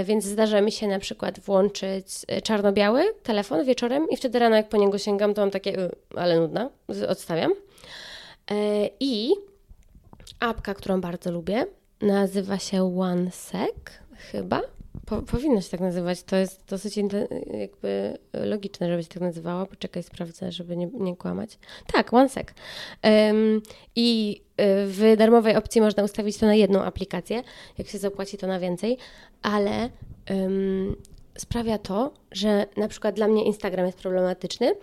[0.00, 2.06] Y, więc zdarza mi się na przykład włączyć
[2.38, 5.90] y, czarno-biały telefon wieczorem i wtedy rano, jak po niego sięgam, to mam takie, y,
[6.16, 6.70] ale nudna,
[7.08, 7.52] odstawiam.
[9.00, 9.30] I
[10.40, 11.66] apka, którą bardzo lubię.
[12.00, 13.74] Nazywa się OneSec
[14.32, 14.62] chyba.
[15.10, 16.22] Po, powinno się tak nazywać.
[16.22, 16.96] To jest dosyć
[17.60, 19.66] jakby logiczne, żeby się tak nazywała.
[19.66, 21.58] Poczekaj, sprawdzę, żeby nie, nie kłamać.
[21.92, 22.48] Tak, OneSec.
[23.04, 23.62] Um,
[23.96, 27.42] I y, w darmowej opcji można ustawić to na jedną aplikację.
[27.78, 28.98] Jak się zapłaci, to na więcej.
[29.42, 29.90] Ale
[30.30, 30.96] um,
[31.38, 34.74] sprawia to, że na przykład dla mnie Instagram jest problematyczny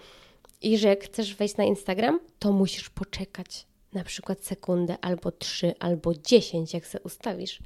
[0.61, 5.73] i że jak chcesz wejść na Instagram, to musisz poczekać na przykład sekundę, albo trzy,
[5.79, 7.59] albo dziesięć, jak se ustawisz.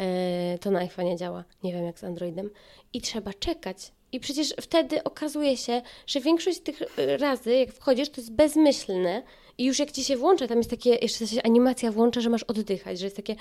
[0.00, 2.50] E, to na iPhone działa, nie wiem jak z Androidem.
[2.92, 3.92] I trzeba czekać.
[4.12, 6.82] I przecież wtedy okazuje się, że większość tych
[7.18, 9.22] razy, jak wchodzisz, to jest bezmyślne.
[9.58, 12.42] I już jak ci się włącza, tam jest takie, jeszcze się animacja włącza, że masz
[12.42, 13.36] oddychać, że jest takie,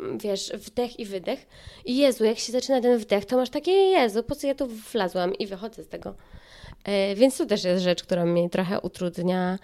[0.00, 1.46] mm, wiesz, wdech i wydech.
[1.84, 4.66] I Jezu, jak się zaczyna ten wdech, to masz takie, Jezu, po co ja tu
[4.66, 6.14] wlazłam i wychodzę z tego.
[6.84, 9.58] E, więc to też jest rzecz, która mi trochę utrudnia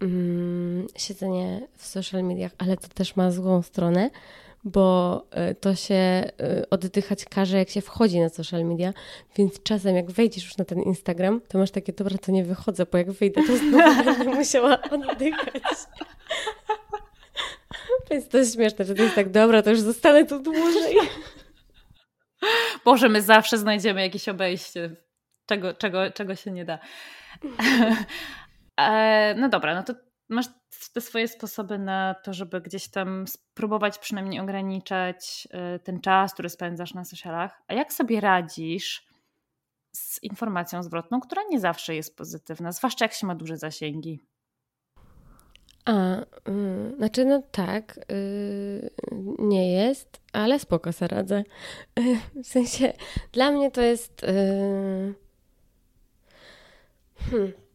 [0.00, 4.10] mm, siedzenie w social mediach, ale to też ma złą stronę,
[4.66, 6.30] bo e, to się e,
[6.70, 8.92] oddychać każe, jak się wchodzi na social media,
[9.36, 12.86] więc czasem jak wejdziesz już na ten Instagram, to masz takie, dobra, to nie wychodzę,
[12.92, 15.62] bo jak wyjdę, to znowu będę musiała oddychać.
[18.10, 20.96] Więc to jest śmieszne, że to jest tak, dobra, to już zostanę tu dłużej.
[22.84, 24.96] Boże, my zawsze znajdziemy jakieś obejście,
[25.46, 26.78] czego, czego, czego się nie da.
[28.80, 29.94] E, no dobra, no to
[30.28, 30.46] masz
[30.92, 36.48] te swoje sposoby na to, żeby gdzieś tam spróbować przynajmniej ograniczać e, ten czas, który
[36.48, 37.62] spędzasz na socialach.
[37.68, 39.06] A jak sobie radzisz
[39.92, 44.20] z informacją zwrotną, która nie zawsze jest pozytywna, zwłaszcza jak się ma duże zasięgi?
[45.84, 46.16] A,
[46.48, 48.90] yy, znaczy no tak, yy,
[49.38, 51.44] nie jest, ale spoko se radzę.
[51.96, 52.92] Yy, w sensie,
[53.32, 54.22] dla mnie to jest...
[54.22, 55.14] Yy,
[57.30, 57.65] hmm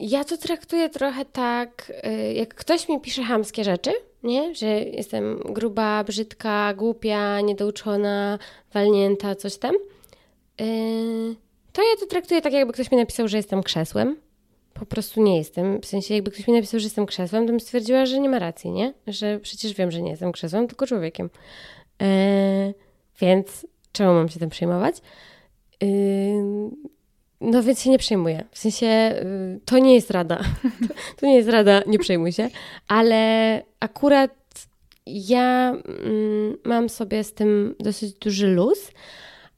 [0.00, 3.90] ja to traktuję trochę tak, y, jak ktoś mi pisze hamskie rzeczy,
[4.22, 4.54] nie?
[4.54, 8.38] Że jestem gruba, brzydka, głupia, niedouczona,
[8.74, 9.74] walnięta, coś tam.
[10.60, 11.36] Y,
[11.72, 14.16] to ja to traktuję tak, jakby ktoś mi napisał, że jestem krzesłem.
[14.74, 15.80] Po prostu nie jestem.
[15.80, 18.38] W sensie, jakby ktoś mi napisał, że jestem krzesłem, to bym stwierdziła, że nie ma
[18.38, 18.94] racji, nie?
[19.06, 21.30] Że przecież wiem, że nie jestem krzesłem, tylko człowiekiem.
[22.02, 22.74] Y,
[23.20, 24.96] więc czemu mam się tym przejmować?
[27.42, 28.44] No więc się nie przejmuję.
[28.50, 30.40] W sensie y, to nie jest rada.
[31.16, 32.48] To nie jest rada, nie przejmuj się.
[32.88, 34.30] Ale akurat
[35.06, 38.90] ja mm, mam sobie z tym dosyć duży luz.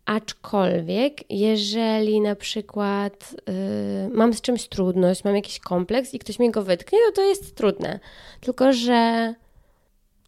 [0.04, 6.50] Aczkolwiek, jeżeli na przykład y, mam z czymś trudność, mam jakiś kompleks i ktoś mi
[6.50, 8.00] go wytknie, no to jest trudne.
[8.40, 9.34] Tylko, że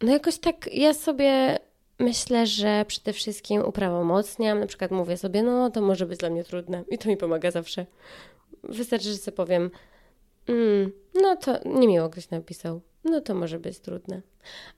[0.01, 1.59] no jakoś tak ja sobie
[1.99, 4.59] Myślę, że przede wszystkim uprawomocniam.
[4.59, 7.51] Na przykład mówię sobie, no to może być dla mnie trudne i to mi pomaga
[7.51, 7.85] zawsze.
[8.63, 9.71] Wystarczy, że sobie powiem,
[10.47, 10.91] mm,
[11.21, 14.21] no to niemiło ktoś napisał, no to może być trudne.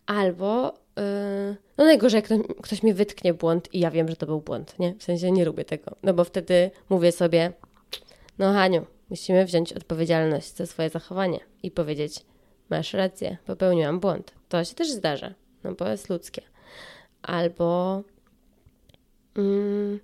[0.05, 4.25] Albo, yy, no najgorzej, jak ktoś, ktoś mi wytknie błąd i ja wiem, że to
[4.25, 4.95] był błąd, nie?
[4.95, 7.51] W sensie nie lubię tego, no bo wtedy mówię sobie,
[8.37, 12.25] no Haniu, musimy wziąć odpowiedzialność za swoje zachowanie i powiedzieć,
[12.69, 14.33] masz rację, popełniłam błąd.
[14.49, 15.33] To się też zdarza,
[15.63, 16.41] no bo jest ludzkie
[17.21, 18.03] albo
[19.37, 19.99] mm,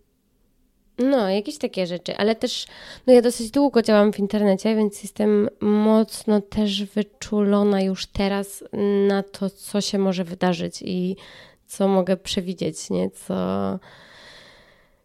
[0.97, 2.67] no, jakieś takie rzeczy, ale też
[3.07, 8.63] no ja dosyć długo działam w internecie, więc jestem mocno też wyczulona już teraz
[9.07, 11.15] na to, co się może wydarzyć i
[11.65, 13.09] co mogę przewidzieć, nie?
[13.09, 13.35] Co,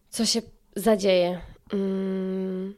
[0.09, 0.41] co się
[0.75, 1.41] zadzieje.
[1.73, 2.75] Mm,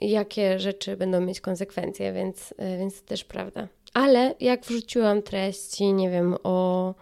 [0.00, 3.68] jakie rzeczy będą mieć konsekwencje, więc, więc to też prawda.
[3.94, 6.94] Ale jak wrzuciłam treści, nie wiem, o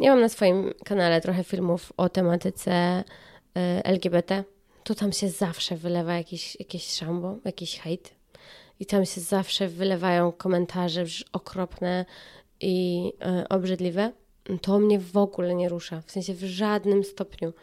[0.00, 3.04] ja mam na swoim kanale trochę filmów o tematyce
[3.56, 4.44] y, LGBT.
[4.84, 8.14] To tam się zawsze wylewa jakiś, jakieś szambo, jakiś hejt.
[8.80, 12.04] I tam się zawsze wylewają komentarze okropne
[12.60, 13.12] i
[13.42, 14.12] y, obrzydliwe.
[14.62, 16.02] To mnie w ogóle nie rusza.
[16.06, 17.48] W sensie w żadnym stopniu.
[17.48, 17.54] Y,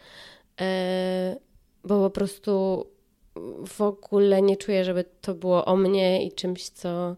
[1.83, 2.85] bo po prostu
[3.67, 7.15] w ogóle nie czuję, żeby to było o mnie i czymś, co,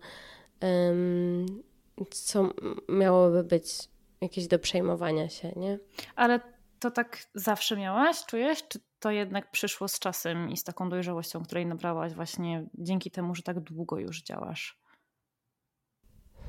[2.10, 2.50] co
[2.90, 3.90] miałoby być
[4.24, 5.80] jakieś do przejmowania się, nie?
[6.16, 6.40] Ale
[6.80, 8.68] to tak zawsze miałaś, czujesz?
[8.68, 13.36] Czy to jednak przyszło z czasem i z taką dojrzałością, której nabrałaś właśnie dzięki temu,
[13.36, 14.80] że tak długo już działasz?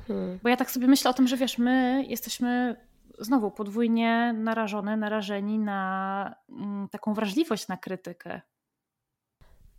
[0.07, 0.39] Hmm.
[0.43, 2.75] Bo ja tak sobie myślę o tym, że wiesz, my jesteśmy
[3.19, 8.41] znowu podwójnie narażone, narażeni na mm, taką wrażliwość na krytykę.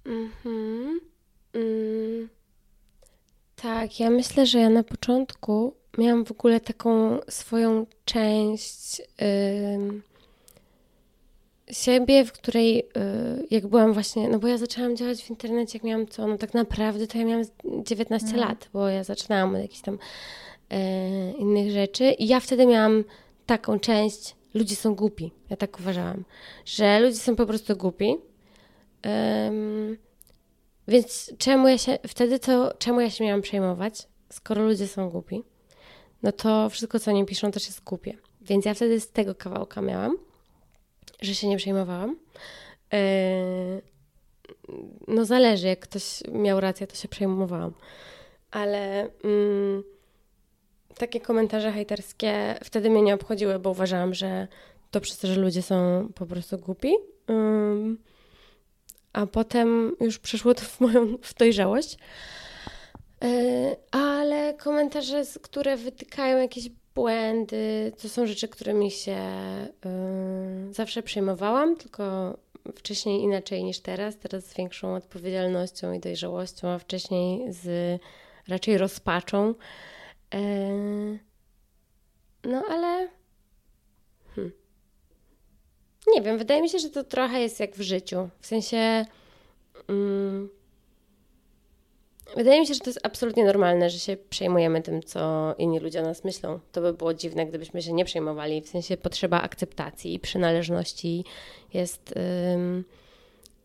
[0.04, 1.00] Mhm.
[1.54, 2.28] Mm.
[3.56, 10.00] Tak, ja myślę, że ja na początku miałam w ogóle taką swoją część yy,
[11.74, 15.84] siebie, w której yy, jak byłam właśnie, no bo ja zaczęłam działać w internecie, jak
[15.84, 17.44] miałam co, no tak naprawdę to ja miałam
[17.84, 18.40] 19 mm.
[18.40, 19.98] lat, bo ja zaczynałam od jakichś tam
[20.70, 22.04] e, innych rzeczy.
[22.10, 23.04] I ja wtedy miałam
[23.46, 25.32] taką część, ludzie są głupi.
[25.50, 26.24] Ja tak uważałam,
[26.64, 28.16] że ludzie są po prostu głupi.
[30.88, 35.42] Więc czemu ja się, wtedy to, czemu ja się miałam przejmować, skoro ludzie są głupi?
[36.22, 38.14] No to wszystko, co oni piszą, też jest głupie.
[38.40, 40.16] Więc ja wtedy z tego kawałka miałam,
[41.20, 42.16] że się nie przejmowałam.
[42.92, 42.98] Yy,
[45.08, 47.72] no zależy, jak ktoś miał rację, to się przejmowałam.
[48.50, 49.82] Ale mm,
[50.98, 54.48] takie komentarze hejterskie wtedy mnie nie obchodziły, bo uważałam, że
[54.90, 56.92] to przez to, że ludzie są po prostu głupi.
[59.12, 61.98] A potem już przeszło to w moją w dojrzałość.
[63.22, 69.18] Yy, ale komentarze, które wytykają jakieś błędy, to są rzeczy, którymi się
[69.84, 72.36] yy, zawsze przejmowałam, tylko
[72.76, 74.18] wcześniej inaczej niż teraz.
[74.18, 78.00] Teraz z większą odpowiedzialnością i dojrzałością, a wcześniej z
[78.48, 79.54] raczej rozpaczą.
[80.34, 81.18] Yy,
[82.44, 83.08] no ale.
[84.34, 84.52] Hmm.
[86.06, 88.28] Nie wiem, wydaje mi się, że to trochę jest jak w życiu.
[88.40, 89.04] W sensie.
[89.88, 90.48] Mm,
[92.36, 96.00] Wydaje mi się, że to jest absolutnie normalne, że się przejmujemy tym, co inni ludzie
[96.00, 96.60] o nas myślą.
[96.72, 98.62] To by było dziwne, gdybyśmy się nie przejmowali.
[98.62, 101.24] W sensie potrzeba akceptacji i przynależności
[101.74, 102.14] jest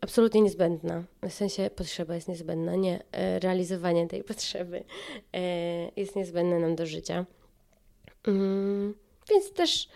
[0.02, 1.04] absolutnie niezbędna.
[1.22, 3.02] W sensie potrzeba jest niezbędna, nie.
[3.12, 4.84] E, realizowanie tej potrzeby
[5.32, 5.40] e,
[5.96, 7.26] jest niezbędne nam do życia.
[8.26, 8.94] Um,
[9.30, 9.88] więc też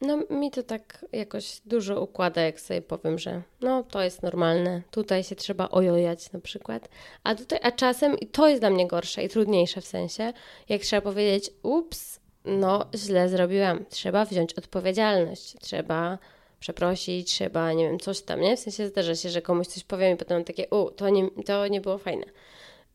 [0.00, 4.82] no, mi to tak jakoś dużo układa, jak sobie powiem, że no, to jest normalne,
[4.90, 6.88] tutaj się trzeba ojojać na przykład,
[7.24, 10.32] a tutaj, a czasem i to jest dla mnie gorsze i trudniejsze w sensie,
[10.68, 16.18] jak trzeba powiedzieć, ups, no, źle zrobiłam, trzeba wziąć odpowiedzialność, trzeba
[16.60, 18.56] przeprosić, trzeba, nie wiem, coś tam, nie?
[18.56, 21.68] W sensie zdarza się, że komuś coś powiem i potem takie, u, to nie, to
[21.68, 22.24] nie było fajne.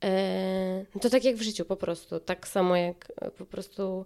[0.02, 4.06] Eee, to tak jak w życiu po prostu, tak samo jak po prostu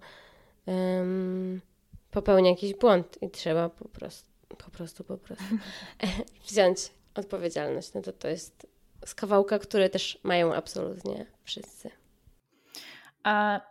[2.18, 5.58] popełnia jakiś błąd i trzeba po prostu, po prostu, po prostu
[6.50, 6.80] wziąć
[7.16, 7.94] odpowiedzialność.
[7.94, 8.68] No to to jest
[9.06, 11.92] z kawałka, które też mają absolutnie wszyscy.
[13.24, 13.62] A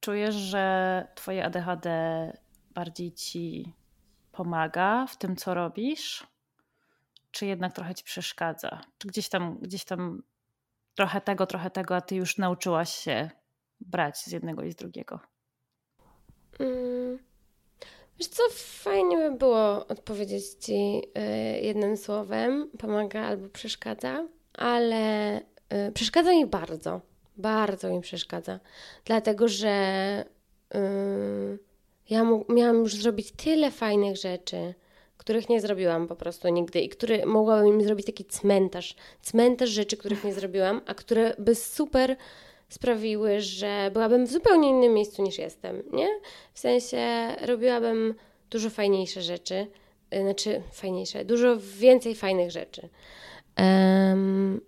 [0.00, 1.88] czujesz, że twoje ADHD
[2.74, 3.74] bardziej ci
[4.32, 6.26] pomaga w tym, co robisz?
[7.30, 8.80] Czy jednak trochę ci przeszkadza?
[8.98, 10.22] Czy gdzieś tam, gdzieś tam
[10.94, 13.30] trochę tego, trochę tego, a ty już nauczyłaś się
[13.80, 15.20] brać z jednego i z drugiego?
[16.60, 17.29] Mm.
[18.20, 25.92] Wiesz co, fajnie by było odpowiedzieć Ci y, jednym słowem, pomaga albo przeszkadza, ale y,
[25.94, 27.00] przeszkadza mi bardzo,
[27.36, 28.60] bardzo mi przeszkadza,
[29.04, 30.24] dlatego że
[30.74, 30.78] y,
[32.10, 34.74] ja miałam już zrobić tyle fajnych rzeczy,
[35.16, 39.96] których nie zrobiłam po prostu nigdy i które mogłabym im zrobić taki cmentarz, cmentarz rzeczy,
[39.96, 42.16] których nie zrobiłam, a które by super
[42.70, 46.08] sprawiły, że byłabym w zupełnie innym miejscu niż jestem, nie?
[46.52, 48.14] W sensie robiłabym
[48.50, 49.66] dużo fajniejsze rzeczy,
[50.14, 52.88] y, znaczy fajniejsze, dużo więcej fajnych rzeczy.
[53.58, 54.60] Um,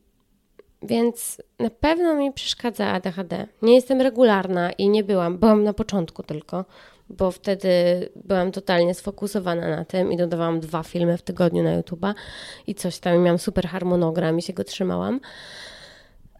[0.82, 3.46] więc na pewno mi przeszkadza ADHD.
[3.62, 6.64] Nie jestem regularna i nie byłam, byłam na początku tylko,
[7.10, 7.68] bo wtedy
[8.16, 12.14] byłam totalnie sfokusowana na tym i dodawałam dwa filmy w tygodniu na YouTube'a
[12.66, 15.20] i coś tam, miałam super harmonogram i się go trzymałam.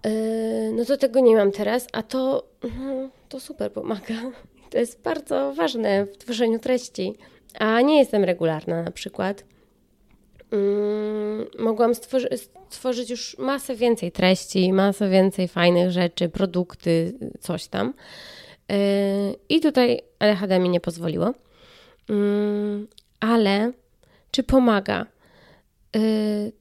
[0.04, 4.14] Yy, no to tego nie mam teraz, a to, no, to super pomaga.
[4.70, 7.14] To jest bardzo ważne w tworzeniu treści,
[7.58, 9.44] a nie jestem regularna na przykład.
[10.52, 12.28] Yy, mogłam stworzy
[12.72, 17.94] stworzyć już masę więcej treści, masę więcej fajnych rzeczy, produkty, coś tam.
[18.68, 18.76] Yy,
[19.48, 21.34] I tutaj ADHD mi nie pozwoliło.
[22.08, 22.86] Yy,
[23.20, 23.72] ale
[24.30, 25.06] czy pomaga?
[25.94, 26.52] Yy,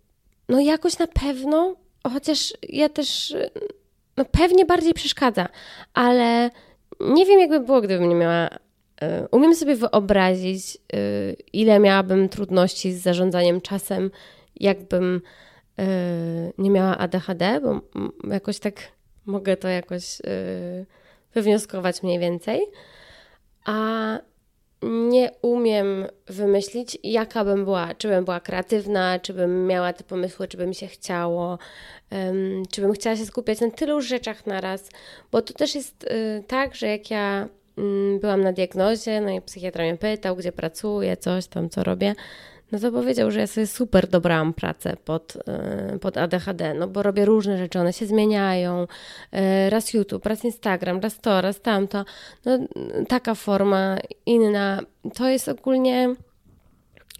[0.49, 1.75] no jakoś na pewno
[2.09, 3.35] chociaż ja też,
[4.17, 5.47] no pewnie bardziej przeszkadza,
[5.93, 6.49] ale
[6.99, 8.49] nie wiem, jakby było, gdybym nie miała.
[9.01, 10.97] E, umiem sobie wyobrazić, e,
[11.53, 14.11] ile miałabym trudności z zarządzaniem czasem,
[14.55, 15.21] jakbym
[15.79, 15.85] e,
[16.57, 17.81] nie miała ADHD, bo
[18.31, 18.75] jakoś tak
[19.25, 20.21] mogę to jakoś
[21.33, 22.61] wywnioskować mniej więcej.
[23.65, 24.17] A
[24.83, 30.47] nie umiem wymyślić, jaka bym była, czy bym była kreatywna, czy bym miała te pomysły,
[30.47, 31.59] czy by mi się chciało,
[32.11, 34.89] um, czy bym chciała się skupiać na tylu rzeczach naraz,
[35.31, 37.47] bo to też jest y, tak, że jak ja
[37.77, 42.15] y, byłam na diagnozie, no i psychiatra mnie pytał, gdzie pracuję, coś tam, co robię,
[42.71, 47.03] no to powiedział, że ja sobie super dobrałam pracę pod, e, pod ADHD, no bo
[47.03, 48.87] robię różne rzeczy, one się zmieniają,
[49.31, 52.05] e, raz YouTube, raz Instagram, raz to, raz tamto,
[52.45, 52.59] no
[53.07, 54.79] taka forma, inna,
[55.15, 56.15] to jest ogólnie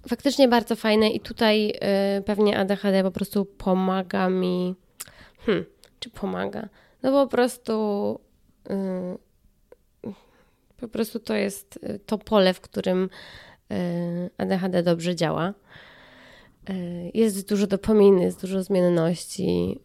[0.08, 4.76] faktycznie bardzo fajne i tutaj e, pewnie ADHD po prostu pomaga mi,
[5.46, 5.66] hmm,
[6.00, 6.70] czy pomaga,
[7.04, 8.20] no po prostu
[10.82, 13.10] Po prostu to jest to pole, w którym
[14.38, 15.54] ADHD dobrze działa.
[16.70, 19.80] Y, jest dużo dopaminy, jest dużo zmienności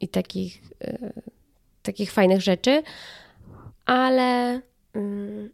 [0.00, 0.62] i takich,
[1.82, 2.82] takich fajnych rzeczy,
[3.86, 4.60] ale,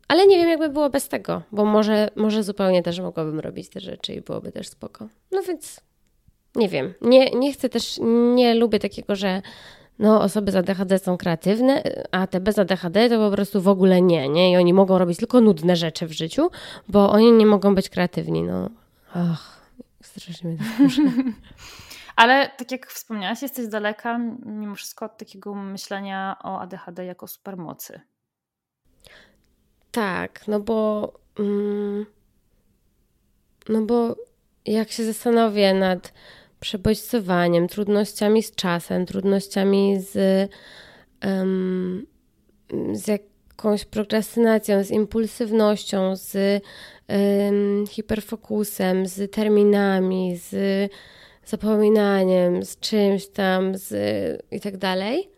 [0.09, 3.81] ale nie wiem, jakby było bez tego, bo może, może zupełnie też mogłabym robić te
[3.81, 5.09] rzeczy i byłoby też spoko.
[5.33, 5.81] No więc
[6.57, 6.95] nie wiem.
[7.01, 8.01] Nie, nie chcę też,
[8.35, 9.43] nie lubię takiego, że
[9.99, 14.03] no, osoby z ADHD są kreatywne, a te bez ADHD to po prostu w ogóle
[14.03, 14.53] nie, nie?
[14.53, 16.51] I oni mogą robić tylko nudne rzeczy w życiu,
[16.89, 18.71] bo oni nie mogą być kreatywni, no.
[19.15, 19.61] Ach,
[20.03, 20.65] strasznie mnie to
[22.17, 28.01] Ale tak jak wspomniałaś, jesteś daleka mimo wszystko od takiego myślenia o ADHD jako supermocy.
[29.91, 31.13] Tak, no bo...
[31.39, 32.07] Mm,
[33.69, 34.17] no bo
[34.67, 36.13] jak się zastanowię nad
[36.61, 40.51] przebodźcowaniem, trudnościami z czasem, trudnościami z,
[41.25, 42.07] um,
[42.93, 46.63] z jakąś prokrastynacją, z impulsywnością, z
[47.09, 50.53] um, hiperfokusem, z terminami, z
[51.45, 53.93] zapominaniem, z czymś tam, z
[54.51, 55.29] i tak dalej,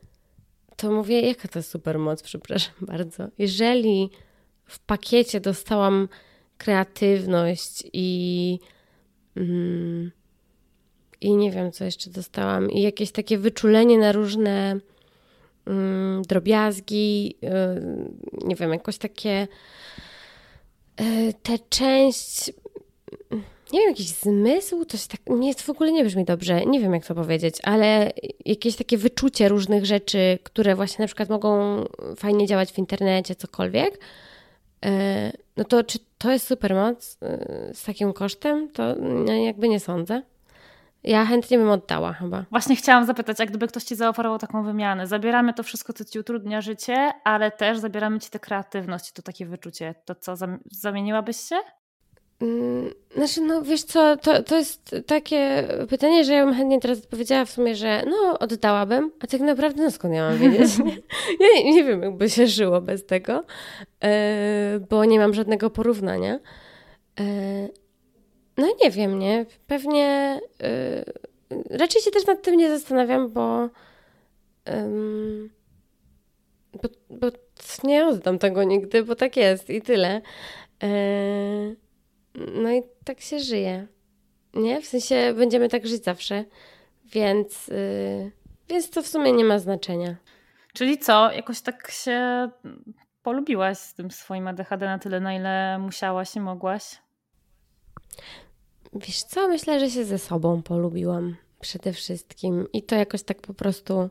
[0.76, 3.28] to mówię, jaka to super moc, przepraszam bardzo.
[3.38, 4.10] Jeżeli
[4.64, 6.08] w pakiecie dostałam
[6.58, 8.58] kreatywność i
[9.36, 10.10] mm,
[11.20, 14.80] i nie wiem, co jeszcze dostałam, i jakieś takie wyczulenie na różne
[15.66, 17.50] mm, drobiazgi, yy,
[18.44, 19.48] nie wiem, jakoś takie
[21.00, 22.52] yy, tę część,
[23.72, 27.06] nie wiem, jakiś zmysł, coś tak, nie, w ogóle nie brzmi dobrze, nie wiem, jak
[27.06, 28.12] to powiedzieć, ale
[28.46, 31.84] jakieś takie wyczucie różnych rzeczy, które właśnie na przykład mogą
[32.16, 33.98] fajnie działać w internecie, cokolwiek,
[34.84, 34.90] yy,
[35.56, 38.68] no to czy to jest supermoc yy, z takim kosztem?
[38.68, 40.22] To no, jakby nie sądzę.
[41.04, 42.44] Ja chętnie bym oddała chyba.
[42.50, 45.06] Właśnie chciałam zapytać, jak gdyby ktoś ci zaoferował taką wymianę.
[45.06, 49.46] Zabieramy to wszystko, co ci utrudnia życie, ale też zabieramy ci tę kreatywność, to takie
[49.46, 49.94] wyczucie.
[50.04, 50.34] To co,
[50.70, 51.56] zamieniłabyś się?
[52.40, 56.98] Mm, znaczy, no wiesz co, to, to jest takie pytanie, że ja bym chętnie teraz
[56.98, 60.78] odpowiedziała w sumie, że no oddałabym, a tak naprawdę no skąd ja mam wiedzieć?
[61.40, 63.44] ja nie, nie wiem, jakby się żyło bez tego,
[64.02, 64.08] yy,
[64.90, 66.38] bo nie mam żadnego porównania.
[68.56, 69.46] No nie wiem, nie?
[69.66, 70.40] Pewnie
[71.50, 73.68] yy, raczej się też nad tym nie zastanawiam, bo,
[74.66, 75.50] yy,
[76.72, 77.26] bo, bo
[77.84, 80.22] nie oddam tego nigdy, bo tak jest i tyle.
[80.82, 81.76] Yy,
[82.34, 83.86] no i tak się żyje.
[84.54, 84.80] Nie?
[84.80, 86.44] W sensie będziemy tak żyć zawsze,
[87.04, 88.32] więc, yy,
[88.68, 90.16] więc to w sumie nie ma znaczenia.
[90.74, 92.50] Czyli co, jakoś tak się
[93.22, 96.82] polubiłaś z tym swoim ADHD na tyle, na ile musiałaś i mogłaś?
[98.92, 102.66] Wiesz co, myślę, że się ze sobą polubiłam przede wszystkim.
[102.72, 104.10] I to jakoś tak po prostu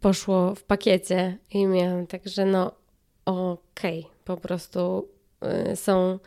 [0.00, 1.38] poszło w pakiecie.
[1.50, 2.72] I miałam także no
[3.24, 5.08] okej, okay, po prostu
[5.72, 6.18] y, są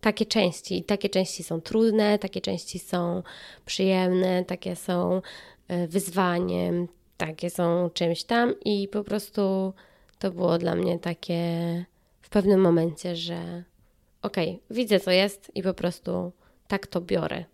[0.00, 0.78] takie części.
[0.78, 3.22] I takie części są trudne, takie części są
[3.64, 5.22] przyjemne, takie są
[5.70, 8.54] y, wyzwaniem, takie są czymś tam.
[8.64, 9.72] I po prostu
[10.18, 11.44] to było dla mnie takie
[12.20, 13.64] w pewnym momencie, że
[14.22, 16.32] okej, okay, widzę co jest i po prostu
[16.68, 17.44] tak to biorę.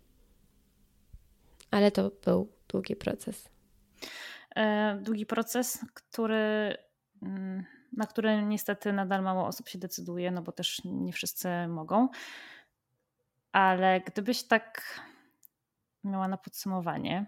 [1.71, 3.49] Ale to był długi proces.
[4.55, 6.77] E, długi proces, który,
[7.21, 7.65] mm,
[7.97, 12.09] na który niestety nadal mało osób się decyduje, no bo też nie wszyscy mogą.
[13.51, 14.99] Ale gdybyś tak
[16.03, 17.25] miała na podsumowanie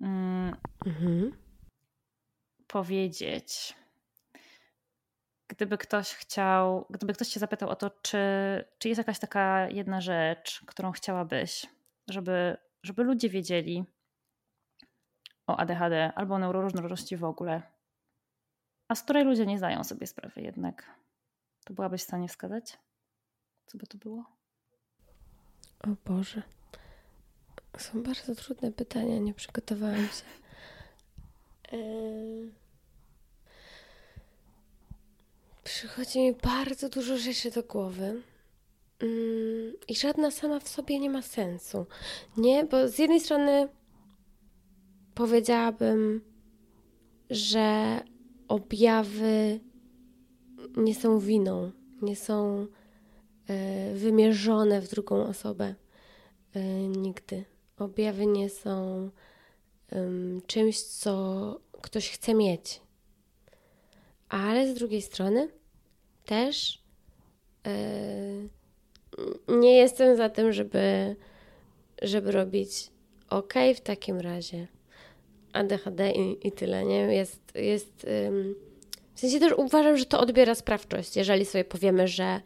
[0.00, 0.56] mm,
[0.86, 1.32] mhm.
[2.66, 3.74] powiedzieć,
[5.56, 8.18] gdyby ktoś chciał, gdyby ktoś cię zapytał o to, czy,
[8.78, 11.66] czy jest jakaś taka jedna rzecz, którą chciałabyś,
[12.08, 13.84] żeby, żeby ludzie wiedzieli
[15.46, 17.62] o ADHD albo o neuroróżnorodności w ogóle,
[18.88, 20.94] a z której ludzie nie zdają sobie sprawy jednak,
[21.64, 22.78] to byłabyś w stanie wskazać?
[23.66, 24.24] Co by to było?
[25.80, 26.42] O Boże.
[27.78, 30.24] Są bardzo trudne pytania, nie przygotowałam się.
[31.76, 32.65] Yy...
[35.66, 38.22] Przychodzi mi bardzo dużo rzeczy do głowy.
[39.02, 41.86] Mm, I żadna sama w sobie nie ma sensu.
[42.36, 43.68] Nie, bo z jednej strony
[45.14, 46.20] powiedziałabym,
[47.30, 48.00] że
[48.48, 49.60] objawy
[50.76, 51.70] nie są winą,
[52.02, 52.66] nie są
[53.92, 55.74] y, wymierzone w drugą osobę
[56.56, 57.44] y, nigdy.
[57.78, 59.10] Objawy nie są
[60.46, 62.85] czymś, co ktoś chce mieć.
[64.28, 65.48] Ale z drugiej strony
[66.24, 66.82] też
[67.64, 68.48] yy,
[69.48, 71.16] nie jestem za tym, żeby,
[72.02, 72.90] żeby robić
[73.30, 74.66] ok, w takim razie
[75.52, 76.96] ADHD i, i tyle, nie?
[76.96, 78.06] Jest, jest
[79.14, 82.40] W sensie też uważam, że to odbiera sprawczość, jeżeli sobie powiemy, że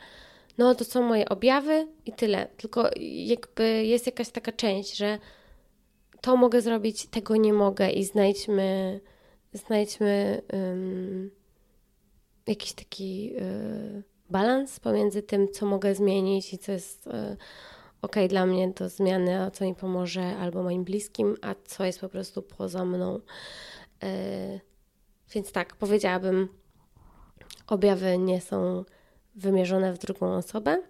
[0.59, 2.49] no to są moje objawy i tyle.
[2.57, 2.91] Tylko
[3.27, 5.19] jakby jest jakaś taka część, że
[6.21, 9.01] to mogę zrobić, tego nie mogę i znajdźmy,
[9.53, 10.43] znajdźmy
[12.47, 17.37] jakiś taki y, balans pomiędzy tym, co mogę zmienić i co jest y,
[18.03, 22.01] ok dla mnie do zmiany, a co mi pomoże albo moim bliskim, a co jest
[22.01, 23.21] po prostu poza mną.
[24.05, 24.61] Y,
[25.35, 26.49] więc tak, powiedziałabym,
[27.67, 28.85] objawy nie są
[29.35, 30.83] wymierzone w drugą osobę,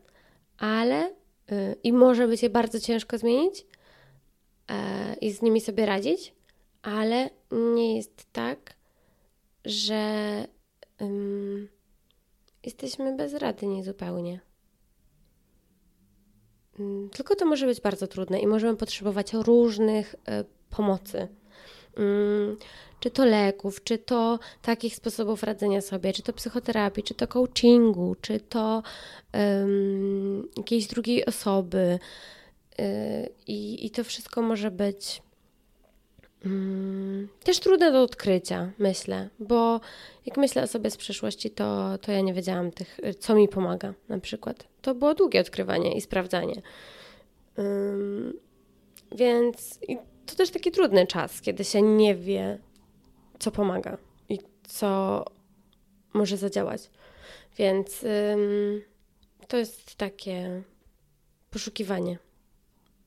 [0.58, 1.14] ale
[1.82, 4.76] i może być je bardzo ciężko zmienić yy,
[5.20, 6.34] i z nimi sobie radzić,
[6.82, 7.30] ale
[7.74, 8.74] nie jest tak,
[9.64, 10.44] że
[11.00, 11.68] yy,
[12.62, 14.40] jesteśmy bezradni zupełnie.
[17.12, 20.18] Tylko to może być bardzo trudne i możemy potrzebować różnych y,
[20.70, 21.28] pomocy.
[23.00, 28.16] Czy to leków, czy to takich sposobów radzenia sobie, czy to psychoterapii, czy to coachingu,
[28.20, 28.82] czy to
[29.34, 31.98] um, jakiejś drugiej osoby.
[32.78, 32.84] Yy,
[33.46, 35.22] I to wszystko może być
[36.44, 39.80] um, też trudne do odkrycia, myślę, bo
[40.26, 43.94] jak myślę o sobie z przeszłości, to, to ja nie wiedziałam tych, co mi pomaga
[44.08, 44.68] na przykład.
[44.82, 46.62] To było długie odkrywanie i sprawdzanie.
[47.56, 48.32] Um,
[49.12, 49.78] więc
[50.26, 52.58] to też taki trudny czas, kiedy się nie wie,
[53.38, 53.98] co pomaga
[54.28, 55.24] i co
[56.12, 56.90] może zadziałać.
[57.58, 58.82] Więc ym,
[59.48, 60.62] to jest takie
[61.50, 62.18] poszukiwanie.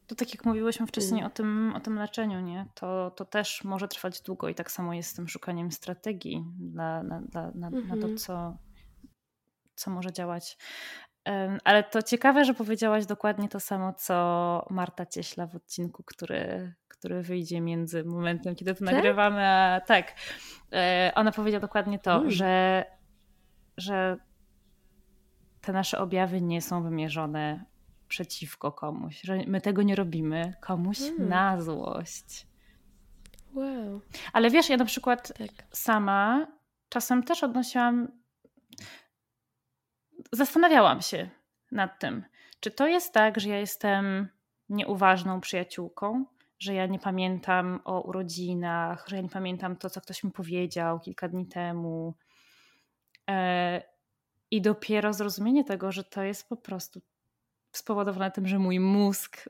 [0.08, 1.32] To tak jak mówiłyśmy wcześniej mm.
[1.32, 2.66] o, tym, o tym leczeniu, nie?
[2.74, 7.04] To, to też może trwać długo i tak samo jest z tym szukaniem strategii dla,
[7.04, 7.88] na, na, na, mm -hmm.
[7.88, 8.18] na to, mhm.
[8.18, 8.58] co,
[9.76, 10.58] co może działać.
[11.64, 17.22] Ale to ciekawe, że powiedziałaś dokładnie to samo, co Marta Cieśla w odcinku, który, który
[17.22, 18.94] wyjdzie między momentem, kiedy to tak?
[18.94, 20.14] nagrywamy, a tak.
[20.74, 22.32] E, ona powiedziała dokładnie to, hmm.
[22.32, 22.86] że,
[23.78, 24.18] że
[25.62, 27.66] te nasze objawy nie są wymierzone
[28.14, 31.30] przeciwko komuś, że my tego nie robimy komuś hmm.
[31.30, 32.48] na złość.
[33.54, 34.02] Wow.
[34.34, 35.68] Ale wiesz, ja na przykład tak.
[35.72, 36.48] sama
[36.90, 38.08] czasem też odnosiłam
[40.32, 41.30] zastanawiałam się
[41.72, 42.24] nad tym,
[42.60, 44.28] czy to jest tak, że ja jestem
[44.70, 46.26] nieuważną przyjaciółką,
[46.60, 51.00] że ja nie pamiętam o urodzinach, że ja nie pamiętam to, co ktoś mi powiedział
[51.00, 52.14] kilka dni temu.
[53.30, 53.82] E,
[54.52, 57.02] I dopiero zrozumienie tego, że to jest po prostu
[57.74, 59.50] spowodowane tym, że mój mózg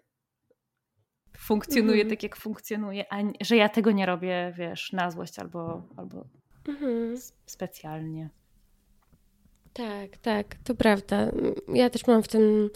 [1.37, 2.09] funkcjonuje mhm.
[2.09, 6.25] tak, jak funkcjonuje, a że ja tego nie robię, wiesz, na złość albo, albo
[6.67, 7.17] mhm.
[7.45, 8.29] specjalnie.
[9.73, 11.31] Tak, tak, to prawda.
[11.67, 12.69] Ja też mam w tym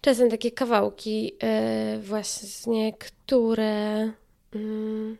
[0.00, 4.12] czasem takie kawałki yy, właśnie, które,
[4.54, 5.16] yy,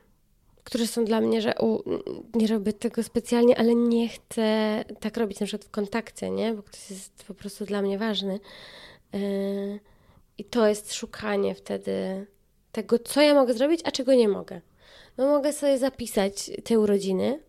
[0.69, 1.83] które są dla mnie, że u,
[2.35, 6.55] nie robię tego specjalnie, ale nie chcę tak robić na przykład w kontakcie, nie?
[6.55, 8.41] Bo ktoś jest po prostu dla mnie ważny.
[9.13, 9.21] Yy,
[10.39, 12.27] I to jest szukanie wtedy
[12.73, 14.61] tego, co ja mogę zrobić, a czego nie mogę.
[15.19, 17.41] No mogę sobie zapisać te urodziny,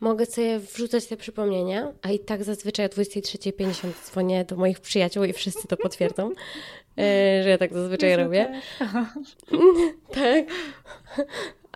[0.00, 5.24] mogę sobie wrzucać te przypomnienia, a i tak zazwyczaj o 23.50 dzwonię do moich przyjaciół
[5.24, 6.32] i wszyscy to potwierdzą,
[6.98, 8.60] e, że ja tak zazwyczaj robię.
[10.14, 10.46] tak.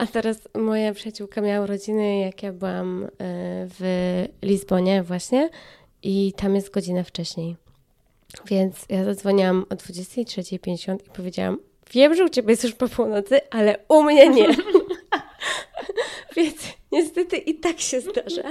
[0.02, 3.08] A teraz moja przyjaciółka miała urodziny, jak ja byłam e,
[3.78, 5.50] w Lizbonie właśnie
[6.02, 7.56] i tam jest godzinę wcześniej.
[8.46, 11.58] Więc ja zadzwoniłam o 23.50 i powiedziałam,
[11.92, 14.48] wiem, że u Ciebie jest już po północy, ale u mnie nie.
[16.36, 16.56] Więc
[16.92, 18.48] niestety i tak się zdarza.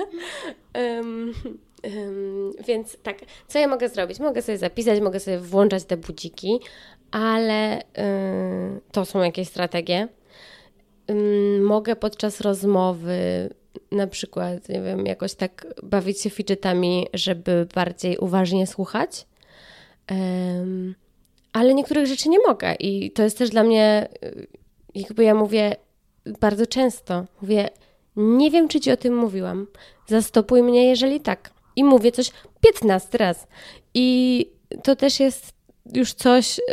[0.76, 1.34] Um,
[1.84, 3.18] um, więc tak,
[3.48, 4.19] co ja mogę zrobić?
[4.19, 6.60] Mogę sobie zapisać, mogę sobie włączać te budziki,
[7.11, 10.07] ale um, to są jakieś strategie.
[11.61, 13.49] Mogę podczas rozmowy
[13.91, 19.25] na przykład, nie wiem, jakoś tak bawić się fidgetami, żeby bardziej uważnie słuchać.
[21.53, 24.47] ale niektórych rzeczy nie mogę i to jest też dla mnie, y,
[24.95, 25.75] jakby ja mówię,
[26.39, 27.69] bardzo często mówię,
[28.15, 29.67] nie wiem, czy ci o tym mówiłam.
[30.07, 31.51] Zastopuj mnie, jeżeli tak.
[31.75, 32.31] I mówię coś
[32.61, 33.47] 15 raz.
[33.93, 34.45] I
[34.83, 35.53] to też jest
[35.93, 36.65] już coś, yy,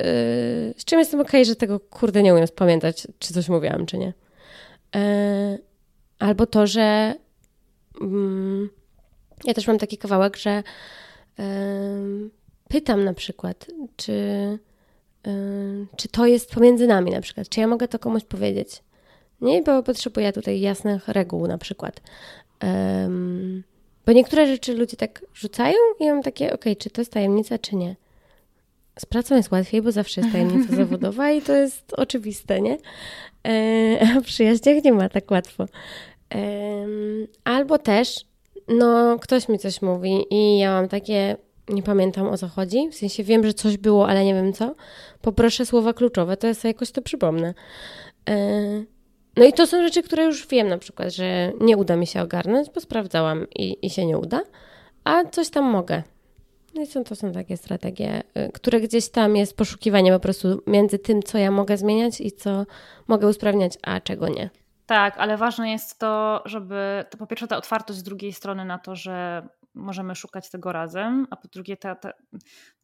[0.76, 3.98] z czym jestem okej, okay, że tego kurde nie umiem spamiętać, czy coś mówiłam, czy
[3.98, 4.12] nie.
[4.94, 5.58] Yy,
[6.18, 7.14] albo to, że
[8.00, 8.68] yy,
[9.44, 10.62] ja też mam taki kawałek, że
[11.38, 11.44] yy,
[12.68, 13.66] pytam na przykład,
[13.96, 14.12] czy,
[15.26, 18.82] yy, czy to jest pomiędzy nami na przykład, czy ja mogę to komuś powiedzieć.
[19.40, 22.00] Nie, bo potrzebuję tutaj jasnych reguł na przykład.
[24.06, 27.58] Bo niektóre rzeczy ludzie tak rzucają i ja mam takie, ok, czy to jest tajemnica,
[27.58, 27.96] czy nie.
[29.00, 32.78] Z pracą jest łatwiej, bo zawsze jest tajemnica zawodowa i to jest oczywiste, nie?
[33.48, 35.66] E, a w przyjaźniach nie ma tak łatwo.
[37.44, 38.28] albo też
[38.68, 41.36] no ktoś mi coś mówi i ja mam takie,
[41.68, 44.74] nie pamiętam o co chodzi, w sensie wiem, że coś było, ale nie wiem co,
[45.22, 47.54] poproszę słowa kluczowe, to ja sobie jakoś to przypomnę.
[48.30, 48.34] E,
[49.36, 52.22] no i to są rzeczy, które już wiem na przykład, że nie uda mi się
[52.22, 54.40] ogarnąć, bo sprawdzałam i, i się nie uda,
[55.04, 56.02] a coś tam mogę.
[56.78, 60.62] No i są, to są takie strategie, y, które gdzieś tam jest poszukiwanie po prostu
[60.66, 62.66] między tym, co ja mogę zmieniać i co
[63.08, 64.50] mogę usprawniać, a czego nie.
[64.86, 68.78] Tak, ale ważne jest to, żeby to po pierwsze ta otwartość z drugiej strony na
[68.78, 72.12] to, że możemy szukać tego razem, a po drugie ta, ta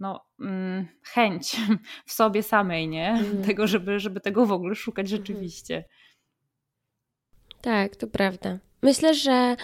[0.01, 1.57] no, mm, chęć
[2.07, 3.09] w sobie samej, nie?
[3.09, 3.43] Mm.
[3.43, 5.21] Tego, żeby, żeby tego w ogóle szukać mhm.
[5.21, 5.85] rzeczywiście.
[7.61, 8.59] Tak, to prawda.
[8.83, 9.57] Myślę, że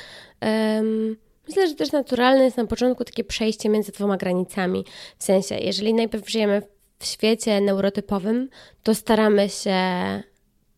[0.42, 1.16] um,
[1.50, 4.84] myślę, że też naturalne jest na początku takie przejście między dwoma granicami.
[5.18, 6.62] W sensie, jeżeli najpierw żyjemy
[6.98, 8.48] w świecie neurotypowym,
[8.82, 9.78] to staramy się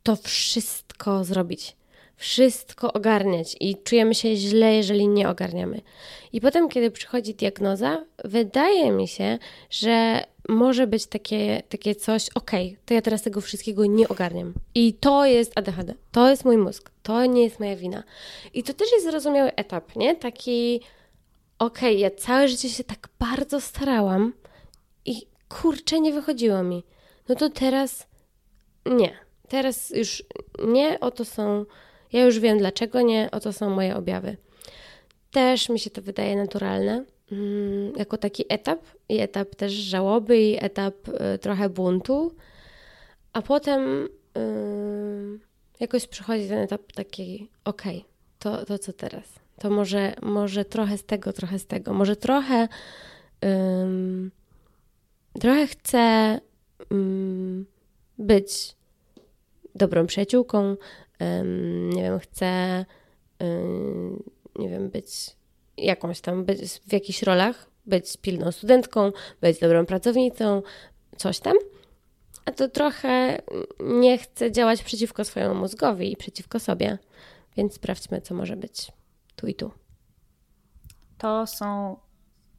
[0.03, 1.77] to wszystko zrobić
[2.17, 5.81] wszystko ogarniać i czujemy się źle, jeżeli nie ogarniamy.
[6.33, 9.39] I potem, kiedy przychodzi diagnoza, wydaje mi się,
[9.71, 14.55] że może być takie, takie coś, okej, okay, to ja teraz tego wszystkiego nie ogarniam.
[14.75, 18.03] I to jest ADHD, to jest mój mózg, to nie jest moja wina.
[18.55, 20.17] I to też jest zrozumiały etap, nie?
[20.17, 20.81] Taki,
[21.59, 24.33] okej, okay, ja całe życie się tak bardzo starałam
[25.05, 26.85] i kurczę, nie wychodziło mi.
[27.29, 28.07] No to teraz
[28.87, 29.19] nie.
[29.49, 30.25] Teraz już
[30.65, 31.65] nie, oto są
[32.13, 34.37] ja już wiem dlaczego nie, oto są moje objawy.
[35.31, 37.05] Też mi się to wydaje naturalne,
[37.97, 42.35] jako taki etap, i etap też żałoby, i etap y, trochę buntu,
[43.33, 45.39] a potem y,
[45.81, 49.25] jakoś przychodzi ten etap taki, okej, okay, to, to co teraz?
[49.59, 52.69] To może, może trochę z tego, trochę z tego, może trochę,
[55.41, 56.41] trochę chcę
[58.19, 58.77] być
[59.75, 60.77] dobrą przyjaciółką,
[61.95, 62.85] nie wiem, chcę,
[64.59, 65.37] nie wiem, być
[65.77, 70.63] jakąś tam, być w jakichś rolach, być pilną studentką, być dobrą pracownicą,
[71.17, 71.57] coś tam.
[72.45, 73.43] A to trochę
[73.81, 76.99] nie chcę działać przeciwko swojemu mózgowi i przeciwko sobie,
[77.57, 78.93] więc sprawdźmy, co może być
[79.37, 79.71] tu i tu.
[81.19, 81.97] To są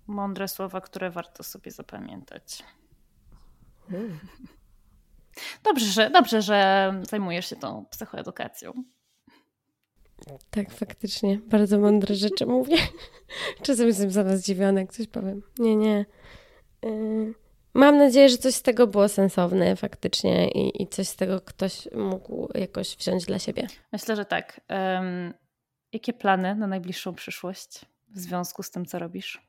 [0.07, 2.63] mądre słowa, które warto sobie zapamiętać.
[3.89, 4.19] Hmm.
[5.63, 8.73] Dobrze, że, dobrze, że zajmujesz się tą psychoedukacją.
[10.49, 11.39] Tak, faktycznie.
[11.45, 12.77] Bardzo mądre rzeczy mówię.
[13.63, 15.41] Czasem jestem za was zdziwiona, jak coś powiem.
[15.59, 16.05] Nie, nie.
[16.85, 17.33] Y,
[17.73, 21.87] mam nadzieję, że coś z tego było sensowne faktycznie i, i coś z tego ktoś
[21.95, 23.67] mógł jakoś wziąć dla siebie.
[23.91, 24.61] Myślę, że tak.
[24.69, 25.33] Um,
[25.93, 29.41] jakie plany na najbliższą przyszłość w związku z tym, co robisz?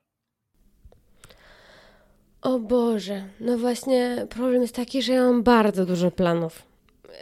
[2.43, 6.74] O Boże, no właśnie problem jest taki, że ja mam bardzo dużo planów.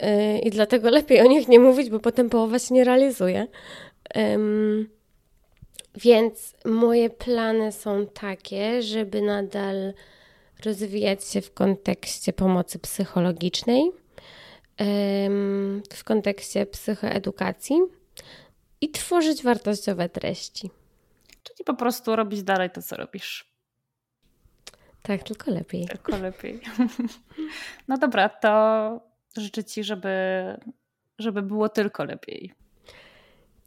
[0.03, 3.47] Yy, I dlatego lepiej o nich nie mówić, bo potem połowa się nie realizuje.
[5.95, 9.95] Więc moje plany są takie, żeby nadal
[10.65, 13.91] rozwijać się w kontekście pomocy psychologicznej,
[15.93, 17.77] w kontekście psychoedukacji
[18.81, 20.71] i tworzyć wartościowe treści.
[21.43, 23.53] Czyli po prostu robić dalej to, co robisz.
[25.03, 25.87] Tak, tylko lepiej.
[25.87, 26.61] Tylko lepiej.
[27.89, 30.11] No dobra, to życzę Ci, żeby,
[31.19, 32.53] żeby było tylko lepiej.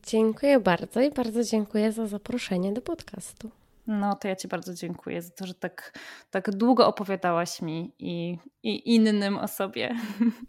[0.07, 3.49] Dziękuję bardzo i bardzo dziękuję za zaproszenie do podcastu.
[3.87, 5.99] No, to ja Ci bardzo dziękuję za to, że tak,
[6.31, 9.95] tak długo opowiadałaś mi i, i innym o sobie.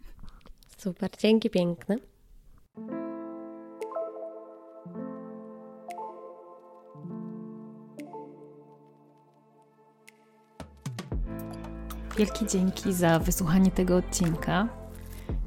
[0.77, 1.95] Super, dzięki piękne.
[12.17, 14.76] Wielkie dzięki za wysłuchanie tego odcinka.